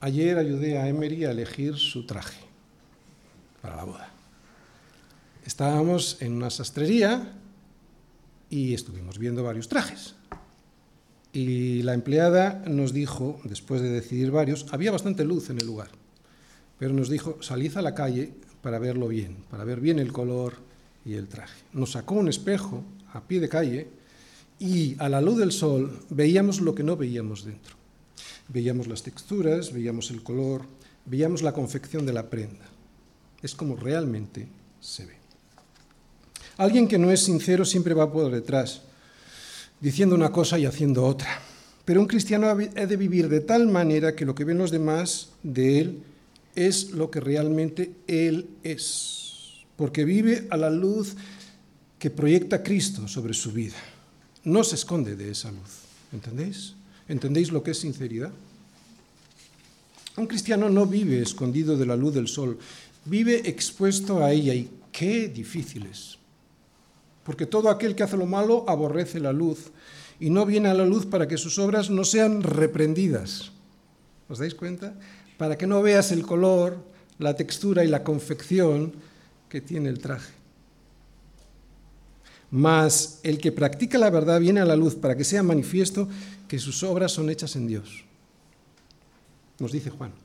Ayer 0.00 0.36
ayudé 0.36 0.76
a 0.76 0.86
Emery 0.86 1.24
a 1.24 1.30
elegir 1.30 1.78
su 1.78 2.04
traje 2.04 2.40
para 3.62 3.76
la 3.76 3.84
boda. 3.84 4.12
Estábamos 5.46 6.18
en 6.20 6.34
una 6.34 6.50
sastrería 6.50 7.32
y 8.50 8.74
estuvimos 8.74 9.16
viendo 9.16 9.42
varios 9.42 9.66
trajes. 9.66 10.14
Y 11.32 11.82
la 11.82 11.94
empleada 11.94 12.62
nos 12.66 12.92
dijo, 12.92 13.40
después 13.44 13.80
de 13.80 13.90
decidir 13.90 14.30
varios, 14.30 14.66
había 14.70 14.92
bastante 14.92 15.24
luz 15.24 15.48
en 15.48 15.58
el 15.58 15.66
lugar, 15.66 15.88
pero 16.78 16.92
nos 16.92 17.08
dijo, 17.08 17.38
salid 17.40 17.76
a 17.76 17.82
la 17.82 17.94
calle 17.94 18.32
para 18.60 18.78
verlo 18.78 19.08
bien, 19.08 19.38
para 19.50 19.64
ver 19.64 19.80
bien 19.80 19.98
el 19.98 20.12
color 20.12 20.54
y 21.04 21.14
el 21.14 21.28
traje. 21.28 21.62
Nos 21.72 21.92
sacó 21.92 22.16
un 22.16 22.28
espejo 22.28 22.84
a 23.12 23.22
pie 23.22 23.40
de 23.40 23.48
calle 23.48 23.88
y 24.58 24.94
a 24.98 25.08
la 25.08 25.20
luz 25.20 25.38
del 25.38 25.52
sol 25.52 25.98
veíamos 26.10 26.60
lo 26.60 26.74
que 26.74 26.82
no 26.82 26.96
veíamos 26.96 27.44
dentro. 27.44 27.76
Veíamos 28.48 28.86
las 28.86 29.02
texturas, 29.02 29.72
veíamos 29.72 30.10
el 30.10 30.22
color, 30.22 30.62
veíamos 31.06 31.42
la 31.42 31.52
confección 31.52 32.04
de 32.04 32.12
la 32.12 32.28
prenda. 32.28 32.66
Es 33.42 33.54
como 33.54 33.76
realmente 33.76 34.48
se 34.80 35.06
ve. 35.06 35.16
Alguien 36.58 36.86
que 36.86 36.98
no 36.98 37.10
es 37.10 37.20
sincero 37.20 37.64
siempre 37.64 37.94
va 37.94 38.12
por 38.12 38.30
detrás 38.30 38.82
diciendo 39.82 40.14
una 40.14 40.30
cosa 40.30 40.58
y 40.58 40.64
haciendo 40.64 41.04
otra. 41.04 41.42
Pero 41.84 42.00
un 42.00 42.06
cristiano 42.06 42.46
ha 42.46 42.54
de 42.54 42.96
vivir 42.96 43.28
de 43.28 43.40
tal 43.40 43.66
manera 43.66 44.14
que 44.14 44.24
lo 44.24 44.34
que 44.34 44.44
ven 44.44 44.56
los 44.56 44.70
demás 44.70 45.30
de 45.42 45.80
él 45.80 46.02
es 46.54 46.92
lo 46.92 47.10
que 47.10 47.18
realmente 47.18 47.92
él 48.06 48.46
es, 48.62 49.64
porque 49.76 50.04
vive 50.04 50.46
a 50.50 50.56
la 50.56 50.70
luz 50.70 51.16
que 51.98 52.10
proyecta 52.10 52.62
Cristo 52.62 53.08
sobre 53.08 53.34
su 53.34 53.50
vida. 53.50 53.76
No 54.44 54.62
se 54.62 54.76
esconde 54.76 55.16
de 55.16 55.30
esa 55.30 55.50
luz, 55.50 55.82
¿entendéis? 56.12 56.74
¿Entendéis 57.08 57.50
lo 57.50 57.62
que 57.62 57.72
es 57.72 57.78
sinceridad? 57.78 58.32
Un 60.16 60.26
cristiano 60.26 60.68
no 60.68 60.86
vive 60.86 61.20
escondido 61.20 61.76
de 61.76 61.86
la 61.86 61.96
luz 61.96 62.14
del 62.14 62.28
sol, 62.28 62.58
vive 63.04 63.48
expuesto 63.48 64.22
a 64.22 64.32
ella 64.32 64.54
y 64.54 64.68
qué 64.92 65.26
difícil 65.28 65.86
es 65.86 66.21
porque 67.24 67.46
todo 67.46 67.70
aquel 67.70 67.94
que 67.94 68.02
hace 68.02 68.16
lo 68.16 68.26
malo 68.26 68.64
aborrece 68.68 69.20
la 69.20 69.32
luz 69.32 69.70
y 70.18 70.30
no 70.30 70.46
viene 70.46 70.68
a 70.68 70.74
la 70.74 70.84
luz 70.84 71.06
para 71.06 71.26
que 71.28 71.36
sus 71.36 71.58
obras 71.58 71.90
no 71.90 72.04
sean 72.04 72.42
reprendidas. 72.42 73.52
¿Os 74.28 74.38
dais 74.38 74.54
cuenta? 74.54 74.94
Para 75.36 75.58
que 75.58 75.66
no 75.66 75.82
veas 75.82 76.12
el 76.12 76.24
color, 76.24 76.78
la 77.18 77.34
textura 77.34 77.84
y 77.84 77.88
la 77.88 78.04
confección 78.04 78.92
que 79.48 79.60
tiene 79.60 79.88
el 79.88 79.98
traje. 79.98 80.32
Mas 82.50 83.20
el 83.22 83.38
que 83.38 83.50
practica 83.52 83.98
la 83.98 84.10
verdad 84.10 84.40
viene 84.40 84.60
a 84.60 84.64
la 84.64 84.76
luz 84.76 84.94
para 84.94 85.16
que 85.16 85.24
sea 85.24 85.42
manifiesto 85.42 86.08
que 86.48 86.58
sus 86.58 86.82
obras 86.82 87.12
son 87.12 87.30
hechas 87.30 87.56
en 87.56 87.66
Dios. 87.66 88.04
Nos 89.58 89.72
dice 89.72 89.90
Juan. 89.90 90.21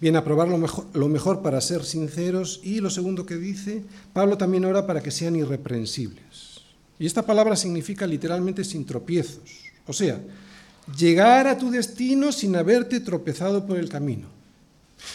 Viene 0.00 0.18
a 0.18 0.24
probar 0.24 0.48
lo 0.48 1.08
mejor, 1.08 1.42
para 1.42 1.60
ser 1.60 1.84
sinceros 1.84 2.60
y 2.62 2.80
lo 2.80 2.90
segundo 2.90 3.24
que 3.24 3.36
dice, 3.36 3.82
Pablo 4.12 4.36
también 4.36 4.66
ora 4.66 4.86
para 4.86 5.02
que 5.02 5.10
sean 5.10 5.36
irreprensibles. 5.36 6.60
Y 6.98 7.06
esta 7.06 7.24
palabra 7.24 7.56
significa 7.56 8.06
literalmente 8.06 8.64
sin 8.64 8.84
tropiezos, 8.84 9.64
o 9.86 9.92
sea, 9.92 10.20
llegar 10.98 11.46
a 11.46 11.56
tu 11.56 11.70
destino 11.70 12.30
sin 12.30 12.56
haberte 12.56 13.00
tropezado 13.00 13.66
por 13.66 13.78
el 13.78 13.88
camino. 13.88 14.28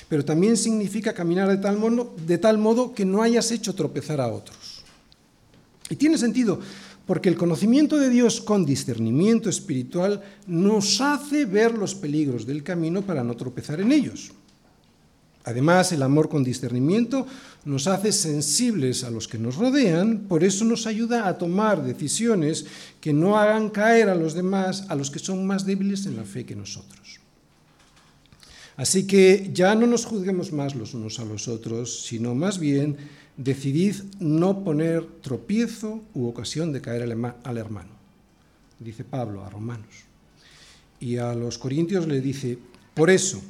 Pero 0.08 0.24
también 0.24 0.58
significa 0.58 1.14
caminar 1.14 1.50
de 1.50 1.58
tal 1.58 1.78
modo, 1.78 2.16
de 2.26 2.38
tal 2.38 2.58
modo 2.58 2.94
que 2.94 3.06
no 3.06 3.22
hayas 3.22 3.52
hecho 3.52 3.74
tropezar 3.74 4.22
a 4.22 4.28
otros. 4.28 4.84
Y 5.90 5.96
tiene 5.96 6.18
sentido, 6.18 6.60
porque 7.06 7.30
el 7.30 7.36
conocimiento 7.36 7.98
de 7.98 8.10
Dios 8.10 8.42
con 8.42 8.66
discernimiento 8.66 9.50
espiritual 9.50 10.22
nos 10.48 11.02
hace 11.02 11.46
ver 11.46 11.78
los 11.78 11.96
peligros 11.96 12.46
del 12.46 12.64
camino 12.64 13.02
para 13.02 13.24
no 13.24 13.36
tropezar 13.36 13.82
en 13.82 13.92
ellos. 13.92 14.32
Además, 15.44 15.92
el 15.92 16.04
amor 16.04 16.30
con 16.30 16.44
discernimiento 16.44 17.26
nos 17.66 17.88
hace 17.88 18.12
sensibles 18.12 19.04
a 19.04 19.10
los 19.10 19.28
que 19.28 19.40
nos 19.40 19.56
rodean, 19.56 20.26
por 20.28 20.44
eso 20.44 20.66
nos 20.66 20.86
ayuda 20.86 21.28
a 21.28 21.38
tomar 21.38 21.84
decisiones 21.84 22.66
que 23.00 23.12
no 23.14 23.38
hagan 23.38 23.70
caer 23.70 24.10
a 24.10 24.16
los 24.16 24.34
demás, 24.34 24.86
a 24.90 24.96
los 24.96 25.10
que 25.10 25.20
son 25.20 25.46
más 25.48 25.66
débiles 25.66 26.06
en 26.06 26.18
la 26.18 26.24
fe 26.24 26.46
que 26.46 26.56
nosotros. 26.56 27.20
Así 28.78 29.06
que 29.06 29.50
ya 29.54 29.76
no 29.76 29.88
nos 29.88 30.06
juzguemos 30.06 30.54
más 30.54 30.76
los 30.76 30.94
unos 30.94 31.20
a 31.20 31.26
los 31.26 31.48
otros, 31.48 32.04
sino 32.04 32.36
más 32.36 32.60
bien 32.60 32.98
decidid 33.38 33.96
no 34.20 34.64
poner 34.64 35.06
tropiezo 35.22 36.02
u 36.14 36.28
ocasión 36.28 36.72
de 36.72 36.82
caer 36.82 37.04
al 37.04 37.58
hermano, 37.58 37.90
dice 38.80 39.04
Pablo 39.04 39.44
a 39.44 39.50
Romanos. 39.50 40.06
y 41.00 41.18
a 41.18 41.34
los 41.34 41.58
corintios 41.58 42.08
le 42.08 42.22
dice, 42.22 42.60
por 42.94 43.10
eso, 43.10 43.42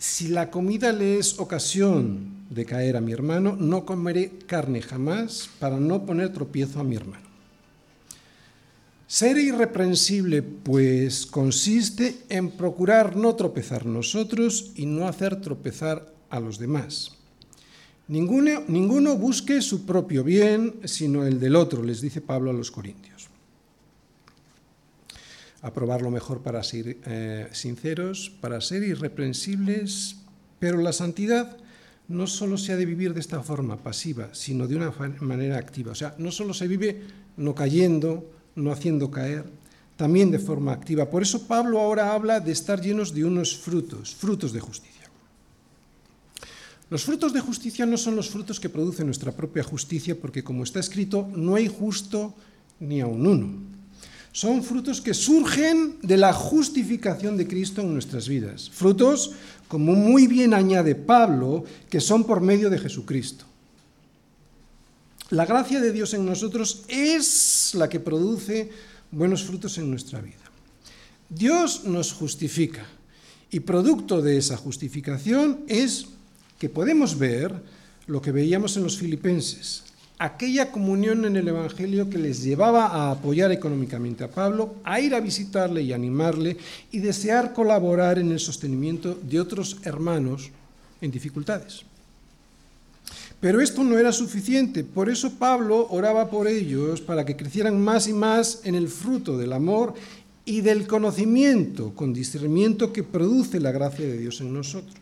si 0.00 0.28
la 0.28 0.50
comida 0.50 0.92
le 0.92 1.18
es 1.18 1.38
ocasión 1.38 2.46
de 2.48 2.64
caer 2.64 2.96
a 2.96 3.02
mi 3.02 3.12
hermano, 3.12 3.54
no 3.60 3.84
comeré 3.84 4.30
carne 4.46 4.80
jamás 4.80 5.50
para 5.58 5.78
no 5.78 6.06
poner 6.06 6.32
tropiezo 6.32 6.80
a 6.80 6.84
mi 6.84 6.96
hermano. 6.96 7.28
Ser 9.06 9.36
irreprensible, 9.36 10.40
pues, 10.40 11.26
consiste 11.26 12.16
en 12.30 12.50
procurar 12.52 13.14
no 13.14 13.36
tropezar 13.36 13.84
nosotros 13.84 14.72
y 14.74 14.86
no 14.86 15.06
hacer 15.06 15.38
tropezar 15.42 16.14
a 16.30 16.40
los 16.40 16.58
demás. 16.58 17.12
Ninguno, 18.08 18.62
ninguno 18.68 19.16
busque 19.18 19.60
su 19.60 19.84
propio 19.84 20.24
bien, 20.24 20.76
sino 20.84 21.26
el 21.26 21.38
del 21.38 21.56
otro, 21.56 21.82
les 21.82 22.00
dice 22.00 22.22
Pablo 22.22 22.50
a 22.50 22.54
los 22.54 22.70
Corintios. 22.70 23.29
Aprobar 25.62 26.02
lo 26.02 26.10
mejor 26.10 26.42
para 26.42 26.62
ser 26.62 26.98
eh, 27.04 27.48
sinceros, 27.52 28.30
para 28.40 28.60
ser 28.60 28.82
irreprensibles, 28.82 30.16
pero 30.58 30.78
la 30.78 30.92
santidad 30.92 31.56
no 32.08 32.26
solo 32.26 32.58
se 32.58 32.72
ha 32.72 32.76
de 32.76 32.86
vivir 32.86 33.14
de 33.14 33.20
esta 33.20 33.42
forma 33.42 33.76
pasiva, 33.76 34.30
sino 34.32 34.66
de 34.66 34.76
una 34.76 34.92
manera 35.20 35.58
activa. 35.58 35.92
O 35.92 35.94
sea, 35.94 36.14
no 36.18 36.32
solo 36.32 36.54
se 36.54 36.66
vive 36.66 37.02
no 37.36 37.54
cayendo, 37.54 38.30
no 38.56 38.72
haciendo 38.72 39.10
caer, 39.10 39.44
también 39.96 40.30
de 40.30 40.38
forma 40.38 40.72
activa. 40.72 41.08
Por 41.08 41.22
eso 41.22 41.46
Pablo 41.46 41.78
ahora 41.78 42.12
habla 42.12 42.40
de 42.40 42.52
estar 42.52 42.80
llenos 42.80 43.14
de 43.14 43.24
unos 43.24 43.56
frutos, 43.56 44.14
frutos 44.14 44.52
de 44.52 44.60
justicia. 44.60 45.08
Los 46.90 47.04
frutos 47.04 47.32
de 47.32 47.40
justicia 47.40 47.86
no 47.86 47.96
son 47.96 48.16
los 48.16 48.28
frutos 48.28 48.58
que 48.58 48.68
produce 48.68 49.04
nuestra 49.04 49.30
propia 49.30 49.62
justicia, 49.62 50.18
porque 50.18 50.42
como 50.42 50.64
está 50.64 50.80
escrito, 50.80 51.28
no 51.36 51.54
hay 51.54 51.68
justo 51.68 52.34
ni 52.80 53.00
aun 53.00 53.26
uno. 53.26 53.79
Son 54.32 54.62
frutos 54.62 55.00
que 55.00 55.14
surgen 55.14 55.98
de 56.02 56.16
la 56.16 56.32
justificación 56.32 57.36
de 57.36 57.48
Cristo 57.48 57.80
en 57.82 57.92
nuestras 57.92 58.28
vidas. 58.28 58.70
Frutos, 58.70 59.32
como 59.66 59.94
muy 59.94 60.26
bien 60.26 60.54
añade 60.54 60.94
Pablo, 60.94 61.64
que 61.88 62.00
son 62.00 62.24
por 62.24 62.40
medio 62.40 62.70
de 62.70 62.78
Jesucristo. 62.78 63.44
La 65.30 65.46
gracia 65.46 65.80
de 65.80 65.92
Dios 65.92 66.14
en 66.14 66.26
nosotros 66.26 66.82
es 66.88 67.74
la 67.74 67.88
que 67.88 68.00
produce 68.00 68.70
buenos 69.10 69.44
frutos 69.44 69.78
en 69.78 69.90
nuestra 69.90 70.20
vida. 70.20 70.36
Dios 71.28 71.84
nos 71.84 72.12
justifica 72.12 72.84
y 73.50 73.60
producto 73.60 74.22
de 74.22 74.36
esa 74.36 74.56
justificación 74.56 75.60
es 75.68 76.06
que 76.58 76.68
podemos 76.68 77.18
ver 77.18 77.54
lo 78.06 78.20
que 78.20 78.32
veíamos 78.32 78.76
en 78.76 78.82
los 78.82 78.98
filipenses, 78.98 79.84
aquella 80.20 80.70
comunión 80.70 81.24
en 81.24 81.36
el 81.36 81.48
Evangelio 81.48 82.10
que 82.10 82.18
les 82.18 82.42
llevaba 82.42 82.88
a 82.88 83.10
apoyar 83.10 83.50
económicamente 83.52 84.22
a 84.22 84.30
Pablo, 84.30 84.74
a 84.84 85.00
ir 85.00 85.14
a 85.14 85.20
visitarle 85.20 85.80
y 85.80 85.94
animarle 85.94 86.58
y 86.92 86.98
desear 86.98 87.54
colaborar 87.54 88.18
en 88.18 88.30
el 88.30 88.38
sostenimiento 88.38 89.14
de 89.14 89.40
otros 89.40 89.78
hermanos 89.82 90.50
en 91.00 91.10
dificultades. 91.10 91.84
Pero 93.40 93.62
esto 93.62 93.82
no 93.82 93.96
era 93.96 94.12
suficiente, 94.12 94.84
por 94.84 95.08
eso 95.08 95.32
Pablo 95.38 95.86
oraba 95.88 96.28
por 96.28 96.46
ellos 96.48 97.00
para 97.00 97.24
que 97.24 97.36
crecieran 97.36 97.82
más 97.82 98.06
y 98.06 98.12
más 98.12 98.60
en 98.64 98.74
el 98.74 98.88
fruto 98.88 99.38
del 99.38 99.54
amor 99.54 99.94
y 100.44 100.60
del 100.60 100.86
conocimiento 100.86 101.94
con 101.94 102.12
discernimiento 102.12 102.92
que 102.92 103.04
produce 103.04 103.58
la 103.58 103.72
gracia 103.72 104.04
de 104.04 104.18
Dios 104.18 104.42
en 104.42 104.52
nosotros. 104.52 105.00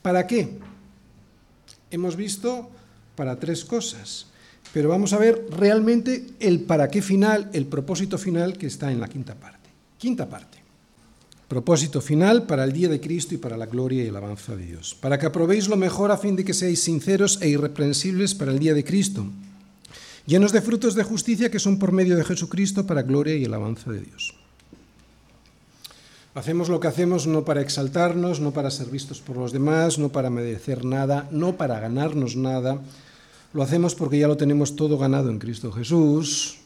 ¿Para 0.00 0.26
qué? 0.26 0.56
Hemos 1.90 2.16
visto 2.16 2.70
para 3.14 3.38
tres 3.38 3.64
cosas, 3.64 4.26
pero 4.72 4.88
vamos 4.88 5.12
a 5.12 5.18
ver 5.18 5.46
realmente 5.50 6.26
el 6.40 6.60
para 6.60 6.88
qué 6.88 7.02
final, 7.02 7.50
el 7.52 7.66
propósito 7.66 8.18
final 8.18 8.56
que 8.56 8.66
está 8.66 8.90
en 8.92 9.00
la 9.00 9.08
quinta 9.08 9.34
parte. 9.34 9.70
Quinta 9.98 10.28
parte 10.28 10.62
propósito 11.52 12.00
final 12.00 12.46
para 12.46 12.64
el 12.64 12.72
día 12.72 12.88
de 12.88 12.98
Cristo 12.98 13.34
y 13.34 13.36
para 13.36 13.58
la 13.58 13.66
gloria 13.66 14.02
y 14.02 14.08
alabanza 14.08 14.56
de 14.56 14.64
Dios, 14.64 14.96
para 14.98 15.18
que 15.18 15.26
aprobéis 15.26 15.68
lo 15.68 15.76
mejor 15.76 16.10
a 16.10 16.16
fin 16.16 16.34
de 16.34 16.46
que 16.46 16.54
seáis 16.56 16.80
sinceros 16.80 17.36
e 17.42 17.52
irreprensibles 17.52 18.32
para 18.34 18.52
el 18.52 18.58
día 18.58 18.72
de 18.72 18.82
Cristo, 18.82 19.26
llenos 20.24 20.52
de 20.52 20.62
frutos 20.62 20.94
de 20.94 21.04
justicia 21.04 21.50
que 21.50 21.60
son 21.60 21.78
por 21.78 21.92
medio 21.92 22.16
de 22.16 22.24
Jesucristo 22.24 22.86
para 22.86 23.02
gloria 23.02 23.36
y 23.36 23.44
alabanza 23.44 23.92
de 23.92 24.00
Dios. 24.00 24.32
Hacemos 26.34 26.68
lo 26.68 26.80
que 26.80 26.88
hacemos 26.88 27.26
no 27.26 27.44
para 27.44 27.60
exaltarnos, 27.60 28.40
no 28.40 28.52
para 28.52 28.70
ser 28.70 28.86
vistos 28.88 29.20
por 29.20 29.36
los 29.36 29.52
demás, 29.52 29.98
no 29.98 30.08
para 30.08 30.30
merecer 30.30 30.84
nada, 30.84 31.28
no 31.30 31.56
para 31.56 31.78
ganarnos 31.78 32.36
nada. 32.36 32.80
Lo 33.52 33.62
hacemos 33.62 33.94
porque 33.94 34.18
ya 34.18 34.28
lo 34.28 34.38
tenemos 34.38 34.74
todo 34.76 34.96
ganado 34.96 35.28
en 35.28 35.38
Cristo 35.38 35.70
Jesús, 35.72 36.62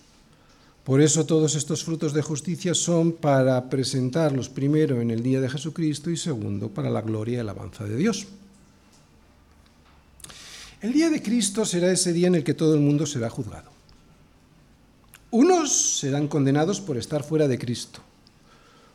por 0.86 1.00
eso 1.00 1.26
todos 1.26 1.56
estos 1.56 1.82
frutos 1.82 2.12
de 2.12 2.22
justicia 2.22 2.72
son 2.72 3.10
para 3.10 3.68
presentarlos 3.68 4.48
primero 4.48 5.00
en 5.00 5.10
el 5.10 5.20
día 5.20 5.40
de 5.40 5.48
Jesucristo 5.48 6.10
y 6.10 6.16
segundo 6.16 6.68
para 6.68 6.90
la 6.90 7.02
gloria 7.02 7.38
y 7.38 7.40
alabanza 7.40 7.82
de 7.82 7.96
Dios. 7.96 8.28
El 10.80 10.92
día 10.92 11.10
de 11.10 11.20
Cristo 11.20 11.64
será 11.64 11.90
ese 11.90 12.12
día 12.12 12.28
en 12.28 12.36
el 12.36 12.44
que 12.44 12.54
todo 12.54 12.74
el 12.74 12.80
mundo 12.80 13.04
será 13.04 13.28
juzgado. 13.28 13.68
Unos 15.32 15.98
serán 15.98 16.28
condenados 16.28 16.80
por 16.80 16.96
estar 16.96 17.24
fuera 17.24 17.48
de 17.48 17.58
Cristo. 17.58 18.05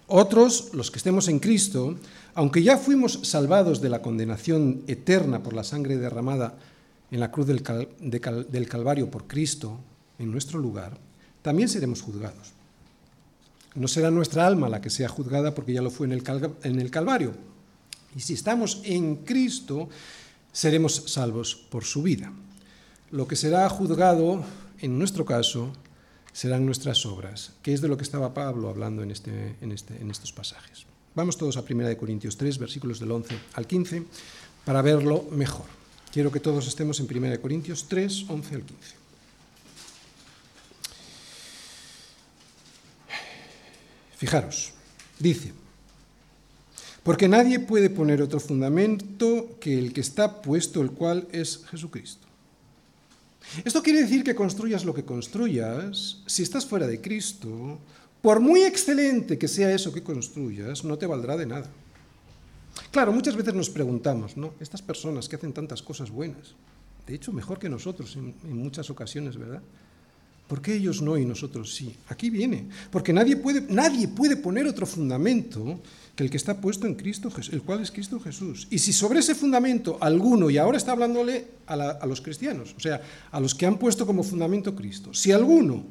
Otros, 0.07 0.69
los 0.73 0.91
que 0.91 0.97
estemos 0.97 1.27
en 1.27 1.39
Cristo, 1.39 1.95
aunque 2.33 2.63
ya 2.63 2.77
fuimos 2.77 3.19
salvados 3.23 3.81
de 3.81 3.89
la 3.89 4.01
condenación 4.01 4.83
eterna 4.87 5.43
por 5.43 5.53
la 5.53 5.63
sangre 5.63 5.97
derramada 5.97 6.57
en 7.11 7.19
la 7.19 7.31
cruz 7.31 7.47
del, 7.47 7.61
Calvario 8.67 9.11
por 9.11 9.27
Cristo 9.27 9.77
en 10.19 10.31
nuestro 10.31 10.59
lugar, 10.59 10.97
también 11.41 11.69
seremos 11.69 12.01
juzgados. 12.01 12.53
No 13.75 13.87
será 13.87 14.11
nuestra 14.11 14.45
alma 14.45 14.69
la 14.69 14.81
que 14.81 14.89
sea 14.89 15.07
juzgada 15.07 15.53
porque 15.53 15.73
ya 15.73 15.81
lo 15.81 15.91
fue 15.91 16.07
en 16.07 16.13
el, 16.13 16.91
Calvario. 16.91 17.33
Y 18.15 18.19
si 18.19 18.33
estamos 18.33 18.81
en 18.83 19.17
Cristo, 19.17 19.89
seremos 20.51 21.03
salvos 21.07 21.55
por 21.55 21.85
su 21.85 22.03
vida. 22.03 22.31
Lo 23.11 23.27
que 23.27 23.35
será 23.35 23.67
juzgado, 23.69 24.43
en 24.79 24.99
nuestro 24.99 25.25
caso, 25.25 25.71
serán 26.34 26.65
nuestras 26.65 27.05
obras, 27.05 27.53
que 27.61 27.73
es 27.73 27.82
de 27.82 27.88
lo 27.88 27.97
que 27.97 28.03
estaba 28.03 28.34
Pablo 28.34 28.69
hablando 28.69 29.03
en, 29.03 29.11
este, 29.11 29.55
en, 29.61 29.71
este, 29.71 29.95
en 30.01 30.09
estos 30.11 30.32
pasajes. 30.32 30.86
Vamos 31.13 31.38
todos 31.38 31.57
a 31.57 31.63
1 31.67 31.97
Corintios 31.97 32.38
3, 32.38 32.57
versículos 32.57 32.99
del 32.99 33.11
11 33.11 33.38
al 33.53 33.67
15, 33.67 34.05
para 34.63 34.82
verlo 34.82 35.27
mejor. 35.32 35.65
Quiero 36.11 36.32
que 36.32 36.39
todos 36.39 36.67
estemos 36.67 36.99
en 36.99 37.07
1 37.09 37.41
Corintios 37.41 37.88
3, 37.88 38.25
11 38.29 38.55
al 38.55 38.63
15. 38.63 38.95
Fijaros, 44.17 44.71
dice, 45.19 45.51
porque 47.03 47.27
nadie 47.27 47.59
puede 47.59 47.89
poner 47.89 48.21
otro 48.21 48.39
fundamento 48.39 49.57
que 49.59 49.79
el 49.79 49.93
que 49.93 50.01
está 50.01 50.41
puesto, 50.41 50.82
el 50.82 50.91
cual 50.91 51.27
es 51.32 51.65
Jesucristo. 51.65 52.27
Esto 53.65 53.81
quiere 53.81 54.01
decir 54.01 54.23
que 54.23 54.35
construyas 54.35 54.85
lo 54.85 54.93
que 54.93 55.03
construyas, 55.03 56.21
si 56.25 56.43
estás 56.43 56.65
fuera 56.65 56.87
de 56.87 57.01
Cristo, 57.01 57.79
por 58.21 58.39
muy 58.39 58.61
excelente 58.63 59.37
que 59.37 59.47
sea 59.47 59.73
eso 59.73 59.91
que 59.91 60.03
construyas, 60.03 60.83
no 60.83 60.97
te 60.97 61.07
valdrá 61.07 61.35
de 61.37 61.45
nada. 61.45 61.69
Claro, 62.91 63.11
muchas 63.11 63.35
veces 63.35 63.53
nos 63.53 63.69
preguntamos, 63.69 64.37
¿no? 64.37 64.53
Estas 64.59 64.81
personas 64.81 65.27
que 65.27 65.35
hacen 65.35 65.53
tantas 65.53 65.81
cosas 65.81 66.11
buenas, 66.11 66.55
de 67.07 67.15
hecho 67.15 67.33
mejor 67.33 67.59
que 67.59 67.69
nosotros 67.69 68.15
en, 68.15 68.35
muchas 68.43 68.89
ocasiones, 68.89 69.37
¿verdad? 69.37 69.61
¿Por 70.51 70.61
qué 70.61 70.75
ellos 70.75 71.01
no 71.01 71.17
y 71.17 71.23
nosotros 71.23 71.73
sí? 71.73 71.95
Aquí 72.09 72.29
viene. 72.29 72.65
Porque 72.91 73.13
nadie 73.13 73.37
puede, 73.37 73.61
nadie 73.69 74.09
puede 74.09 74.35
poner 74.35 74.67
otro 74.67 74.85
fundamento 74.85 75.79
que 76.13 76.25
el 76.25 76.29
que 76.29 76.35
está 76.35 76.59
puesto 76.59 76.87
en 76.87 76.95
Cristo, 76.95 77.31
el 77.53 77.61
cual 77.61 77.79
es 77.79 77.89
Cristo 77.89 78.19
Jesús. 78.19 78.67
Y 78.69 78.79
si 78.79 78.91
sobre 78.91 79.21
ese 79.21 79.33
fundamento 79.33 79.97
alguno, 80.01 80.49
y 80.49 80.57
ahora 80.57 80.75
está 80.75 80.91
hablándole 80.91 81.47
a, 81.67 81.75
a 81.75 82.05
los 82.05 82.19
cristianos, 82.19 82.75
o 82.75 82.81
sea, 82.81 83.01
a 83.31 83.39
los 83.39 83.55
que 83.55 83.65
han 83.65 83.77
puesto 83.77 84.05
como 84.05 84.23
fundamento 84.23 84.75
Cristo, 84.75 85.13
si 85.13 85.31
alguno, 85.31 85.85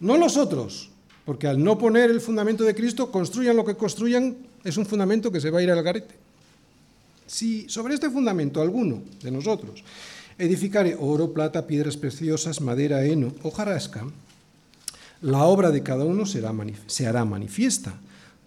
no 0.00 0.16
los 0.16 0.36
otros, 0.36 0.90
porque 1.24 1.46
al 1.46 1.62
no 1.62 1.78
poner 1.78 2.10
el 2.10 2.20
fundamento 2.20 2.64
de 2.64 2.74
Cristo, 2.74 3.12
construyan 3.12 3.54
lo 3.54 3.64
que 3.64 3.76
construyan, 3.76 4.36
es 4.64 4.76
un 4.76 4.86
fundamento 4.86 5.30
que 5.30 5.40
se 5.40 5.50
va 5.50 5.60
a 5.60 5.62
ir 5.62 5.70
al 5.70 5.84
garete. 5.84 6.16
Si 7.24 7.68
sobre 7.68 7.94
este 7.94 8.10
fundamento 8.10 8.60
alguno 8.60 9.04
de 9.22 9.30
nosotros 9.30 9.84
edificare 10.38 10.96
oro, 10.98 11.32
plata, 11.32 11.66
piedras 11.66 11.96
preciosas, 11.96 12.60
madera, 12.60 13.04
heno 13.04 13.34
o 13.42 13.50
jarasca, 13.50 14.04
la 15.22 15.44
obra 15.44 15.70
de 15.70 15.82
cada 15.82 16.04
uno 16.04 16.26
será 16.26 16.52
se 16.86 17.06
hará 17.06 17.24
manifiesta, 17.24 17.94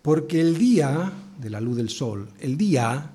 porque 0.01 0.39
el 0.39 0.57
día 0.57 1.11
de 1.39 1.49
la 1.49 1.59
luz 1.59 1.77
del 1.77 1.89
sol, 1.89 2.29
el 2.39 2.57
día, 2.57 3.09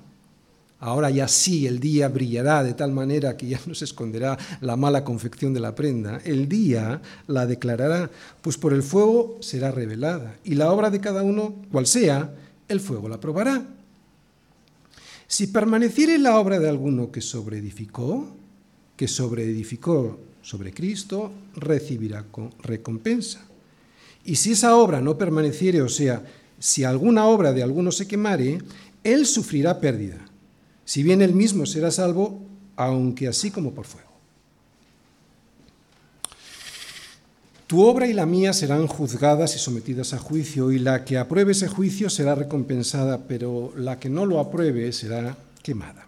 ahora 0.79 1.09
ya 1.09 1.27
sí, 1.27 1.65
el 1.65 1.79
día 1.79 2.09
brillará 2.09 2.63
de 2.63 2.73
tal 2.73 2.91
manera 2.91 3.37
que 3.37 3.47
ya 3.47 3.59
no 3.65 3.73
se 3.73 3.85
esconderá 3.85 4.37
la 4.59 4.75
mala 4.75 5.03
confección 5.03 5.53
de 5.53 5.61
la 5.61 5.73
prenda, 5.73 6.19
el 6.25 6.49
día 6.49 7.01
la 7.27 7.45
declarará, 7.45 8.11
pues 8.41 8.57
por 8.57 8.73
el 8.73 8.83
fuego 8.83 9.37
será 9.39 9.71
revelada, 9.71 10.35
y 10.43 10.55
la 10.55 10.71
obra 10.71 10.89
de 10.89 10.99
cada 10.99 11.23
uno, 11.23 11.55
cual 11.71 11.87
sea, 11.87 12.33
el 12.67 12.81
fuego 12.81 13.07
la 13.07 13.19
probará. 13.19 13.65
Si 15.27 15.47
permaneciere 15.47 16.17
la 16.19 16.39
obra 16.39 16.59
de 16.59 16.69
alguno 16.69 17.11
que 17.11 17.21
sobreedificó, 17.21 18.35
que 18.95 19.07
sobreedificó 19.07 20.19
sobre 20.41 20.73
Cristo 20.73 21.31
recibirá 21.55 22.25
recompensa. 22.61 23.41
Y 24.23 24.35
si 24.35 24.51
esa 24.51 24.75
obra 24.75 25.01
no 25.01 25.17
permaneciere, 25.17 25.81
o 25.81 25.89
sea, 25.89 26.23
si 26.59 26.83
alguna 26.83 27.25
obra 27.25 27.53
de 27.53 27.63
alguno 27.63 27.91
se 27.91 28.07
quemare, 28.07 28.59
él 29.03 29.25
sufrirá 29.25 29.79
pérdida. 29.79 30.17
Si 30.83 31.03
bien 31.03 31.21
él 31.21 31.33
mismo 31.33 31.65
será 31.65 31.91
salvo, 31.91 32.39
aunque 32.75 33.27
así 33.27 33.51
como 33.51 33.73
por 33.73 33.85
fuego. 33.85 34.05
Tu 37.67 37.81
obra 37.81 38.07
y 38.07 38.13
la 38.13 38.27
mía 38.27 38.53
serán 38.53 38.85
juzgadas 38.85 39.55
y 39.55 39.59
sometidas 39.59 40.13
a 40.13 40.19
juicio, 40.19 40.71
y 40.71 40.77
la 40.77 41.03
que 41.03 41.17
apruebe 41.17 41.53
ese 41.53 41.67
juicio 41.67 42.11
será 42.11 42.35
recompensada, 42.35 43.27
pero 43.27 43.73
la 43.75 43.99
que 43.99 44.09
no 44.09 44.27
lo 44.27 44.39
apruebe 44.39 44.91
será 44.91 45.35
quemada. 45.63 46.05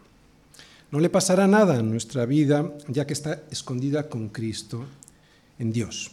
No 0.91 0.99
le 0.99 1.09
pasará 1.09 1.47
nada 1.47 1.79
en 1.79 1.89
nuestra 1.89 2.25
vida, 2.25 2.73
ya 2.87 3.05
que 3.05 3.13
está 3.13 3.43
escondida 3.51 4.09
con 4.09 4.29
Cristo 4.29 4.85
en 5.59 5.71
Dios. 5.71 6.11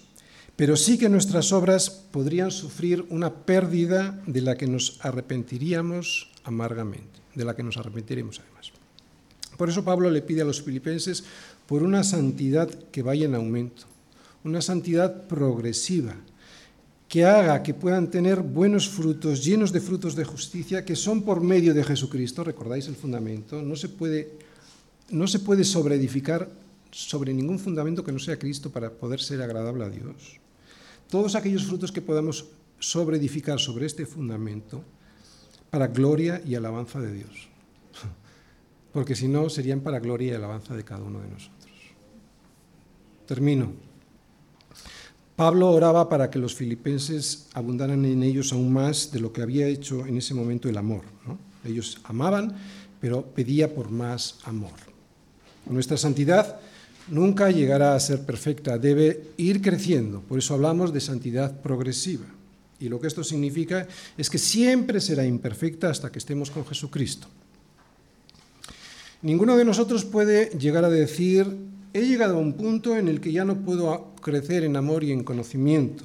Pero 0.56 0.76
sí 0.76 0.98
que 0.98 1.08
nuestras 1.08 1.52
obras 1.52 1.90
podrían 1.90 2.50
sufrir 2.50 3.04
una 3.10 3.32
pérdida 3.32 4.20
de 4.26 4.40
la 4.40 4.56
que 4.56 4.66
nos 4.66 4.98
arrepentiríamos 5.00 6.30
amargamente, 6.44 7.20
de 7.34 7.44
la 7.44 7.56
que 7.56 7.62
nos 7.62 7.76
arrepentiremos 7.76 8.40
además. 8.40 8.72
Por 9.56 9.68
eso 9.68 9.84
Pablo 9.84 10.10
le 10.10 10.22
pide 10.22 10.42
a 10.42 10.44
los 10.44 10.62
filipenses 10.62 11.24
por 11.66 11.82
una 11.82 12.04
santidad 12.04 12.68
que 12.68 13.02
vaya 13.02 13.26
en 13.26 13.34
aumento, 13.34 13.84
una 14.42 14.60
santidad 14.60 15.26
progresiva, 15.26 16.14
que 17.08 17.24
haga 17.24 17.62
que 17.62 17.74
puedan 17.74 18.10
tener 18.10 18.40
buenos 18.40 18.88
frutos, 18.88 19.44
llenos 19.44 19.72
de 19.72 19.80
frutos 19.80 20.16
de 20.16 20.24
justicia, 20.24 20.84
que 20.84 20.96
son 20.96 21.22
por 21.22 21.40
medio 21.40 21.72
de 21.72 21.84
Jesucristo, 21.84 22.42
recordáis 22.42 22.88
el 22.88 22.96
fundamento, 22.96 23.62
no 23.62 23.76
se 23.76 23.88
puede, 23.88 24.32
no 25.10 25.26
se 25.26 25.38
puede 25.38 25.64
sobreedificar 25.64 26.50
sobre 26.90 27.34
ningún 27.34 27.58
fundamento 27.58 28.04
que 28.04 28.12
no 28.12 28.18
sea 28.18 28.38
Cristo 28.38 28.70
para 28.70 28.90
poder 28.90 29.20
ser 29.20 29.42
agradable 29.42 29.84
a 29.84 29.90
Dios. 29.90 30.40
Todos 31.10 31.34
aquellos 31.34 31.64
frutos 31.64 31.92
que 31.92 32.00
podamos 32.00 32.46
sobreedificar 32.78 33.58
sobre 33.58 33.86
este 33.86 34.06
fundamento, 34.06 34.82
para 35.70 35.88
gloria 35.88 36.40
y 36.46 36.54
alabanza 36.54 37.00
de 37.00 37.12
Dios 37.12 37.48
porque 38.92 39.16
si 39.16 39.26
no 39.26 39.50
serían 39.50 39.80
para 39.80 39.98
gloria 39.98 40.32
y 40.32 40.34
alabanza 40.36 40.76
de 40.76 40.84
cada 40.84 41.02
uno 41.02 41.20
de 41.20 41.28
nosotros. 41.28 41.72
Termino. 43.26 43.72
Pablo 45.34 45.72
oraba 45.72 46.08
para 46.08 46.30
que 46.30 46.38
los 46.38 46.54
filipenses 46.54 47.48
abundaran 47.54 48.04
en 48.04 48.22
ellos 48.22 48.52
aún 48.52 48.72
más 48.72 49.10
de 49.10 49.18
lo 49.18 49.32
que 49.32 49.42
había 49.42 49.66
hecho 49.66 50.06
en 50.06 50.16
ese 50.18 50.32
momento 50.32 50.68
el 50.68 50.78
amor. 50.78 51.02
Ellos 51.64 51.98
amaban, 52.04 52.54
pero 53.00 53.22
pedía 53.22 53.74
por 53.74 53.90
más 53.90 54.38
amor. 54.44 54.93
Nuestra 55.66 55.96
santidad 55.96 56.60
nunca 57.08 57.50
llegará 57.50 57.94
a 57.94 58.00
ser 58.00 58.20
perfecta, 58.20 58.78
debe 58.78 59.28
ir 59.36 59.60
creciendo. 59.62 60.20
Por 60.20 60.38
eso 60.38 60.54
hablamos 60.54 60.92
de 60.92 61.00
santidad 61.00 61.60
progresiva. 61.60 62.26
Y 62.80 62.88
lo 62.88 63.00
que 63.00 63.06
esto 63.06 63.24
significa 63.24 63.86
es 64.18 64.28
que 64.28 64.38
siempre 64.38 65.00
será 65.00 65.24
imperfecta 65.24 65.90
hasta 65.90 66.10
que 66.10 66.18
estemos 66.18 66.50
con 66.50 66.66
Jesucristo. 66.66 67.28
Ninguno 69.22 69.56
de 69.56 69.64
nosotros 69.64 70.04
puede 70.04 70.50
llegar 70.58 70.84
a 70.84 70.90
decir, 70.90 71.46
he 71.94 72.02
llegado 72.02 72.36
a 72.36 72.40
un 72.40 72.52
punto 72.52 72.96
en 72.96 73.08
el 73.08 73.20
que 73.20 73.32
ya 73.32 73.44
no 73.44 73.56
puedo 73.56 74.12
crecer 74.20 74.64
en 74.64 74.76
amor 74.76 75.02
y 75.02 75.12
en 75.12 75.24
conocimiento, 75.24 76.04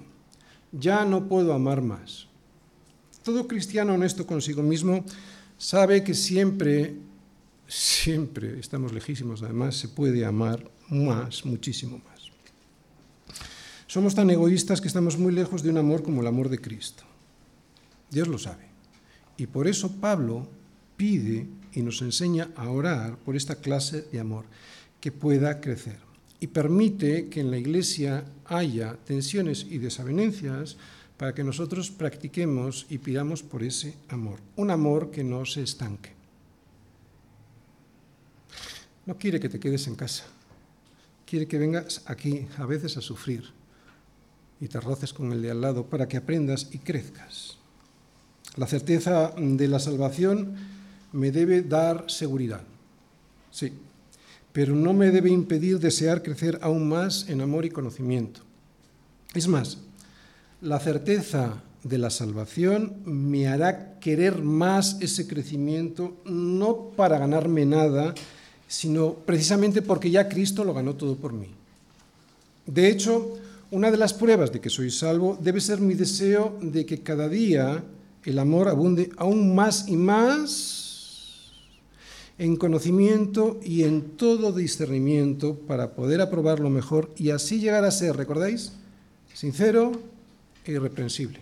ya 0.72 1.04
no 1.04 1.28
puedo 1.28 1.52
amar 1.52 1.82
más. 1.82 2.28
Todo 3.24 3.48
cristiano 3.48 3.96
honesto 3.96 4.26
consigo 4.26 4.64
mismo 4.64 5.04
sabe 5.58 6.04
que 6.04 6.14
siempre, 6.14 6.96
siempre, 7.70 8.60
estamos 8.60 8.92
lejísimos 8.92 9.44
además, 9.44 9.76
se 9.76 9.88
puede 9.88 10.26
amar 10.26 10.70
más, 10.90 11.46
muchísimo 11.46 12.00
más. 12.00 12.32
Somos 13.88 14.16
tan 14.16 14.30
egoístas 14.30 14.82
que 14.82 14.88
estamos 14.88 15.18
muy 15.18 15.32
lejos 15.32 15.64
de 15.64 15.70
un 15.70 15.78
amor 15.78 16.04
como 16.04 16.22
el 16.22 16.28
amor 16.28 16.50
de 16.50 16.60
Cristo. 16.60 17.04
Dios 18.12 18.28
lo 18.28 18.38
sabe. 18.38 18.66
Y 19.38 19.48
por 19.48 19.68
eso 19.68 19.94
Pablo 20.02 20.48
pide 20.98 21.48
y 21.74 21.82
nos 21.82 22.02
enseña 22.02 22.50
a 22.56 22.70
orar 22.70 23.18
por 23.18 23.36
esta 23.36 23.56
clase 23.56 24.02
de 24.12 24.20
amor 24.20 24.46
que 25.00 25.12
pueda 25.12 25.62
crecer 25.62 25.98
y 26.40 26.48
permite 26.48 27.30
que 27.30 27.42
en 27.42 27.52
la 27.52 27.58
Iglesia 27.58 28.26
haya 28.46 28.98
tensiones 29.06 29.66
y 29.70 29.78
desavenencias 29.78 30.78
para 31.18 31.34
que 31.34 31.44
nosotros 31.44 31.92
practiquemos 31.92 32.86
y 32.90 32.98
pidamos 32.98 33.44
por 33.44 33.64
ese 33.64 33.96
amor, 34.08 34.40
un 34.56 34.72
amor 34.72 35.12
que 35.12 35.24
no 35.24 35.46
se 35.46 35.64
estanque. 35.64 36.19
No 39.10 39.18
quiere 39.18 39.40
que 39.40 39.50
te 39.50 39.60
quedes 39.60 39.88
en 39.88 39.96
casa, 39.96 40.26
quiere 41.26 41.48
que 41.48 41.58
vengas 41.58 42.04
aquí 42.06 42.46
a 42.60 42.68
veces 42.68 42.96
a 42.96 43.02
sufrir 43.02 43.44
y 44.62 44.68
te 44.68 44.80
roces 44.80 45.14
con 45.14 45.32
el 45.32 45.42
de 45.42 45.50
al 45.50 45.62
lado 45.62 45.88
para 45.88 46.08
que 46.08 46.18
aprendas 46.18 46.68
y 46.74 46.78
crezcas. 46.78 47.58
La 48.56 48.68
certeza 48.68 49.34
de 49.36 49.68
la 49.68 49.80
salvación 49.80 50.54
me 51.12 51.32
debe 51.32 51.64
dar 51.64 52.06
seguridad, 52.06 52.62
sí, 53.50 53.74
pero 54.54 54.76
no 54.76 54.94
me 54.94 55.10
debe 55.10 55.32
impedir 55.32 55.80
desear 55.80 56.22
crecer 56.22 56.60
aún 56.62 56.88
más 56.88 57.30
en 57.30 57.42
amor 57.42 57.66
y 57.66 57.72
conocimiento. 57.72 58.42
Es 59.34 59.48
más, 59.48 59.80
la 60.62 60.80
certeza 60.80 61.64
de 61.82 61.98
la 61.98 62.12
salvación 62.12 62.98
me 63.06 63.48
hará 63.48 63.98
querer 64.00 64.44
más 64.44 64.98
ese 65.02 65.26
crecimiento, 65.26 66.22
no 66.26 66.92
para 66.96 67.18
ganarme 67.18 67.66
nada, 67.66 68.14
sino 68.70 69.16
precisamente 69.16 69.82
porque 69.82 70.12
ya 70.12 70.30
Cristo 70.30 70.64
lo 70.64 70.76
ganó 70.76 70.94
todo 70.94 71.16
por 71.16 71.34
mí. 71.34 71.48
De 72.68 72.88
hecho, 72.88 73.36
una 73.72 73.90
de 73.90 73.98
las 73.98 74.14
pruebas 74.14 74.54
de 74.54 74.62
que 74.62 74.70
soy 74.70 74.92
salvo 74.92 75.38
debe 75.42 75.60
ser 75.60 75.82
mi 75.82 75.96
deseo 75.96 76.56
de 76.62 76.86
que 76.86 77.02
cada 77.02 77.28
día 77.28 77.84
el 78.24 78.38
amor 78.38 78.70
abunde 78.70 79.10
aún 79.18 79.56
más 79.56 79.88
y 79.88 79.96
más 79.96 81.50
en 82.38 82.58
conocimiento 82.58 83.60
y 83.64 83.84
en 83.84 84.12
todo 84.18 84.52
discernimiento 84.52 85.56
para 85.56 85.96
poder 85.96 86.22
aprobarlo 86.22 86.70
mejor 86.70 87.12
y 87.18 87.32
así 87.32 87.60
llegar 87.60 87.86
a 87.86 87.92
ser, 87.92 88.16
¿recordáis? 88.18 88.74
Sincero 89.34 89.94
e 90.64 90.74
irreprensible. 90.74 91.40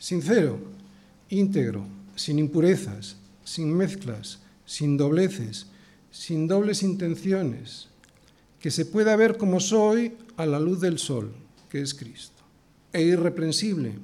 Sincero, 0.00 0.58
íntegro, 1.30 1.84
sin 2.16 2.40
impurezas, 2.40 3.16
sin 3.44 3.72
mezclas, 3.72 4.40
sin 4.66 4.96
dobleces, 4.96 5.66
sin 6.12 6.46
dobles 6.46 6.82
intenciones, 6.82 7.88
que 8.60 8.70
se 8.70 8.84
pueda 8.84 9.16
ver 9.16 9.38
como 9.38 9.58
soy 9.58 10.12
a 10.36 10.46
la 10.46 10.60
luz 10.60 10.80
del 10.80 10.98
sol, 10.98 11.32
que 11.68 11.80
es 11.80 11.94
Cristo. 11.94 12.42
E 12.92 13.02
irreprensible, 13.02 13.94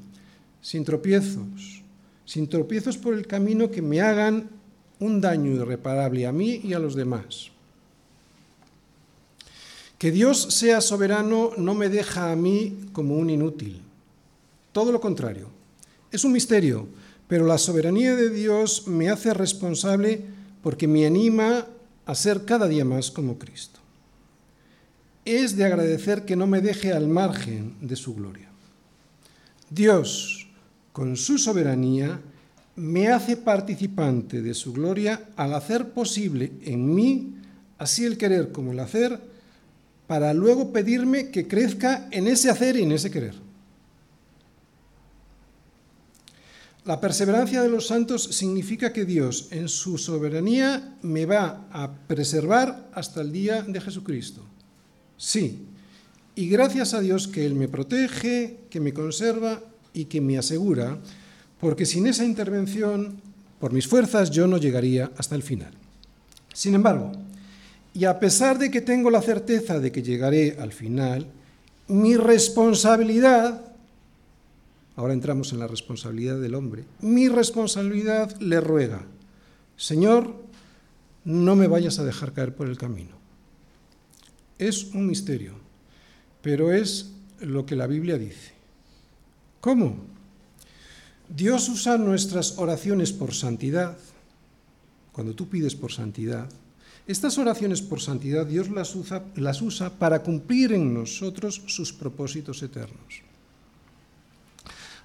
sin 0.63 0.85
tropiezos, 0.85 1.83
sin 2.25 2.49
tropiezos 2.49 2.97
por 2.97 3.15
el 3.15 3.27
camino 3.27 3.71
que 3.71 3.83
me 3.83 4.01
hagan 4.01 4.49
un 4.99 5.21
daño 5.21 5.53
irreparable 5.53 6.27
a 6.27 6.33
mí 6.33 6.61
y 6.65 6.73
a 6.73 6.79
los 6.79 6.97
demás. 6.97 7.51
Que 9.99 10.11
Dios 10.11 10.55
sea 10.55 10.81
soberano 10.81 11.53
no 11.57 11.75
me 11.75 11.89
deja 11.89 12.33
a 12.33 12.37
mí 12.37 12.89
como 12.93 13.17
un 13.17 13.31
inútil. 13.31 13.83
Todo 14.73 14.93
lo 14.93 15.01
contrario. 15.01 15.51
Es 16.11 16.25
un 16.25 16.33
misterio, 16.33 16.89
pero 17.27 17.47
la 17.47 17.59
soberanía 17.59 18.17
de 18.17 18.31
Dios 18.31 18.87
me 18.87 19.11
hace 19.11 19.35
responsable 19.35 20.25
porque 20.63 20.89
me 20.89 21.05
anima 21.05 21.67
a 22.09 22.15
ser 22.15 22.47
cada 22.47 22.67
día 22.67 22.87
más 22.87 23.11
como 23.11 23.39
Cristo. 23.39 23.81
Es 25.27 25.55
de 25.57 25.67
agradecer 25.67 26.25
que 26.25 26.37
no 26.37 26.47
me 26.47 26.63
deje 26.63 26.95
al 26.95 27.07
margen 27.07 27.75
de 27.83 27.97
su 27.97 28.15
gloria. 28.15 28.49
Dios, 29.69 30.49
con 30.95 31.19
su 31.19 31.37
soberanía, 31.37 32.19
me 32.77 33.09
hace 33.09 33.37
participante 33.37 34.41
de 34.41 34.55
su 34.55 34.73
gloria 34.73 35.29
al 35.37 35.53
hacer 35.53 35.91
posible 35.91 36.53
en 36.65 36.95
mí, 36.95 37.35
así 37.77 38.07
el 38.07 38.17
querer 38.17 38.53
como 38.53 38.73
el 38.73 38.81
hacer, 38.81 39.21
para 40.07 40.33
luego 40.33 40.73
pedirme 40.73 41.29
que 41.29 41.47
crezca 41.47 42.09
en 42.11 42.27
ese 42.27 42.49
hacer 42.49 42.77
y 42.77 42.85
en 42.85 42.93
ese 42.93 43.11
querer. 43.11 43.35
La 46.89 46.99
perseverancia 46.99 47.61
de 47.61 47.69
los 47.69 47.89
santos 47.89 48.25
significa 48.25 48.95
que 48.95 49.05
Dios 49.05 49.49
en 49.51 49.69
su 49.69 49.99
soberanía 49.99 50.97
me 51.03 51.27
va 51.27 51.69
a 51.71 51.93
preservar 52.07 52.89
hasta 52.95 53.21
el 53.21 53.31
día 53.31 53.61
de 53.61 53.79
Jesucristo. 53.79 54.41
Sí, 55.19 55.67
y 56.35 56.49
gracias 56.49 56.95
a 56.95 57.01
Dios 57.01 57.29
que 57.29 57.45
Él 57.45 57.55
me 57.57 57.69
protege, 57.69 58.61
que 58.71 58.81
me 58.81 58.95
conserva 58.95 59.61
y 59.93 60.07
que 60.07 60.23
me 60.23 60.39
asegura 60.39 60.97
porque 61.61 61.85
sin 61.85 62.07
esa 62.07 62.25
intervención, 62.25 63.21
por 63.61 63.75
mis 63.75 63.87
fuerzas, 63.87 64.31
yo 64.31 64.47
no 64.47 64.57
llegaría 64.57 65.11
hasta 65.19 65.35
el 65.35 65.43
final. 65.43 65.75
Sin 66.55 66.75
embargo, 66.75 67.13
y 67.93 68.07
a 68.07 68.19
pesar 68.19 68.59
de 68.59 68.71
que 68.71 68.81
tengo 68.81 69.11
la 69.11 69.21
certeza 69.21 69.79
de 69.79 69.93
que 69.93 70.03
llegaré 70.03 70.57
al 70.59 70.73
final, 70.73 71.27
mi 71.87 72.17
responsabilidad, 72.17 73.68
ahora 74.99 75.13
entramos 75.13 75.53
en 75.53 75.61
la 75.61 75.69
responsabilidad 75.69 76.41
del 76.41 76.57
hombre, 76.57 76.85
mi 77.01 77.29
responsabilidad 77.29 78.37
le 78.41 78.61
ruega, 78.61 79.07
Señor, 79.77 80.35
no 81.25 81.55
me 81.55 81.69
vayas 81.69 82.01
a 82.01 82.05
dejar 82.05 82.33
caer 82.33 82.53
por 82.53 82.67
el 82.67 82.77
camino. 82.77 83.13
Es 84.59 84.87
un 84.95 85.07
misterio, 85.07 85.53
pero 86.43 86.73
es 86.73 87.13
lo 87.39 87.65
que 87.65 87.77
la 87.77 87.87
Biblia 87.87 88.19
dice. 88.19 88.51
¿Cómo? 89.61 89.99
Dios 91.29 91.69
usa 91.69 91.97
nuestras 91.97 92.59
oraciones 92.59 93.13
por 93.13 93.35
santidad. 93.35 93.97
Cuando 95.13 95.33
tú 95.33 95.49
pides 95.49 95.77
por 95.77 95.93
santidad, 95.93 96.51
estas 97.07 97.39
oraciones 97.39 97.83
por 97.83 98.01
santidad 98.01 98.47
Dios 98.47 98.69
las 98.69 98.97
usa, 98.97 99.27
las 99.37 99.63
usa 99.63 99.91
para 99.97 100.25
cumplir 100.25 100.73
en 100.73 100.93
nosotros 100.93 101.63
sus 101.67 101.93
propósitos 101.93 102.65
eternos. 102.65 103.29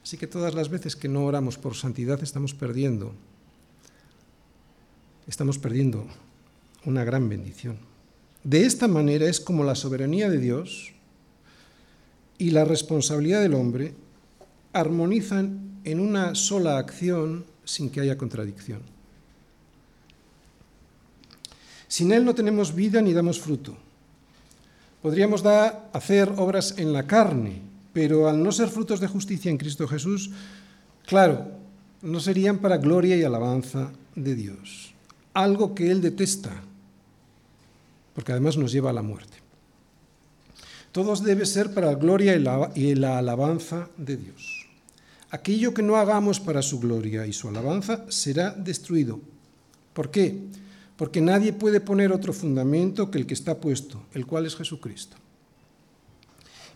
Así 0.04 0.18
que 0.18 0.28
todas 0.28 0.54
las 0.54 0.70
veces 0.70 0.96
que 0.96 1.08
no 1.08 1.26
oramos 1.26 1.58
por 1.58 1.76
santidad 1.76 2.22
estamos 2.22 2.54
perdiendo, 2.54 3.14
estamos 5.28 5.58
perdiendo 5.58 6.06
una 6.86 7.06
gran 7.06 7.30
bendición. 7.30 7.78
De 8.44 8.66
esta 8.66 8.90
manera 8.90 9.26
es 9.28 9.40
como 9.40 9.64
la 9.64 9.76
soberanía 9.76 10.30
de 10.30 10.38
Dios 10.38 10.92
y 12.38 12.50
la 12.50 12.66
responsabilidad 12.66 13.42
del 13.42 13.54
hombre 13.54 13.94
armonizan 14.74 15.80
en 15.86 16.02
una 16.02 16.36
sola 16.36 16.78
acción 16.78 17.46
sin 17.64 17.90
que 17.90 18.02
haya 18.02 18.18
contradicción. 18.18 18.82
Sin 21.88 22.12
Él 22.12 22.26
no 22.26 22.36
tenemos 22.36 22.76
vida 22.76 23.02
ni 23.02 23.14
damos 23.14 23.40
fruto. 23.40 23.78
Podríamos 25.02 25.46
hacer 25.46 26.34
obras 26.38 26.76
en 26.78 26.92
la 26.92 27.06
carne, 27.06 27.62
pero 27.94 28.28
al 28.28 28.42
no 28.42 28.52
ser 28.52 28.70
frutos 28.70 29.00
de 29.00 29.08
justicia 29.08 29.50
en 29.50 29.58
Cristo 29.58 29.88
Jesús, 29.88 30.32
claro, 31.06 31.48
no 32.02 32.20
serían 32.20 32.58
para 32.58 32.78
gloria 32.78 33.16
y 33.16 33.24
alabanza 33.24 33.92
de 34.16 34.36
Dios. 34.36 34.94
Algo 35.34 35.74
que 35.74 35.90
Él 35.90 36.02
detesta, 36.02 36.52
porque 38.14 38.32
además 38.32 38.58
nos 38.58 38.72
lleva 38.72 38.90
a 38.90 38.94
la 38.94 39.02
muerte. 39.02 39.38
Todos 40.92 41.24
debe 41.24 41.46
ser 41.46 41.74
para 41.74 41.88
la 41.88 41.96
gloria 41.96 42.36
y 42.76 42.96
la 42.96 43.18
alabanza 43.18 43.90
de 43.98 44.18
Dios. 44.18 44.68
Aquello 45.32 45.74
que 45.74 45.82
no 45.82 45.96
hagamos 45.96 46.40
para 46.40 46.62
su 46.62 46.80
gloria 46.80 47.26
y 47.26 47.34
su 47.34 47.48
alabanza 47.48 48.06
será 48.10 48.52
destruido. 48.52 49.20
¿Por 49.94 50.12
qué? 50.12 50.38
Porque 50.96 51.22
nadie 51.22 51.54
puede 51.54 51.82
poner 51.82 52.12
otro 52.12 52.34
fundamento 52.34 53.10
que 53.10 53.18
el 53.18 53.26
que 53.26 53.34
está 53.34 53.58
puesto, 53.58 54.04
el 54.14 54.28
cual 54.28 54.46
es 54.46 54.56
Jesucristo. 54.56 55.18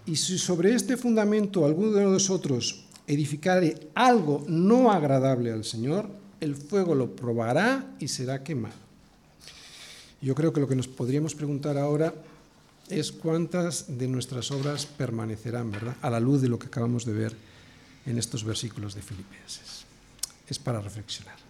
Y 0.08 0.16
si 0.16 0.40
sobre 0.40 0.74
este 0.74 0.96
fundamento 0.96 1.66
alguno 1.66 1.92
de 1.92 2.06
nosotros 2.06 2.86
edificare 3.06 3.92
algo 3.94 4.46
no 4.48 4.90
agradable 4.92 5.52
al 5.52 5.66
Señor, 5.66 6.10
el 6.40 6.56
fuego 6.56 6.96
lo 6.96 7.14
probará 7.14 7.96
y 8.00 8.08
será 8.08 8.42
quemado. 8.42 8.76
Yo 10.22 10.34
creo 10.34 10.54
que 10.54 10.62
lo 10.62 10.68
que 10.68 10.76
nos 10.76 10.88
podríamos 10.88 11.36
preguntar 11.36 11.78
ahora 11.78 12.14
es 12.90 13.12
cuántas 13.12 13.98
de 13.98 14.08
nuestras 14.08 14.50
obras 14.52 14.86
permanecerán, 14.86 15.72
¿verdad? 15.72 15.98
A 16.02 16.10
la 16.10 16.22
luz 16.22 16.42
de 16.42 16.48
lo 16.48 16.58
que 16.58 16.68
acabamos 16.68 17.06
de 17.06 17.14
ver 17.14 17.36
en 18.06 18.18
estos 18.18 18.46
versículos 18.46 18.96
de 18.96 19.02
Filipenses. 19.02 19.86
Es 20.48 20.58
para 20.58 20.80
reflexionar. 20.80 21.47